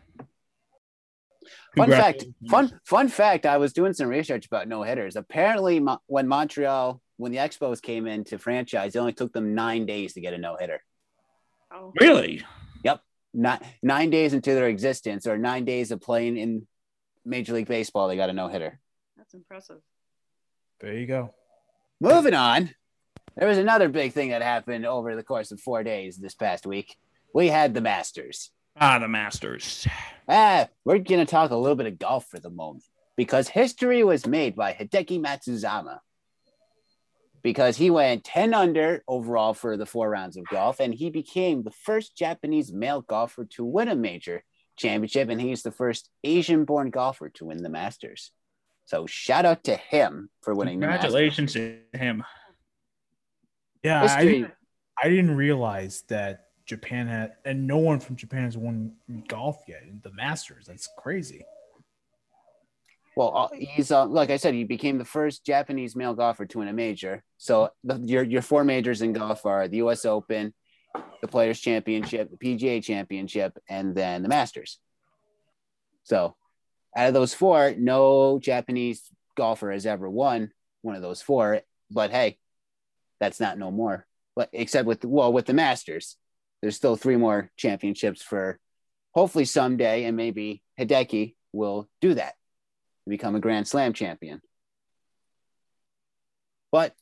Fun 1.77 1.89
fact, 1.89 2.25
fun 2.49 2.79
fun 2.85 3.07
fact. 3.07 3.45
I 3.45 3.57
was 3.57 3.71
doing 3.71 3.93
some 3.93 4.07
research 4.07 4.45
about 4.45 4.67
no 4.67 4.83
hitters. 4.83 5.15
Apparently, 5.15 5.79
Mo- 5.79 6.01
when 6.07 6.27
Montreal, 6.27 7.01
when 7.17 7.31
the 7.31 7.37
Expos 7.37 7.81
came 7.81 8.07
into 8.07 8.37
franchise, 8.37 8.95
it 8.95 8.99
only 8.99 9.13
took 9.13 9.31
them 9.31 9.55
nine 9.55 9.85
days 9.85 10.13
to 10.13 10.21
get 10.21 10.33
a 10.33 10.37
no 10.37 10.57
hitter. 10.57 10.83
Oh, 11.73 11.93
Really? 11.99 12.43
Yep, 12.83 13.01
not 13.33 13.63
nine 13.81 14.09
days 14.09 14.33
into 14.33 14.53
their 14.53 14.67
existence, 14.67 15.25
or 15.25 15.37
nine 15.37 15.63
days 15.63 15.91
of 15.91 16.01
playing 16.01 16.35
in 16.37 16.67
Major 17.23 17.53
League 17.53 17.67
Baseball, 17.67 18.07
they 18.09 18.17
got 18.17 18.29
a 18.29 18.33
no 18.33 18.47
hitter. 18.49 18.79
that's 19.15 19.33
impressive. 19.33 19.77
There 20.81 20.93
you 20.93 21.05
go. 21.05 21.33
Moving 22.01 22.33
on, 22.33 22.71
there 23.37 23.47
was 23.47 23.59
another 23.59 23.87
big 23.87 24.11
thing 24.13 24.31
that 24.31 24.41
happened 24.41 24.85
over 24.85 25.15
the 25.15 25.23
course 25.23 25.51
of 25.51 25.61
four 25.61 25.83
days 25.83 26.17
this 26.17 26.33
past 26.35 26.65
week. 26.65 26.97
We 27.33 27.47
had 27.47 27.73
the 27.73 27.81
Masters. 27.81 28.51
Ah, 28.83 28.97
the 28.97 29.07
Masters. 29.07 29.87
Ah, 30.27 30.67
we're 30.85 30.97
going 30.97 31.23
to 31.23 31.29
talk 31.29 31.51
a 31.51 31.55
little 31.55 31.75
bit 31.75 31.85
of 31.85 31.99
golf 31.99 32.25
for 32.25 32.39
the 32.39 32.49
moment 32.49 32.83
because 33.15 33.47
history 33.47 34.03
was 34.03 34.25
made 34.25 34.55
by 34.55 34.73
Hideki 34.73 35.21
Matsuyama 35.23 35.99
because 37.43 37.77
he 37.77 37.91
went 37.91 38.23
10 38.23 38.55
under 38.55 39.03
overall 39.07 39.53
for 39.53 39.77
the 39.77 39.85
four 39.85 40.09
rounds 40.09 40.35
of 40.35 40.45
golf 40.45 40.79
and 40.79 40.95
he 40.95 41.11
became 41.11 41.61
the 41.61 41.69
first 41.71 42.17
Japanese 42.17 42.73
male 42.73 43.01
golfer 43.01 43.45
to 43.45 43.63
win 43.63 43.87
a 43.87 43.95
major 43.95 44.43
championship 44.77 45.29
and 45.29 45.39
he's 45.39 45.61
the 45.61 45.71
first 45.71 46.09
Asian 46.23 46.65
born 46.65 46.89
golfer 46.89 47.29
to 47.29 47.45
win 47.45 47.61
the 47.61 47.69
Masters. 47.69 48.31
So 48.85 49.05
shout 49.05 49.45
out 49.45 49.63
to 49.65 49.75
him 49.75 50.31
for 50.41 50.55
winning 50.55 50.79
the 50.79 50.87
Masters. 50.87 51.11
Congratulations 51.13 51.53
to 51.53 51.77
him. 51.93 52.23
Yeah, 53.83 54.01
I, 54.03 54.25
didn't- 54.25 54.51
I 55.03 55.09
didn't 55.09 55.35
realize 55.35 56.03
that 56.07 56.47
Japan 56.71 57.05
had, 57.05 57.33
and 57.43 57.67
no 57.67 57.79
one 57.79 57.99
from 57.99 58.15
Japan 58.15 58.45
has 58.45 58.55
won 58.55 58.93
golf 59.27 59.61
yet 59.67 59.83
in 59.83 59.99
the 60.05 60.13
Masters. 60.13 60.67
That's 60.67 60.87
crazy. 60.97 61.43
Well, 63.17 63.35
uh, 63.35 63.49
he's 63.53 63.91
uh, 63.91 64.05
like 64.05 64.29
I 64.29 64.37
said, 64.37 64.53
he 64.53 64.63
became 64.63 64.97
the 64.97 65.03
first 65.03 65.45
Japanese 65.45 65.97
male 65.97 66.13
golfer 66.13 66.45
to 66.45 66.59
win 66.59 66.69
a 66.69 66.73
major. 66.73 67.25
So 67.37 67.71
the, 67.83 67.97
your 67.97 68.23
your 68.23 68.41
four 68.41 68.63
majors 68.63 69.01
in 69.01 69.11
golf 69.11 69.45
are 69.45 69.67
the 69.67 69.77
U.S. 69.77 70.05
Open, 70.05 70.53
the 71.19 71.27
Players 71.27 71.59
Championship, 71.59 72.31
the 72.31 72.37
PGA 72.37 72.81
Championship, 72.81 73.57
and 73.67 73.93
then 73.93 74.23
the 74.23 74.29
Masters. 74.29 74.79
So, 76.03 76.37
out 76.95 77.09
of 77.09 77.13
those 77.13 77.33
four, 77.33 77.75
no 77.77 78.39
Japanese 78.39 79.03
golfer 79.35 79.73
has 79.73 79.85
ever 79.85 80.09
won 80.09 80.51
one 80.83 80.95
of 80.95 81.01
those 81.01 81.21
four. 81.21 81.63
But 81.91 82.11
hey, 82.11 82.37
that's 83.19 83.41
not 83.41 83.57
no 83.57 83.71
more. 83.71 84.07
But 84.37 84.47
except 84.53 84.87
with 84.87 85.03
well, 85.03 85.33
with 85.33 85.47
the 85.47 85.53
Masters, 85.53 86.15
there's 86.61 86.75
still 86.75 86.95
three 86.95 87.17
more 87.17 87.51
championships 87.57 88.21
for 88.21 88.59
hopefully 89.13 89.45
someday, 89.45 90.05
and 90.05 90.15
maybe 90.15 90.61
Hideki 90.79 91.35
will 91.51 91.89
do 91.99 92.13
that 92.13 92.35
to 93.03 93.09
become 93.09 93.35
a 93.35 93.39
Grand 93.39 93.67
Slam 93.67 93.93
champion. 93.93 94.41
But 96.71 96.95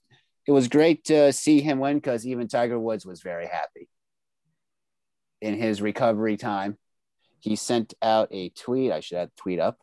it 0.48 0.52
was 0.52 0.68
great 0.68 1.06
to 1.06 1.32
see 1.32 1.62
him 1.62 1.80
win 1.80 1.98
because 1.98 2.26
even 2.26 2.48
Tiger 2.48 2.80
Woods 2.80 3.06
was 3.06 3.22
very 3.22 3.46
happy. 3.46 3.88
In 5.42 5.56
his 5.56 5.82
recovery 5.82 6.38
time, 6.38 6.78
he 7.40 7.56
sent 7.56 7.94
out 8.02 8.30
a 8.32 8.50
tweet. 8.50 8.92
I 8.92 9.00
should 9.00 9.20
have 9.20 9.36
tweet 9.36 9.60
up. 9.60 9.78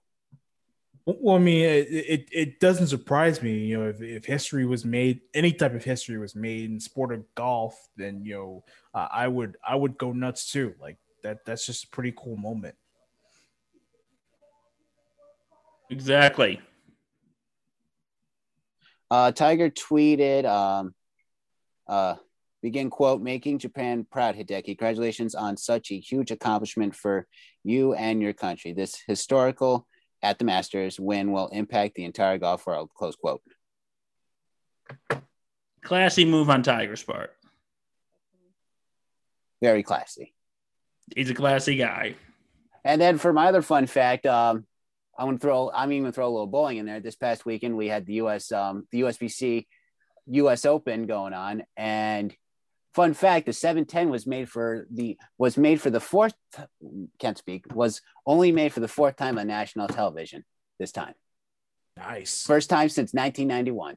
Well, 1.08 1.36
I 1.36 1.38
mean, 1.38 1.64
it, 1.64 1.86
it, 1.88 2.28
it 2.32 2.60
doesn't 2.60 2.88
surprise 2.88 3.40
me, 3.40 3.58
you 3.58 3.78
know, 3.78 3.88
if, 3.88 4.02
if 4.02 4.24
history 4.24 4.66
was 4.66 4.84
made, 4.84 5.20
any 5.34 5.52
type 5.52 5.72
of 5.72 5.84
history 5.84 6.18
was 6.18 6.34
made 6.34 6.68
in 6.68 6.80
sport 6.80 7.12
of 7.12 7.24
golf, 7.36 7.78
then 7.96 8.24
you 8.24 8.34
know, 8.34 8.64
uh, 8.92 9.06
I 9.12 9.28
would 9.28 9.56
I 9.66 9.76
would 9.76 9.96
go 9.98 10.12
nuts 10.12 10.50
too. 10.50 10.74
Like 10.80 10.96
that, 11.22 11.44
that's 11.46 11.64
just 11.64 11.84
a 11.84 11.88
pretty 11.88 12.12
cool 12.16 12.36
moment. 12.36 12.74
Exactly. 15.90 16.60
Uh, 19.08 19.30
Tiger 19.30 19.70
tweeted, 19.70 20.44
um, 20.44 20.92
uh, 21.86 22.16
begin 22.62 22.90
quote, 22.90 23.22
making 23.22 23.60
Japan 23.60 24.04
proud, 24.10 24.34
Hideki. 24.34 24.76
Congratulations 24.76 25.36
on 25.36 25.56
such 25.56 25.92
a 25.92 26.00
huge 26.00 26.32
accomplishment 26.32 26.96
for 26.96 27.28
you 27.62 27.94
and 27.94 28.20
your 28.20 28.32
country. 28.32 28.72
This 28.72 29.00
historical 29.06 29.86
at 30.22 30.38
the 30.38 30.44
Masters 30.44 30.98
win 30.98 31.32
will 31.32 31.48
impact 31.48 31.94
the 31.94 32.04
entire 32.04 32.38
golf 32.38 32.66
world, 32.66 32.90
close 32.94 33.16
quote. 33.16 33.42
Classy 35.82 36.24
move 36.24 36.50
on 36.50 36.62
Tiger's 36.62 37.02
part. 37.02 37.32
Very 39.62 39.82
classy. 39.82 40.34
He's 41.14 41.30
a 41.30 41.34
classy 41.34 41.76
guy. 41.76 42.16
And 42.84 43.00
then 43.00 43.18
for 43.18 43.32
my 43.32 43.46
other 43.46 43.62
fun 43.62 43.86
fact, 43.86 44.26
um, 44.26 44.66
I'm 45.18 45.28
gonna 45.28 45.38
throw. 45.38 45.70
I'm 45.72 45.92
even 45.92 46.04
gonna 46.04 46.12
throw 46.12 46.28
a 46.28 46.30
little 46.30 46.46
bowling 46.46 46.76
in 46.76 46.86
there. 46.86 47.00
This 47.00 47.16
past 47.16 47.46
weekend, 47.46 47.76
we 47.76 47.88
had 47.88 48.06
the 48.06 48.14
U.S. 48.14 48.52
Um, 48.52 48.86
the 48.92 49.00
USBC 49.00 49.66
U.S. 50.26 50.64
Open 50.64 51.06
going 51.06 51.32
on, 51.32 51.62
and 51.76 52.34
fun 52.96 53.12
fact: 53.14 53.46
the 53.46 53.52
710 53.52 54.10
was 54.10 54.26
made 54.26 54.48
for 54.48 54.86
the 54.90 55.16
was 55.38 55.56
made 55.56 55.80
for 55.80 55.90
the 55.90 56.00
fourth. 56.00 56.34
Can't 57.18 57.38
speak. 57.38 57.72
Was 57.74 58.00
only 58.26 58.50
made 58.50 58.72
for 58.72 58.80
the 58.80 58.88
fourth 58.88 59.16
time 59.16 59.38
on 59.38 59.46
national 59.46 59.88
television. 59.88 60.44
This 60.78 60.92
time, 60.92 61.14
Nice. 61.96 62.44
first 62.44 62.68
time 62.68 62.88
since 62.88 63.14
1991. 63.14 63.96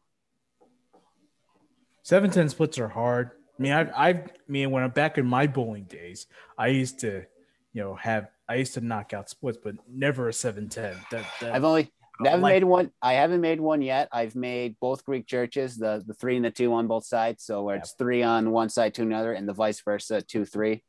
Seven 2.04 2.30
ten 2.32 2.50
splits 2.50 2.78
are 2.80 2.88
hard. 2.88 3.32
I 3.58 3.62
mean, 3.62 3.74
I've, 3.74 3.92
I've, 3.96 4.18
I 4.18 4.32
mean, 4.48 4.72
when 4.72 4.84
I'm 4.84 4.92
back 4.92 5.18
in 5.18 5.26
my 5.26 5.46
bowling 5.48 5.84
days, 5.84 6.28
I 6.58 6.68
used 6.68 7.00
to, 7.00 7.26
you 7.74 7.82
know, 7.82 7.96
have, 7.96 8.30
I 8.48 8.56
used 8.56 8.74
to 8.76 8.82
knock 8.82 9.14
out 9.14 9.30
splits, 9.30 9.58
but 9.62 9.76
never 9.92 10.30
a 10.30 10.34
seven 10.34 10.70
ten. 10.70 10.96
That, 11.12 11.26
that 11.42 11.54
I've 11.54 11.66
only 11.66 11.92
I 12.20 12.24
never 12.24 12.42
like- 12.42 12.54
made 12.56 12.64
one. 12.66 12.92
I 13.02 13.14
haven't 13.14 13.42
made 13.42 13.62
one 13.62 13.82
yet. 13.82 14.10
I've 14.12 14.36
made 14.36 14.76
both 14.80 15.06
Greek 15.06 15.26
churches, 15.26 15.78
the 15.78 16.04
the 16.06 16.14
three 16.14 16.36
and 16.36 16.44
the 16.46 16.52
two 16.52 16.74
on 16.74 16.88
both 16.88 17.06
sides. 17.06 17.44
So 17.44 17.64
where 17.64 17.78
it's 17.78 17.94
three 17.94 18.24
on 18.24 18.52
one 18.52 18.70
side 18.70 18.94
to 18.96 19.04
another, 19.04 19.34
and 19.34 19.48
the 19.48 19.54
vice 19.54 19.82
versa, 19.82 20.22
two 20.22 20.46
three. 20.46 20.84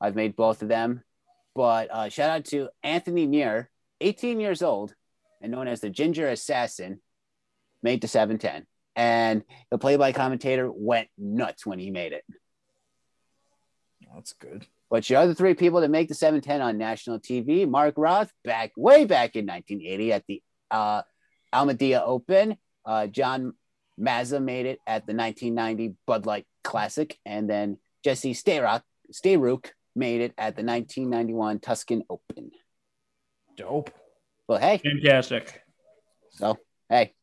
I've 0.00 0.14
made 0.14 0.36
both 0.36 0.62
of 0.62 0.68
them. 0.68 1.02
But 1.54 1.88
uh, 1.90 2.08
shout 2.10 2.30
out 2.30 2.44
to 2.46 2.68
Anthony 2.82 3.26
Muir, 3.26 3.70
18 4.02 4.40
years 4.40 4.60
old, 4.62 4.94
and 5.40 5.50
known 5.50 5.68
as 5.68 5.80
the 5.80 5.88
Ginger 5.88 6.28
Assassin, 6.28 7.00
made 7.82 8.02
the 8.02 8.08
710. 8.08 8.66
and 8.94 9.42
the 9.70 9.78
play-by 9.78 10.12
commentator 10.12 10.70
went 10.70 11.08
nuts 11.16 11.64
when 11.64 11.78
he 11.78 11.90
made 11.90 12.12
it. 12.12 12.24
That's 14.14 14.32
good. 14.34 14.66
But 14.90 15.08
your 15.10 15.20
other 15.20 15.34
three 15.34 15.54
people 15.54 15.80
to 15.80 15.88
make 15.88 16.08
the 16.08 16.14
710 16.14 16.60
on 16.60 16.78
national 16.78 17.20
TV, 17.20 17.68
Mark 17.68 17.94
Roth, 17.96 18.32
back 18.44 18.72
way 18.76 19.04
back 19.04 19.34
in 19.34 19.46
1980 19.46 20.12
at 20.12 20.24
the 20.28 20.42
uh, 20.70 21.02
Almeida 21.52 22.04
Open. 22.04 22.56
Uh, 22.84 23.06
John 23.06 23.54
Mazza 24.00 24.42
made 24.42 24.66
it 24.66 24.80
at 24.86 25.06
the 25.06 25.14
1990 25.14 25.94
Bud 26.06 26.26
Light 26.26 26.46
Classic, 26.62 27.18
and 27.24 27.48
then 27.48 27.78
Jesse 28.04 28.34
Stayrock, 28.34 28.82
Stayrook 29.12 29.70
made 29.94 30.20
it 30.20 30.32
at 30.36 30.56
the 30.56 30.62
1991 30.62 31.60
Tucson 31.60 32.02
Open. 32.10 32.50
Dope. 33.56 33.90
Well, 34.46 34.58
hey, 34.58 34.78
Fantastic. 34.78 35.62
so 36.30 36.58
hey, 36.88 37.14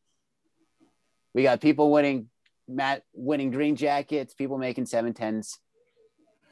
we 1.33 1.43
got 1.43 1.61
people 1.61 1.91
winning, 1.91 2.29
Matt 2.67 3.03
winning 3.13 3.51
green 3.51 3.75
jackets, 3.75 4.33
people 4.33 4.57
making 4.57 4.85
710s. 4.85 5.57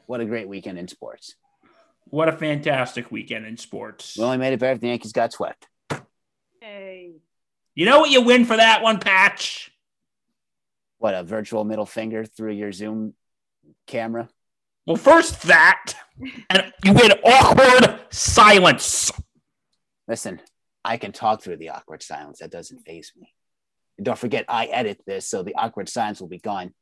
What 0.06 0.20
a 0.20 0.24
great 0.24 0.48
weekend 0.48 0.78
in 0.78 0.88
sports. 0.88 1.34
What 2.04 2.28
a 2.28 2.32
fantastic 2.32 3.10
weekend 3.10 3.46
in 3.46 3.56
sports. 3.56 4.16
We 4.16 4.24
only 4.24 4.36
made 4.38 4.52
it 4.52 4.60
better 4.60 4.74
if 4.74 4.80
the 4.80 4.88
Yankees 4.88 5.12
got 5.12 5.32
swept. 5.32 5.66
Hey. 6.62 7.14
You 7.74 7.86
know 7.86 7.98
what 7.98 8.10
you 8.10 8.22
win 8.22 8.44
for 8.44 8.56
that 8.56 8.82
one, 8.82 9.00
Patch? 9.00 9.72
What 10.98 11.12
a 11.12 11.24
virtual 11.24 11.64
middle 11.64 11.86
finger 11.86 12.24
through 12.24 12.52
your 12.52 12.70
Zoom 12.70 13.14
camera. 13.88 14.28
Well, 14.86 14.94
first 14.94 15.42
that, 15.42 15.94
and 16.48 16.72
you 16.84 16.92
win 16.92 17.10
awkward 17.24 17.98
silence. 18.10 19.10
Listen, 20.06 20.40
I 20.84 20.98
can 20.98 21.10
talk 21.10 21.42
through 21.42 21.56
the 21.56 21.70
awkward 21.70 22.00
silence. 22.00 22.38
That 22.38 22.52
doesn't 22.52 22.86
phase 22.86 23.12
me. 23.16 23.34
And 23.98 24.04
don't 24.04 24.18
forget, 24.18 24.44
I 24.46 24.66
edit 24.66 25.00
this, 25.04 25.28
so 25.28 25.42
the 25.42 25.56
awkward 25.56 25.88
silence 25.88 26.20
will 26.20 26.28
be 26.28 26.38
gone 26.38 26.72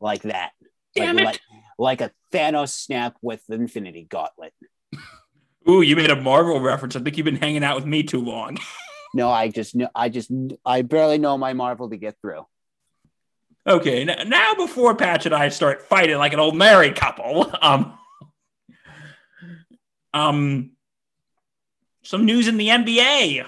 like 0.00 0.22
that. 0.22 0.52
Damn 0.94 1.16
like, 1.16 1.22
it. 1.22 1.40
Like, 1.78 2.00
like 2.00 2.00
a 2.02 2.12
Thanos 2.32 2.68
snap 2.68 3.16
with 3.20 3.44
the 3.48 3.56
Infinity 3.56 4.06
Gauntlet. 4.08 4.52
Ooh, 5.68 5.82
you 5.82 5.96
made 5.96 6.10
a 6.10 6.20
Marvel 6.20 6.60
reference. 6.60 6.94
I 6.94 7.00
think 7.00 7.16
you've 7.16 7.24
been 7.24 7.34
hanging 7.34 7.64
out 7.64 7.74
with 7.74 7.86
me 7.86 8.04
too 8.04 8.24
long. 8.24 8.58
No, 9.14 9.30
I 9.30 9.48
just 9.48 9.74
know. 9.74 9.88
I 9.94 10.08
just 10.08 10.30
I 10.64 10.82
barely 10.82 11.18
know 11.18 11.36
my 11.38 11.52
Marvel 11.52 11.90
to 11.90 11.96
get 11.96 12.16
through. 12.20 12.46
Okay, 13.68 14.04
now 14.04 14.54
before 14.54 14.94
Patch 14.96 15.24
and 15.26 15.34
I 15.34 15.48
start 15.48 15.82
fighting 15.82 16.16
like 16.18 16.32
an 16.32 16.40
old 16.40 16.56
married 16.56 16.96
couple, 16.96 17.52
um, 17.62 17.96
um, 20.12 20.70
some 22.02 22.24
news 22.24 22.48
in 22.48 22.56
the 22.56 22.68
NBA. 22.68 23.46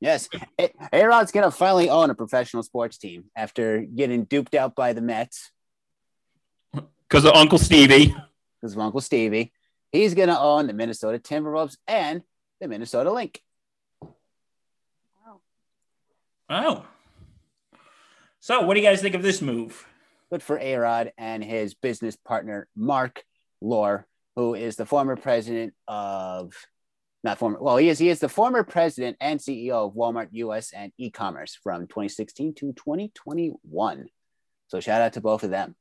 Yes, 0.00 0.28
A 0.92 1.04
Rod's 1.06 1.32
gonna 1.32 1.50
finally 1.50 1.88
own 1.88 2.10
a 2.10 2.14
professional 2.14 2.62
sports 2.62 2.98
team 2.98 3.24
after 3.34 3.80
getting 3.80 4.24
duped 4.24 4.54
out 4.54 4.74
by 4.74 4.92
the 4.92 5.00
Mets 5.00 5.50
Because 7.08 7.24
of 7.24 7.32
Uncle 7.32 7.56
Stevie. 7.58 8.14
because 8.60 8.74
of 8.74 8.78
Uncle 8.80 9.00
Stevie. 9.00 9.52
He's 9.92 10.12
gonna 10.14 10.38
own 10.38 10.66
the 10.66 10.74
Minnesota 10.74 11.18
Timberwolves 11.18 11.78
and 11.88 12.22
the 12.60 12.68
Minnesota 12.68 13.10
Lynx. 13.10 13.40
Oh. 16.48 16.86
So, 18.40 18.60
what 18.62 18.74
do 18.74 18.80
you 18.80 18.86
guys 18.86 19.00
think 19.00 19.14
of 19.14 19.22
this 19.22 19.40
move? 19.40 19.86
Good 20.30 20.42
for 20.42 20.58
A 20.58 20.76
Rod 20.76 21.12
and 21.16 21.42
his 21.42 21.74
business 21.74 22.16
partner 22.16 22.68
Marc 22.76 23.24
Lore, 23.60 24.06
who 24.36 24.54
is 24.54 24.76
the 24.76 24.86
former 24.86 25.16
president 25.16 25.74
of 25.88 26.54
not 27.22 27.38
former. 27.38 27.58
Well, 27.60 27.78
he 27.78 27.88
is 27.88 27.98
he 27.98 28.10
is 28.10 28.20
the 28.20 28.28
former 28.28 28.62
president 28.62 29.16
and 29.20 29.40
CEO 29.40 29.88
of 29.88 29.94
Walmart 29.94 30.28
US 30.32 30.72
and 30.72 30.92
e-commerce 30.98 31.58
from 31.62 31.86
2016 31.86 32.54
to 32.56 32.72
2021. 32.74 34.06
So 34.68 34.80
shout 34.80 35.00
out 35.00 35.14
to 35.14 35.20
both 35.22 35.42
of 35.42 35.50
them. 35.50 35.74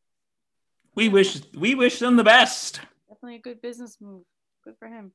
We 0.95 1.09
wish 1.09 1.41
we 1.53 1.75
wish 1.75 1.99
them 1.99 2.15
the 2.15 2.23
best. 2.23 2.79
Definitely 3.09 3.35
a 3.35 3.41
good 3.41 3.61
business 3.61 3.97
move. 3.99 4.23
Good 4.63 4.75
for 4.79 4.87
him. 4.87 5.11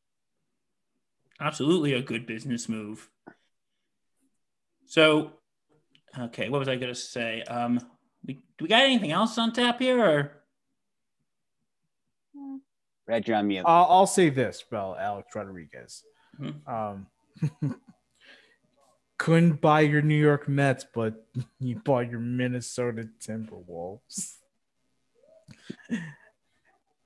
Absolutely 1.41 1.95
a 1.95 2.03
good 2.03 2.27
business 2.27 2.69
move. 2.69 3.09
So, 4.89 5.33
okay, 6.19 6.49
what 6.49 6.59
was 6.59 6.69
I 6.69 6.77
going 6.77 6.93
to 6.93 6.99
say? 6.99 7.43
Um, 7.43 7.79
we, 8.25 8.35
do 8.35 8.63
we 8.63 8.69
got 8.69 8.83
anything 8.83 9.13
else 9.13 9.37
on 9.37 9.53
tap 9.53 9.79
here? 9.79 10.03
Or 10.03 10.33
Red, 13.07 13.29
you're 13.29 13.37
on 13.37 13.49
mute. 13.49 13.65
I'll, 13.67 13.87
I'll 13.89 14.07
say 14.07 14.31
this 14.31 14.65
about 14.67 14.99
Alex 14.99 15.29
Rodriguez. 15.35 16.03
Mhm. 16.41 16.67
Um, 16.67 17.07
couldn't 19.19 19.61
buy 19.61 19.81
your 19.83 20.01
New 20.01 20.15
York 20.19 20.49
Mets, 20.49 20.87
but 20.95 21.27
you 21.61 21.77
bought 21.77 22.11
your 22.11 22.21
Minnesota 22.21 23.09
Timberwolves. 23.21 24.35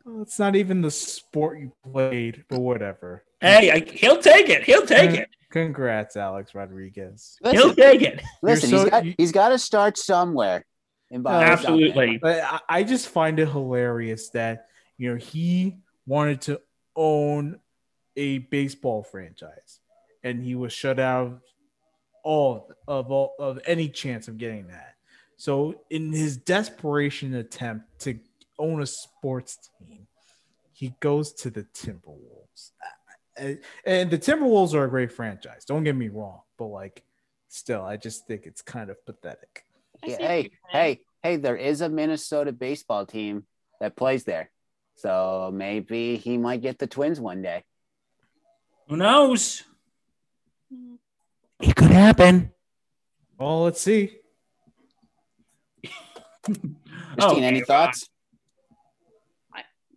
Well, 0.05 0.22
it's 0.22 0.37
not 0.37 0.57
even 0.57 0.80
the 0.80 0.91
sport 0.91 1.61
you 1.61 1.70
played, 1.85 2.45
but 2.49 2.59
whatever. 2.59 3.22
hey, 3.41 3.70
I, 3.70 3.78
he'll 3.89 4.20
take 4.20 4.49
it. 4.49 4.64
He'll 4.64 4.85
take 4.85 5.12
it. 5.12 5.28
Congrats, 5.53 6.16
Alex 6.16 6.55
Rodriguez. 6.55 7.38
He'll 7.50 7.74
take 7.74 8.03
it. 8.03 8.22
listen 8.42 8.70
so- 8.70 8.80
he's 8.82 8.90
got 8.90 9.05
you- 9.05 9.14
he's 9.18 9.32
got 9.32 9.48
to 9.50 9.59
start 9.59 9.96
somewhere. 9.98 10.64
And. 11.11 11.26
Oh, 11.26 11.30
absolutely. 11.30 12.18
But 12.18 12.42
I, 12.42 12.61
I 12.68 12.82
just 12.82 13.09
find 13.09 13.38
it 13.38 13.48
hilarious 13.48 14.30
that 14.30 14.66
you 14.96 15.11
know 15.11 15.16
he 15.16 15.76
wanted 16.07 16.40
to 16.42 16.61
own 16.96 17.61
a 18.16 18.38
baseball 18.38 19.03
franchise, 19.03 19.80
and 20.24 20.42
he 20.42 20.55
was 20.55 20.72
shut 20.72 20.98
out 20.98 21.26
of 21.26 21.40
all 22.24 22.70
of 22.88 23.11
all 23.11 23.34
of 23.38 23.61
any 23.66 23.88
chance 23.88 24.26
of 24.26 24.38
getting 24.38 24.68
that. 24.68 24.94
So, 25.36 25.82
in 25.90 26.12
his 26.12 26.36
desperation 26.36 27.34
attempt 27.34 28.00
to 28.00 28.18
own 28.59 28.80
a 28.80 28.86
sports 28.86 29.70
team, 29.78 30.07
he 30.72 30.94
goes 31.00 31.32
to 31.34 31.50
the 31.50 31.64
Timberwolves, 31.74 32.70
and 33.37 33.61
and 33.85 34.11
the 34.11 34.18
Timberwolves 34.18 34.74
are 34.74 34.85
a 34.85 34.91
great 34.91 35.12
franchise. 35.12 35.64
Don't 35.64 35.85
get 35.85 35.97
me 35.97 36.09
wrong, 36.09 36.41
but 36.59 36.66
like, 36.66 37.03
still, 37.49 37.83
I 37.83 37.97
just 37.97 38.26
think 38.26 38.47
it's 38.47 38.62
kind 38.62 38.91
of 38.91 39.05
pathetic. 39.05 39.64
Yeah, 40.05 40.16
hey, 40.18 40.51
hey, 40.68 41.01
hey, 41.22 41.37
there 41.37 41.57
is 41.57 41.80
a 41.80 41.89
Minnesota 41.89 42.53
baseball 42.53 43.07
team 43.07 43.45
that 43.80 43.97
plays 43.97 44.24
there. 44.24 44.51
So 44.97 45.51
maybe 45.55 46.16
he 46.16 46.39
might 46.39 46.61
get 46.61 46.78
the 46.78 46.87
twins 46.87 47.20
one 47.20 47.43
day. 47.43 47.64
Who 48.89 48.97
knows? 48.97 49.62
It 51.61 51.76
could 51.76 51.91
happen. 51.91 52.53
Well, 53.39 53.62
let's 53.62 53.80
see. 53.80 54.16
Christine, 56.43 56.76
Okay, 57.20 57.45
any 57.45 57.59
well, 57.59 57.66
thoughts? 57.66 58.09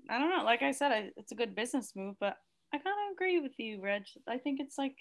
I 0.10 0.20
don't 0.20 0.30
know. 0.30 0.44
Like 0.44 0.62
I 0.62 0.72
said, 0.72 0.92
I, 0.92 1.10
it's 1.18 1.32
a 1.32 1.36
good 1.36 1.56
business 1.56 1.94
move, 1.96 2.16
but 2.20 2.38
I 2.74 2.78
kind 2.78 2.96
of 3.08 3.14
agree 3.14 3.40
with 3.40 3.54
you, 3.58 3.82
Reg. 3.82 4.04
I 4.28 4.38
think 4.38 4.60
it's 4.60 4.78
like 4.78 4.96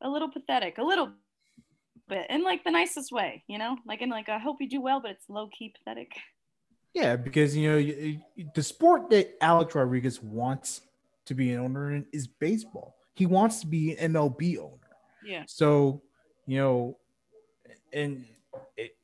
a 0.00 0.08
little 0.08 0.30
pathetic, 0.30 0.78
a 0.78 0.82
little 0.82 1.10
bit, 2.08 2.26
in 2.30 2.44
like 2.44 2.64
the 2.64 2.70
nicest 2.70 3.10
way, 3.12 3.42
you 3.48 3.58
know, 3.58 3.76
like 3.86 4.02
in 4.02 4.10
like 4.10 4.28
I 4.28 4.38
hope 4.38 4.58
you 4.60 4.68
do 4.68 4.80
well, 4.80 5.00
but 5.00 5.12
it's 5.12 5.28
low 5.28 5.48
key 5.48 5.74
pathetic. 5.76 6.12
Yeah, 6.94 7.16
because 7.16 7.56
you 7.56 7.70
know 7.70 8.46
the 8.54 8.62
sport 8.62 9.10
that 9.10 9.36
Alex 9.42 9.74
Rodriguez 9.74 10.22
wants 10.22 10.80
to 11.26 11.34
be 11.34 11.52
an 11.52 11.60
owner 11.60 11.94
in 11.94 12.06
is 12.12 12.26
baseball. 12.26 12.96
He 13.14 13.26
wants 13.26 13.60
to 13.60 13.66
be 13.66 13.96
an 13.96 14.12
MLB 14.12 14.58
owner. 14.58 14.96
Yeah. 15.24 15.44
So, 15.46 16.02
you 16.46 16.58
know, 16.58 16.98
and 17.92 18.24
it, 18.76 18.96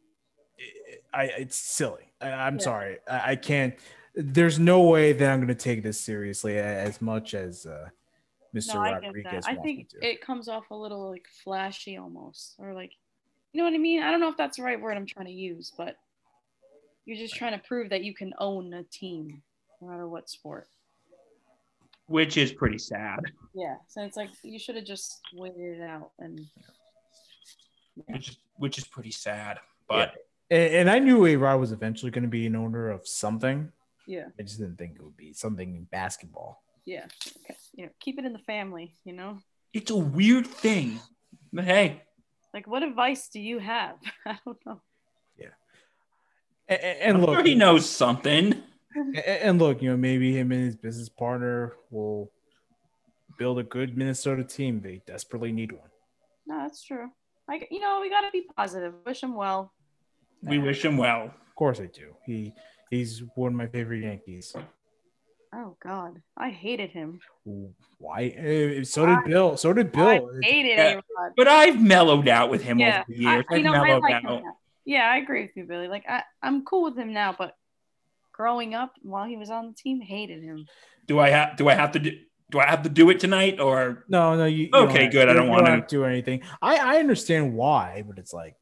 it 0.57 1.05
I 1.13 1.25
it's 1.25 1.57
silly. 1.57 2.13
I, 2.21 2.31
I'm 2.31 2.55
Yeah. 2.57 2.63
sorry. 2.63 2.99
I, 3.11 3.33
I 3.33 3.37
can't. 3.37 3.75
There's 4.15 4.59
no 4.59 4.83
way 4.83 5.13
that 5.13 5.31
I'm 5.31 5.39
going 5.39 5.49
to 5.49 5.55
take 5.55 5.83
this 5.83 5.99
seriously 6.01 6.59
as 6.59 7.01
much 7.01 7.35
as 7.35 7.65
uh, 7.67 7.89
Mr. 8.55 8.75
No, 8.75 8.81
I 8.81 8.91
get 9.01 9.07
Rodriguez. 9.07 9.45
I 9.47 9.53
wants 9.55 9.65
me 9.65 9.77
think 9.77 9.89
to. 9.91 10.07
it 10.07 10.21
comes 10.21 10.49
off 10.49 10.71
a 10.71 10.75
little 10.75 11.11
like 11.11 11.27
flashy 11.43 11.97
almost, 11.97 12.55
or 12.59 12.75
like, 12.75 12.93
you 13.53 13.59
know 13.59 13.65
what 13.65 13.75
I 13.75 13.79
mean? 13.79 14.03
I 14.03 14.11
don't 14.11 14.21
know 14.21 14.29
if 14.29 14.37
that's 14.37 14.59
the 14.59 14.63
right 14.63 14.81
word 14.81 14.97
I'm 14.97 15.07
trying 15.07 15.27
to 15.27 15.33
use, 15.33 15.73
but 15.77 15.97
you're 17.05 17.17
just 17.17 17.35
trying 17.35 17.53
to 17.53 17.67
prove 17.67 17.91
that 17.91 18.05
you 18.05 18.15
can 18.15 18.33
own 18.39 18.73
a 18.75 18.83
team, 18.85 19.43
no 19.81 19.89
matter 19.89 20.07
what 20.07 20.29
sport. 20.29 20.69
Which 22.07 22.37
is 22.37 22.53
pretty 22.53 22.79
sad. 22.79 23.21
Yeah. 23.55 23.77
So 23.89 24.03
it's 24.03 24.17
like 24.17 24.31
you 24.43 24.59
should 24.59 24.77
have 24.77 24.85
just 24.85 25.21
waited 25.35 25.81
it 25.81 25.83
out 25.83 26.11
and 26.19 26.47
Which 28.07 28.29
is, 28.31 28.37
which 28.57 28.79
is 28.79 28.85
pretty 28.85 29.13
sad. 29.13 29.59
But 29.89 30.15
and, 30.51 30.75
and 30.75 30.91
I 30.91 30.99
knew 30.99 31.25
A 31.27 31.37
Rod 31.37 31.61
was 31.61 31.73
eventually 31.73 32.11
going 32.11 32.25
to 32.25 32.29
be 32.29 32.47
an 32.47 32.57
owner 32.57 32.91
of 32.91 33.07
something. 33.07 33.73
Yeah, 34.07 34.27
I 34.39 34.43
just 34.43 34.59
didn't 34.59 34.77
think 34.77 34.97
it 34.97 35.03
would 35.03 35.17
be 35.17 35.33
something 35.33 35.75
in 35.75 35.85
basketball. 35.85 36.63
yeah. 36.85 37.07
Okay. 37.45 37.57
You 37.75 37.87
know, 37.87 37.93
keep 38.01 38.19
it 38.19 38.25
in 38.25 38.33
the 38.33 38.39
family. 38.41 38.95
You 39.05 39.15
know, 39.15 39.39
it's 39.73 39.91
a 39.91 39.97
weird 39.97 40.47
thing. 40.47 41.01
But 41.53 41.65
hey, 41.65 42.03
like 42.55 42.67
what 42.67 42.83
advice 42.83 43.29
do 43.29 43.41
you 43.41 43.59
have? 43.59 43.97
I 44.27 44.39
don't 44.45 44.59
know. 44.67 44.81
And, 46.69 46.81
and 46.83 47.23
look, 47.23 47.37
sure 47.37 47.45
he 47.45 47.55
knows 47.55 47.89
something. 47.89 48.63
And, 48.95 49.17
and 49.19 49.59
look, 49.59 49.83
you 49.83 49.91
know, 49.91 49.97
maybe 49.97 50.37
him 50.37 50.53
and 50.53 50.65
his 50.65 50.77
business 50.77 51.09
partner 51.09 51.75
will 51.91 52.31
build 53.39 53.59
a 53.59 53.63
good 53.63 53.97
Minnesota 53.97 54.45
team. 54.45 54.81
They 54.81 55.03
desperately 55.07 55.53
need 55.53 55.73
one. 55.73 55.89
No, 56.47 56.59
that's 56.59 56.83
true. 56.83 57.11
Like, 57.49 57.69
you 57.71 57.81
know, 57.81 58.01
we 58.01 58.11
got 58.11 58.23
to 58.23 58.31
be 58.33 58.47
positive. 58.57 58.95
Wish 59.05 59.23
him 59.23 59.35
well. 59.35 59.73
We 60.43 60.59
wish 60.59 60.85
him 60.85 60.97
well. 60.97 61.25
Of 61.25 61.55
course 61.57 61.81
I 61.81 61.87
do. 61.87 62.15
He 62.27 62.53
he's 62.93 63.23
one 63.35 63.53
of 63.53 63.57
my 63.59 63.67
favorite 63.67 64.03
Yankees. 64.03 64.55
Oh 65.55 65.77
God, 65.83 66.23
I 66.37 66.51
hated 66.51 66.91
him. 66.91 67.21
Why? 67.99 68.25
eh, 68.37 68.85
So 68.85 69.05
did 69.07 69.19
I- 69.19 69.27
Bill. 69.27 69.57
So 69.57 69.73
did 69.73 69.93
Bill. 69.93 70.07
I 70.09 70.21
hated 70.47 70.69
Yeah, 70.79 70.91
A-Rod. 70.93 71.33
But 71.37 71.49
I've 71.49 71.81
mellowed 71.81 72.29
out 72.29 72.51
with 72.51 72.63
him 72.63 72.79
Yeah, 72.79 73.01
over 73.01 73.05
the 73.09 73.15
years. 73.17 73.45
I, 73.51 73.55
I've 73.55 73.59
you 73.59 73.65
know, 73.65 73.75
I 73.75 73.83
mellowed 73.83 74.03
like 74.03 74.25
out. 74.25 74.43
Yeah, 74.85 75.09
I 75.11 75.19
agree 75.19 75.43
with 75.43 75.51
you, 75.57 75.65
Billy. 75.65 75.89
Like, 75.89 76.05
I, 76.09 76.23
I'm 76.43 76.65
cool 76.65 76.85
with 76.85 76.97
him 76.97 77.13
now, 77.13 77.35
but 77.37 77.55
growing 78.33 78.75
up 78.75 78.93
while 79.03 79.27
he 79.27 79.37
was 79.37 79.51
on 79.51 79.69
the 79.69 79.75
team, 79.75 80.01
hated 80.01 80.43
him. 80.43 80.67
Do 81.07 81.19
I 81.19 81.31
have? 81.31 81.57
Do 81.57 81.69
I 81.69 81.75
have 81.75 81.93
to 81.93 81.99
do? 81.99 82.13
Do 82.51 82.59
I 82.59 82.67
have 82.67 82.83
to 82.83 82.89
do 82.91 83.09
it 83.11 83.19
tonight 83.21 83.61
or? 83.61 84.05
No, 84.09 84.37
no. 84.37 84.45
You, 84.47 84.65
you 84.65 84.71
Okay, 84.75 85.09
good. 85.09 85.29
I 85.29 85.33
don't 85.35 85.49
want 85.49 85.67
to. 85.67 85.85
do 85.89 86.05
anything. 86.05 86.43
I 86.61 86.77
I 86.97 86.99
understand 86.99 87.55
why, 87.55 88.05
but 88.07 88.19
it's 88.19 88.33
like, 88.33 88.57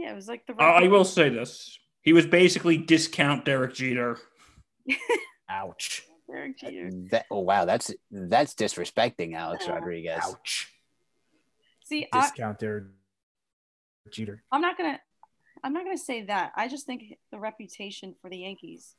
Yeah, 0.00 0.12
it 0.12 0.14
was 0.14 0.28
like 0.28 0.46
the. 0.46 0.54
I 0.58 0.84
I 0.84 0.88
will 0.88 1.04
say 1.04 1.28
this: 1.28 1.78
he 2.02 2.12
was 2.12 2.26
basically 2.26 2.78
discount 2.78 3.44
Derek 3.44 3.74
Jeter. 3.74 4.18
ouch. 5.48 6.02
Derek 6.30 6.56
Jeter. 6.58 6.90
That, 7.10 7.26
oh 7.30 7.40
wow, 7.40 7.64
that's 7.64 7.92
that's 8.10 8.54
disrespecting 8.54 9.34
Alex 9.34 9.66
Oh. 9.68 9.72
Rodriguez. 9.74 10.20
Ouch. 10.22 10.72
See, 11.84 12.06
I, 12.12 12.20
Discount 12.22 12.58
there, 12.60 12.86
Jeter. 14.12 14.42
I'm 14.52 14.60
not 14.60 14.78
gonna, 14.78 15.00
I'm 15.64 15.72
not 15.72 15.84
gonna 15.84 15.98
say 15.98 16.22
that. 16.26 16.52
I 16.56 16.68
just 16.68 16.86
think 16.86 17.18
the 17.32 17.38
reputation 17.38 18.14
for 18.22 18.30
the 18.30 18.38
Yankees 18.38 18.94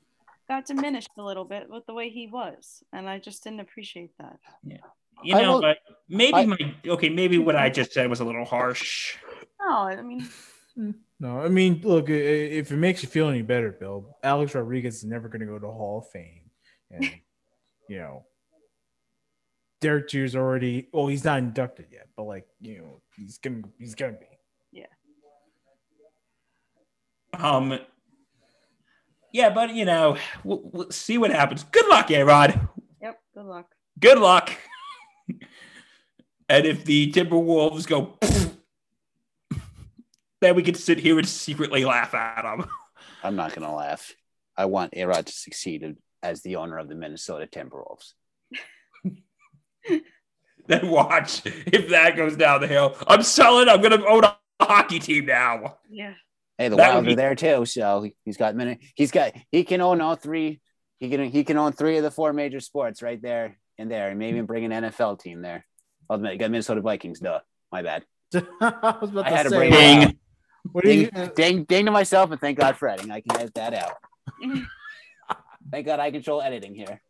got 0.50 0.66
diminished 0.66 1.10
a 1.18 1.24
little 1.24 1.46
bit 1.46 1.70
with 1.70 1.86
the 1.86 1.94
way 1.94 2.10
he 2.10 2.28
was, 2.28 2.84
and 2.92 3.08
I 3.10 3.18
just 3.20 3.44
didn't 3.44 3.62
appreciate 3.62 4.12
that. 4.20 4.38
Yeah. 4.64 4.78
You 5.24 5.36
I 5.36 5.42
know, 5.44 5.54
will- 5.54 5.62
but 5.62 5.78
maybe 6.10 6.34
I- 6.34 6.46
my 6.46 6.58
okay, 6.86 7.10
maybe 7.10 7.38
what 7.38 7.56
I 7.56 7.70
just 7.70 7.94
said 7.94 8.10
was 8.10 8.20
a 8.20 8.26
little 8.26 8.46
harsh. 8.46 9.18
No, 9.62 9.72
I 9.84 10.02
mean, 10.02 10.28
No, 10.76 11.40
I 11.40 11.50
mean, 11.50 11.82
look, 11.84 12.10
i- 12.10 12.14
i- 12.14 12.16
if 12.60 12.72
it 12.72 12.78
makes 12.78 13.04
you 13.04 13.10
feel 13.10 13.28
any 13.30 13.42
better, 13.42 13.72
Bill, 13.72 14.18
Alex 14.24 14.56
Rodriguez 14.56 14.96
is 14.98 15.04
never 15.06 15.28
going 15.28 15.42
to 15.42 15.46
go 15.46 15.60
to 15.60 15.68
Hall 15.68 16.00
of 16.00 16.10
Fame, 16.10 16.50
and 16.90 17.04
you 17.90 17.98
know, 17.98 18.26
Derek 19.82 20.08
Jeter's 20.10 20.36
already. 20.36 20.88
Well, 20.94 21.08
he's 21.08 21.24
not 21.26 21.40
inducted 21.40 21.88
yet, 21.92 22.08
but 22.16 22.24
like 22.24 22.48
you 22.60 22.78
know, 22.80 23.02
he's 23.16 23.38
gonna 23.38 23.62
he's 23.78 23.96
gonna 23.96 24.14
be. 24.14 24.26
Yeah. 24.72 24.86
Um, 27.34 27.80
yeah, 29.34 29.50
but 29.50 29.74
you 29.74 29.86
know, 29.86 30.18
we'll, 30.44 30.62
we'll 30.72 30.92
see 30.92 31.18
what 31.18 31.32
happens. 31.32 31.64
Good 31.66 31.88
luck, 31.88 32.10
A 32.12 32.24
Rod. 32.24 32.68
yep. 33.02 33.20
Good 33.34 33.46
luck. 33.46 33.68
Good 34.00 34.18
luck. 34.20 34.52
and 36.50 36.66
if 36.66 36.84
the 36.86 37.12
Timberwolves 37.12 37.88
go, 37.88 38.18
then 40.42 40.56
we 40.56 40.64
can 40.64 40.76
sit 40.76 40.98
here 41.00 41.18
and 41.18 41.28
secretly 41.28 41.86
laugh 41.86 42.14
at 42.14 42.42
them. 42.44 42.68
I'm 43.24 43.36
not 43.36 43.54
gonna 43.56 43.74
laugh. 43.74 44.14
I 44.58 44.66
want 44.66 44.94
Arod 44.94 45.26
to 45.26 45.32
succeed 45.32 45.96
as 46.22 46.42
the 46.42 46.58
owner 46.58 46.78
of 46.78 46.90
the 46.90 46.96
Minnesota 46.96 47.48
Timberwolves. 47.48 48.14
then 50.68 50.90
watch 50.90 51.42
if 51.46 51.90
that 51.90 52.16
goes 52.16 52.36
down 52.36 52.62
the 52.62 52.68
hill. 52.68 52.96
I'm 53.08 53.24
selling. 53.24 53.70
I'm 53.70 53.82
gonna 53.82 54.04
own 54.06 54.24
a 54.24 54.38
hockey 54.62 55.00
team 55.00 55.26
now. 55.26 55.78
Yeah. 55.90 56.14
Hey, 56.58 56.70
the 56.70 56.76
That 56.76 56.94
Wild 56.94 57.06
be- 57.06 57.14
are 57.14 57.16
there 57.16 57.36
too, 57.36 57.66
so 57.66 58.08
he's 58.26 58.38
got 58.38 58.56
minute. 58.56 58.80
He's 58.96 59.12
got 59.12 59.34
he 59.52 59.64
can 59.64 59.82
own 59.82 60.02
all 60.02 60.16
three. 60.16 60.62
He 61.00 61.10
can 61.10 61.24
he 61.30 61.44
can 61.44 61.58
own 61.58 61.72
three 61.74 61.98
of 61.98 62.04
the 62.04 62.12
four 62.12 62.34
major 62.34 62.60
sports 62.60 63.02
right 63.02 63.22
there 63.22 63.58
and 63.78 63.90
there, 63.90 64.10
and 64.10 64.20
maybe 64.20 64.34
even 64.38 64.46
bring 64.46 64.66
an 64.72 64.84
NFL 64.84 65.20
team 65.20 65.42
there. 65.42 65.66
Oh, 66.10 66.18
the 66.18 66.36
got 66.38 66.52
Minnesota 66.52 66.82
Vikings. 66.82 67.20
Duh, 67.20 67.40
my 67.72 67.82
bad. 67.82 68.04
I 68.34 68.98
was 69.02 69.10
about 69.10 69.26
I 69.26 69.30
to 69.30 69.36
had 69.36 69.44
to 69.44 69.50
say, 69.50 69.58
bring 69.58 69.74
uh, 69.74 69.78
Ding. 69.78 70.02
it 70.02 70.08
out. 70.10 70.16
What 70.72 70.84
do 70.84 70.92
you? 70.92 71.12
Ding, 71.12 71.32
ding, 71.36 71.64
ding 71.64 71.86
to 71.86 71.92
myself, 71.92 72.32
and 72.32 72.40
thank 72.40 72.58
God 72.58 72.78
for 72.78 72.88
editing. 72.88 73.12
I 73.12 73.22
can 73.22 73.40
edit 73.40 73.54
that 73.56 73.74
out. 73.74 73.94
thank 75.72 75.86
God 75.86 76.00
I 76.00 76.12
control 76.12 76.42
editing 76.42 76.76
here. 76.76 77.02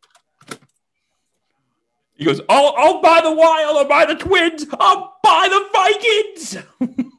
He 2.14 2.24
goes, 2.24 2.40
I'll, 2.48 2.74
I'll 2.76 3.00
buy 3.00 3.20
the 3.20 3.32
Wild. 3.32 3.76
I'll 3.76 3.78
oh, 3.78 3.88
buy 3.88 4.06
the 4.06 4.14
Twins. 4.14 4.66
Oh, 4.72 4.76
I'll 4.78 5.16
buy 5.22 5.48
the 5.48 5.68
Vikings. 5.72 7.08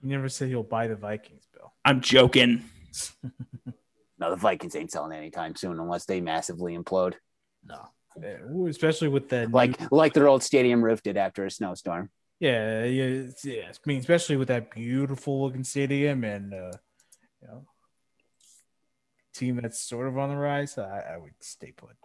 You 0.00 0.10
never 0.10 0.28
said 0.28 0.48
he'll 0.48 0.62
buy 0.62 0.86
the 0.86 0.94
Vikings, 0.94 1.44
Bill. 1.52 1.72
I'm 1.84 2.00
joking. 2.00 2.64
No, 4.20 4.30
the 4.30 4.36
Vikings 4.36 4.74
ain't 4.74 4.90
selling 4.90 5.16
anytime 5.16 5.54
soon 5.54 5.78
unless 5.78 6.04
they 6.04 6.20
massively 6.20 6.76
implode, 6.76 7.14
No, 7.64 7.88
eh, 8.20 8.36
especially 8.68 9.06
with 9.06 9.28
the 9.28 9.48
like 9.52 9.92
like 9.92 10.12
their 10.12 10.26
old 10.26 10.42
stadium 10.42 10.84
roof 10.84 11.02
did 11.04 11.16
after 11.16 11.46
a 11.46 11.50
snowstorm. 11.52 12.10
Yeah, 12.40 12.84
yeah, 12.84 13.24
yeah. 13.44 13.62
I 13.68 13.72
mean, 13.86 13.98
especially 13.98 14.36
with 14.36 14.48
that 14.48 14.70
beautiful 14.70 15.42
looking 15.42 15.64
stadium 15.64 16.24
and 16.24 16.54
uh, 16.54 16.72
you 17.42 17.48
know, 17.48 17.64
team 19.34 19.56
that's 19.62 19.80
sort 19.80 20.08
of 20.08 20.18
on 20.18 20.30
the 20.30 20.36
rise. 20.36 20.78
I, 20.78 21.14
I 21.14 21.16
would 21.16 21.32
stay 21.40 21.72
put. 21.72 21.96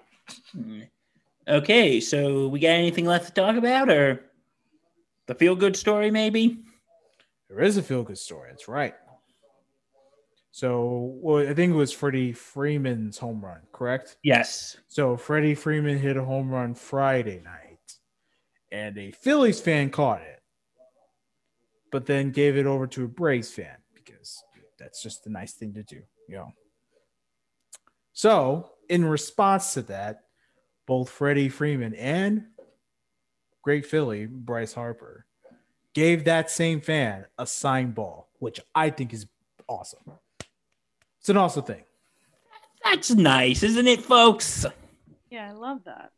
Okay, 1.47 1.99
so 1.99 2.47
we 2.47 2.59
got 2.59 2.69
anything 2.69 3.05
left 3.05 3.27
to 3.27 3.34
talk 3.34 3.55
about, 3.55 3.89
or 3.89 4.23
the 5.27 5.36
feel 5.36 5.55
good 5.55 5.75
story, 5.75 6.11
maybe? 6.11 6.59
There 7.49 7.61
is 7.61 7.77
a 7.77 7.84
feel 7.84 8.03
good 8.03 8.17
story. 8.17 8.49
That's 8.49 8.67
right. 8.67 8.95
So, 10.51 11.15
well, 11.15 11.47
I 11.47 11.53
think 11.53 11.73
it 11.73 11.75
was 11.75 11.91
Freddie 11.91 12.31
Freeman's 12.31 13.17
home 13.17 13.43
run, 13.43 13.61
correct? 13.71 14.17
Yes. 14.23 14.77
So, 14.88 15.17
Freddie 15.17 15.55
Freeman 15.55 15.97
hit 15.97 16.15
a 16.15 16.23
home 16.23 16.49
run 16.49 16.75
Friday 16.75 17.41
night, 17.43 17.62
and 18.74 18.97
a 18.97 19.11
Phillies 19.11 19.61
fan 19.61 19.91
caught 19.91 20.21
it, 20.21 20.41
but 21.91 22.07
then 22.07 22.32
gave 22.32 22.57
it 22.57 22.65
over 22.65 22.88
to 22.88 23.05
a 23.05 23.07
Braves 23.07 23.51
fan 23.53 23.78
because 23.93 24.43
that's 24.80 25.01
just 25.01 25.24
the 25.24 25.30
nice 25.30 25.53
thing 25.53 25.74
to 25.76 25.84
do, 25.84 26.01
you 26.28 26.36
know. 26.36 26.51
So, 28.13 28.71
in 28.89 29.05
response 29.05 29.76
to 29.76 29.84
that, 29.84 30.24
both 30.88 31.09
Freddie 31.09 31.49
Freeman 31.49 31.93
and 31.93 32.45
great 33.61 33.86
Philly, 33.86 34.26
Bryce 34.26 34.74
Harper, 34.74 35.26
gave 35.93 36.26
that 36.26 36.49
same 36.49 36.82
fan 36.82 37.26
a 37.38 37.45
signed 37.45 37.93
ball, 37.95 38.28
which 38.39 38.59
I 38.74 38.89
think 38.89 39.13
is 39.13 39.28
awesome. 39.69 40.01
It's 41.19 41.30
an 41.30 41.38
awesome 41.38 41.63
thing. 41.63 41.84
That's 42.84 43.11
nice, 43.11 43.63
isn't 43.63 43.88
it, 43.88 44.01
folks? 44.01 44.65
Yeah, 45.30 45.47
I 45.49 45.51
love 45.53 45.84
that. 45.86 46.11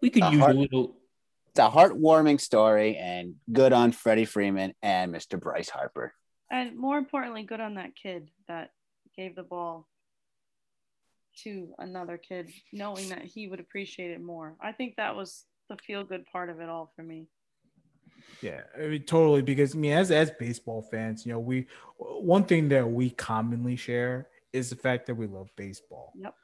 We 0.00 0.08
could 0.10 0.22
uh, 0.22 0.26
A 0.26 0.30
use 0.32 0.40
heart- 0.40 0.56
a 0.56 0.58
little. 0.58 0.96
It's 1.56 1.64
a 1.64 1.70
heartwarming 1.74 2.38
story, 2.38 2.98
and 2.98 3.36
good 3.50 3.72
on 3.72 3.90
Freddie 3.90 4.26
Freeman 4.26 4.74
and 4.82 5.10
Mr. 5.10 5.40
Bryce 5.40 5.70
Harper. 5.70 6.12
And 6.50 6.76
more 6.76 6.98
importantly, 6.98 7.44
good 7.44 7.62
on 7.62 7.76
that 7.76 7.96
kid 7.96 8.28
that 8.46 8.72
gave 9.16 9.34
the 9.34 9.42
ball 9.42 9.88
to 11.44 11.72
another 11.78 12.18
kid, 12.18 12.50
knowing 12.74 13.08
that 13.08 13.22
he 13.24 13.48
would 13.48 13.58
appreciate 13.58 14.10
it 14.10 14.20
more. 14.20 14.54
I 14.60 14.72
think 14.72 14.96
that 14.96 15.16
was 15.16 15.46
the 15.70 15.78
feel 15.78 16.04
good 16.04 16.26
part 16.30 16.50
of 16.50 16.60
it 16.60 16.68
all 16.68 16.92
for 16.94 17.02
me. 17.02 17.26
Yeah, 18.42 18.60
I 18.78 18.88
mean, 18.88 19.04
totally. 19.04 19.40
Because 19.40 19.74
I 19.74 19.78
mean, 19.78 19.92
as 19.92 20.10
as 20.10 20.30
baseball 20.32 20.82
fans, 20.82 21.24
you 21.24 21.32
know, 21.32 21.40
we 21.40 21.68
one 21.96 22.44
thing 22.44 22.68
that 22.68 22.86
we 22.86 23.08
commonly 23.08 23.76
share 23.76 24.28
is 24.52 24.68
the 24.68 24.76
fact 24.76 25.06
that 25.06 25.14
we 25.14 25.26
love 25.26 25.48
baseball, 25.56 26.12
Yep. 26.16 26.34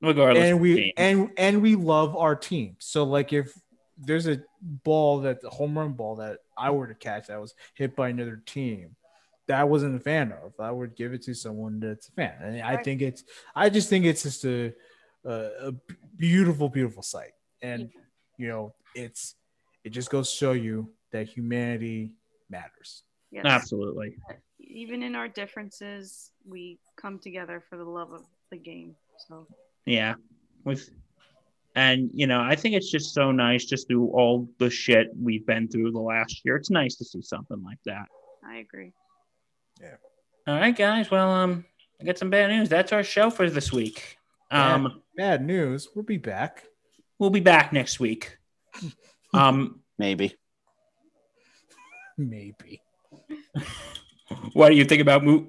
Regardless. 0.00 0.44
and 0.44 0.60
we 0.60 0.74
team. 0.76 0.92
and 0.96 1.30
and 1.36 1.60
we 1.60 1.74
love 1.74 2.14
our 2.16 2.36
team. 2.36 2.76
So, 2.78 3.02
like, 3.02 3.32
if 3.32 3.52
there's 4.00 4.26
a 4.26 4.42
ball 4.60 5.20
that 5.20 5.40
the 5.40 5.50
home 5.50 5.78
run 5.78 5.92
ball 5.92 6.16
that 6.16 6.38
I 6.56 6.70
were 6.70 6.86
to 6.86 6.94
catch 6.94 7.26
that 7.28 7.40
was 7.40 7.54
hit 7.74 7.94
by 7.94 8.08
another 8.08 8.42
team 8.46 8.96
that 9.46 9.60
I 9.60 9.64
wasn't 9.64 9.96
a 9.96 10.00
fan 10.00 10.32
of, 10.32 10.52
I 10.60 10.70
would 10.70 10.94
give 10.94 11.12
it 11.12 11.22
to 11.22 11.34
someone 11.34 11.80
that's 11.80 12.08
a 12.08 12.12
fan. 12.12 12.34
And 12.40 12.62
I 12.62 12.82
think 12.82 13.02
it's, 13.02 13.24
I 13.54 13.68
just 13.68 13.88
think 13.88 14.04
it's 14.04 14.22
just 14.22 14.44
a 14.44 14.72
a, 15.24 15.50
a 15.68 15.72
beautiful, 16.16 16.68
beautiful 16.68 17.02
sight, 17.02 17.32
and 17.62 17.90
you 18.38 18.48
know, 18.48 18.74
it's 18.94 19.34
it 19.84 19.90
just 19.90 20.10
goes 20.10 20.30
to 20.30 20.36
show 20.36 20.52
you 20.52 20.90
that 21.12 21.28
humanity 21.28 22.12
matters. 22.48 23.02
Yes. 23.30 23.44
Absolutely. 23.46 24.16
Even 24.58 25.02
in 25.02 25.14
our 25.14 25.28
differences, 25.28 26.32
we 26.46 26.78
come 26.96 27.18
together 27.18 27.62
for 27.68 27.76
the 27.76 27.84
love 27.84 28.12
of 28.12 28.22
the 28.50 28.56
game. 28.56 28.96
So 29.28 29.46
Yeah. 29.86 30.14
With 30.64 30.90
and 31.80 32.10
you 32.12 32.26
know, 32.26 32.42
I 32.42 32.56
think 32.56 32.74
it's 32.74 32.90
just 32.90 33.14
so 33.14 33.32
nice 33.32 33.64
just 33.64 33.88
through 33.88 34.08
all 34.08 34.46
the 34.58 34.68
shit 34.68 35.08
we've 35.18 35.46
been 35.46 35.66
through 35.66 35.92
the 35.92 35.98
last 35.98 36.42
year. 36.44 36.56
It's 36.56 36.68
nice 36.68 36.96
to 36.96 37.06
see 37.06 37.22
something 37.22 37.62
like 37.64 37.78
that. 37.86 38.04
I 38.46 38.56
agree. 38.56 38.92
Yeah. 39.80 39.96
All 40.46 40.56
right, 40.56 40.76
guys. 40.76 41.10
Well, 41.10 41.30
um, 41.30 41.64
I 41.98 42.04
got 42.04 42.18
some 42.18 42.28
bad 42.28 42.50
news. 42.50 42.68
That's 42.68 42.92
our 42.92 43.02
show 43.02 43.30
for 43.30 43.48
this 43.48 43.72
week. 43.72 44.18
Um, 44.50 44.82
bad, 44.84 44.92
bad 45.16 45.46
news. 45.46 45.88
We'll 45.94 46.04
be 46.04 46.18
back. 46.18 46.64
we'll 47.18 47.30
be 47.30 47.40
back 47.40 47.72
next 47.72 47.98
week. 47.98 48.36
Um, 49.32 49.78
Maybe. 49.96 50.34
Maybe. 52.18 52.82
what 54.54 54.70
do 54.70 54.74
you 54.74 54.84
think 54.84 55.00
about 55.00 55.24
mo- 55.24 55.46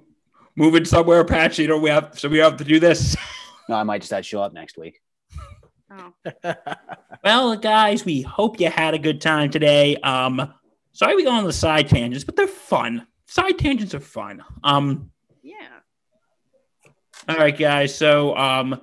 moving 0.55 0.85
somewhere, 0.85 1.23
Patch? 1.23 1.57
Don't 1.57 1.81
we 1.81 1.89
have 1.89 2.19
so 2.19 2.29
we 2.29 2.37
have 2.37 2.57
to 2.57 2.63
do 2.63 2.79
this. 2.79 3.17
No, 3.67 3.73
I 3.73 3.81
might 3.81 4.01
just 4.01 4.11
have 4.11 4.19
to 4.19 4.23
show 4.23 4.43
up 4.43 4.53
next 4.53 4.77
week. 4.77 5.01
Well, 7.23 7.55
guys, 7.55 8.03
we 8.03 8.21
hope 8.23 8.59
you 8.59 8.69
had 8.71 8.95
a 8.95 8.99
good 8.99 9.21
time 9.21 9.51
today. 9.51 9.95
Um, 9.97 10.51
sorry 10.91 11.15
we 11.15 11.23
go 11.23 11.29
on 11.29 11.43
the 11.43 11.53
side 11.53 11.87
tangents, 11.87 12.23
but 12.23 12.35
they're 12.35 12.47
fun. 12.47 13.05
Side 13.27 13.59
tangents 13.59 13.93
are 13.93 13.99
fun. 13.99 14.43
Um, 14.63 15.11
Yeah. 15.43 15.67
all 17.29 17.35
right, 17.37 17.55
guys. 17.55 17.93
So, 17.95 18.35
um, 18.35 18.81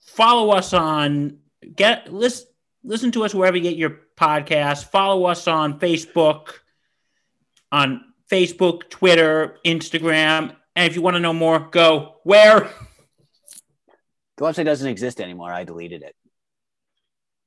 follow 0.00 0.50
us 0.50 0.72
on 0.72 1.40
get 1.76 2.12
listen 2.12 2.46
listen 2.84 3.12
to 3.12 3.24
us 3.24 3.34
wherever 3.34 3.56
you 3.56 3.62
get 3.62 3.76
your 3.76 3.98
podcast. 4.16 4.84
Follow 4.90 5.26
us 5.26 5.46
on 5.46 5.78
Facebook, 5.78 6.54
on 7.70 8.02
Facebook, 8.30 8.88
Twitter, 8.88 9.58
Instagram, 9.66 10.56
and 10.74 10.88
if 10.88 10.96
you 10.96 11.02
want 11.02 11.16
to 11.16 11.20
know 11.20 11.34
more, 11.34 11.58
go 11.70 12.16
where. 12.24 12.70
The 14.38 14.44
website 14.44 14.64
doesn't 14.64 14.88
exist 14.88 15.20
anymore. 15.20 15.52
I 15.52 15.64
deleted 15.64 16.02
it. 16.02 16.16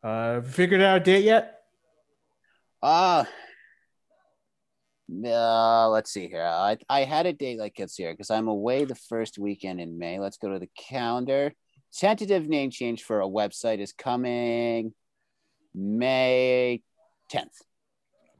Uh, 0.03 0.41
figured 0.41 0.81
out 0.81 0.97
a 0.97 0.99
date 0.99 1.23
yet? 1.23 1.61
Uh, 2.81 3.25
uh 5.25 5.89
let's 5.89 6.11
see 6.11 6.27
here. 6.27 6.45
I, 6.45 6.77
I 6.87 7.03
had 7.03 7.25
a 7.25 7.33
date 7.33 7.57
like 7.59 7.79
it's 7.79 7.95
here 7.95 8.13
because 8.13 8.29
I'm 8.29 8.47
away 8.47 8.85
the 8.85 8.93
first 8.95 9.39
weekend 9.39 9.81
in 9.81 9.97
May. 9.97 10.19
Let's 10.19 10.37
go 10.37 10.53
to 10.53 10.59
the 10.59 10.69
calendar. 10.77 11.51
Tentative 11.91 12.47
name 12.47 12.69
change 12.69 13.01
for 13.03 13.19
a 13.19 13.27
website 13.27 13.79
is 13.79 13.91
coming 13.91 14.93
May 15.73 16.81
10th. 17.31 17.61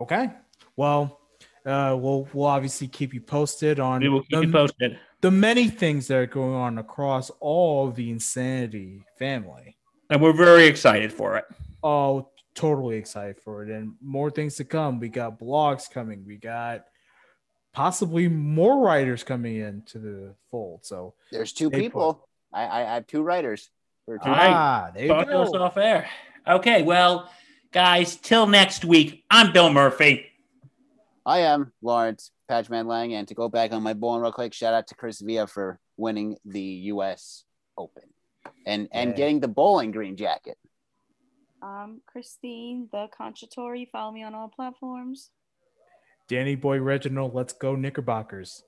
Okay. 0.02 0.32
Well, 0.76 1.20
uh, 1.66 1.96
we'll 2.00 2.28
we'll 2.34 2.48
obviously 2.48 2.88
keep 2.88 3.14
you 3.14 3.22
posted 3.22 3.80
on. 3.80 4.02
We 4.02 4.10
will 4.10 4.22
keep 4.22 4.32
the, 4.32 4.42
you 4.42 4.52
posted. 4.52 5.00
The 5.22 5.32
many 5.32 5.68
things 5.68 6.08
that 6.08 6.18
are 6.18 6.26
going 6.26 6.56
on 6.56 6.78
across 6.78 7.30
all 7.42 7.92
the 7.92 8.10
insanity 8.10 9.04
family. 9.18 9.78
And 10.10 10.22
we're 10.22 10.34
very 10.34 10.66
excited 10.66 11.12
for 11.12 11.38
it. 11.38 11.46
Oh, 11.84 12.30
totally 12.56 12.98
excited 12.98 13.40
for 13.40 13.64
it, 13.64 13.70
and 13.70 13.94
more 14.02 14.32
things 14.32 14.56
to 14.56 14.64
come. 14.64 15.00
We 15.00 15.10
got 15.10 15.40
blogs 15.40 15.90
coming. 15.92 16.24
We 16.26 16.38
got 16.38 16.86
possibly 17.74 18.28
more 18.28 18.80
writers 18.84 19.24
coming 19.24 19.58
into 19.58 20.00
the 20.00 20.36
fold. 20.50 20.86
So 20.86 21.14
There's 21.32 21.54
two 21.54 21.70
people. 21.70 22.28
I, 22.54 22.66
I, 22.66 22.80
I 22.80 22.94
have 22.96 23.08
two 23.08 23.22
writers. 23.22 23.70
For 24.06 24.18
two 24.18 24.24
Ah, 24.26 24.90
there 24.94 25.04
you 25.04 25.10
Talk 25.10 25.28
to 25.28 25.40
us 25.40 25.50
go. 25.52 25.64
off 25.64 25.78
air. 25.78 26.10
Okay, 26.50 26.82
well, 26.82 27.30
guys, 27.72 28.16
till 28.16 28.47
next 28.47 28.84
week, 28.84 29.24
I'm 29.30 29.54
Bill 29.54 29.72
Murphy. 29.72 30.26
I 31.24 31.41
am 31.41 31.72
Lawrence 31.84 32.32
Patchman 32.47 32.88
Lang, 32.88 33.14
and 33.14 33.28
to 33.28 33.36
go 33.36 33.50
back 33.50 33.72
on 33.72 33.84
my 33.84 33.93
bowling 33.93 34.24
real 34.24 34.32
quick, 34.32 34.54
shout 34.56 34.74
out 34.74 34.88
to 34.88 34.95
Chris 34.95 35.22
Villa 35.22 35.45
for 35.45 35.80
winning 35.95 36.38
the 36.45 36.60
U.S. 36.93 37.43
Open 37.78 38.02
and 38.66 38.88
and 38.91 39.12
Yeah. 39.12 39.16
getting 39.16 39.39
the 39.41 39.47
bowling 39.47 39.91
green 39.91 40.18
jacket. 40.18 40.58
Um, 41.62 42.02
Christine, 42.08 42.89
the 42.91 43.10
Conchatori. 43.20 43.88
Follow 43.91 44.12
me 44.12 44.24
on 44.24 44.34
all 44.34 44.47
platforms. 44.50 45.30
Danny 46.28 46.56
Boy 46.56 46.80
Reginald, 46.80 47.36
let's 47.36 47.54
go 47.54 47.76
Knickerbockers. 47.76 48.64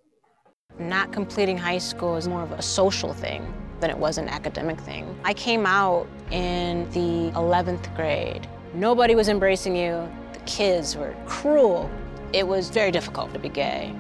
Not 0.80 1.12
completing 1.12 1.58
high 1.58 1.78
school 1.78 2.16
is 2.16 2.28
more 2.28 2.42
of 2.42 2.52
a 2.52 2.62
social 2.62 3.14
thing 3.14 3.54
than 3.80 3.90
it 3.90 3.98
was 3.98 4.18
an 4.18 4.28
academic 4.30 4.80
thing. 4.80 5.18
I 5.24 5.34
came 5.34 5.66
out 5.66 6.08
in 6.32 6.90
the 6.92 7.32
11th 7.38 7.94
grade. 7.96 8.48
Nobody 8.74 9.16
was 9.16 9.28
embracing 9.28 9.76
you. 9.76 10.10
The 10.34 10.40
kids 10.40 10.96
were 10.96 11.16
cruel. 11.26 11.90
It 12.34 12.48
was 12.48 12.70
very 12.70 12.92
difficult 12.92 13.34
to 13.34 13.40
be 13.40 13.50
gay. 13.50 13.94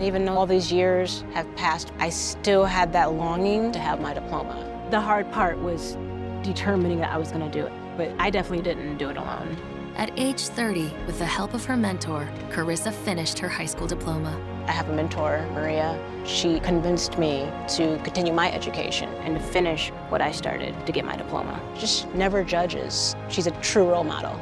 Even 0.00 0.24
though 0.24 0.36
all 0.36 0.46
these 0.46 0.70
years 0.70 1.24
have 1.32 1.52
passed, 1.56 1.92
I 1.98 2.10
still 2.10 2.64
had 2.64 2.92
that 2.92 3.12
longing 3.14 3.72
to 3.72 3.78
have 3.78 4.00
my 4.00 4.14
diploma. 4.14 4.86
The 4.90 5.00
hard 5.00 5.30
part 5.32 5.58
was 5.58 5.96
determining 6.42 7.00
that 7.00 7.12
I 7.12 7.18
was 7.18 7.32
going 7.32 7.50
to 7.50 7.60
do 7.60 7.66
it, 7.66 7.72
but 7.96 8.10
I 8.18 8.30
definitely 8.30 8.62
didn't 8.62 8.98
do 8.98 9.08
it 9.08 9.16
alone. 9.16 9.56
At 9.96 10.16
age 10.16 10.42
30, 10.42 10.92
with 11.06 11.18
the 11.18 11.26
help 11.26 11.54
of 11.54 11.64
her 11.64 11.76
mentor, 11.76 12.28
Carissa 12.50 12.92
finished 12.92 13.38
her 13.40 13.48
high 13.48 13.66
school 13.66 13.88
diploma. 13.88 14.38
I 14.68 14.72
have 14.72 14.88
a 14.90 14.92
mentor, 14.92 15.48
Maria. 15.54 15.98
She 16.26 16.60
convinced 16.60 17.16
me 17.18 17.50
to 17.68 17.98
continue 18.04 18.34
my 18.34 18.52
education 18.52 19.08
And 19.24 19.34
to 19.34 19.42
finish 19.42 19.88
what 20.10 20.20
I 20.20 20.30
started 20.30 20.74
to 20.86 20.92
get 20.92 21.04
my 21.06 21.16
diploma. 21.16 21.58
just 21.78 22.06
never 22.14 22.44
judges. 22.44 23.16
She's 23.30 23.46
a 23.46 23.50
true 23.62 23.88
role 23.90 24.04
model. 24.04 24.38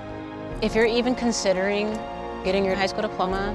If 0.62 0.74
you're 0.74 0.86
even 0.86 1.14
considering 1.14 1.92
getting 2.42 2.64
your 2.64 2.74
high 2.74 2.86
school 2.86 3.02
diploma, 3.02 3.54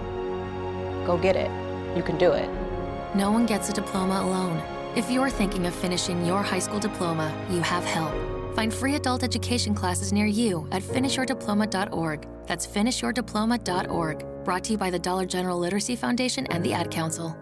go 1.05 1.17
get 1.17 1.35
it. 1.35 1.51
You 1.97 2.03
can 2.03 2.17
do 2.17 2.31
it. 2.31 2.49
No 3.15 3.31
one 3.31 3.45
gets 3.45 3.67
a 3.69 3.73
diploma 3.73 4.21
alone. 4.21 4.61
If 4.95 5.11
you're 5.11 5.29
thinking 5.29 5.65
of 5.65 5.75
finishing 5.75 6.25
your 6.25 6.41
high 6.41 6.59
school 6.59 6.79
diploma, 6.79 7.33
you 7.49 7.59
have 7.61 7.83
help. 7.83 8.13
Find 8.55 8.73
free 8.73 8.95
adult 8.95 9.23
education 9.23 9.73
classes 9.73 10.13
near 10.13 10.25
you 10.25 10.67
at 10.71 10.83
finishyourdiploma.org. 10.83 12.27
That's 12.45 12.67
finishyourdiploma.org. 12.67 14.25
Brought 14.43 14.63
to 14.65 14.71
you 14.71 14.77
by 14.77 14.89
the 14.89 14.99
Dollar 14.99 15.25
General 15.25 15.59
Literacy 15.59 15.95
Foundation 15.95 16.47
and 16.47 16.63
the 16.63 16.73
Ad 16.73 16.89
Council. 16.89 17.37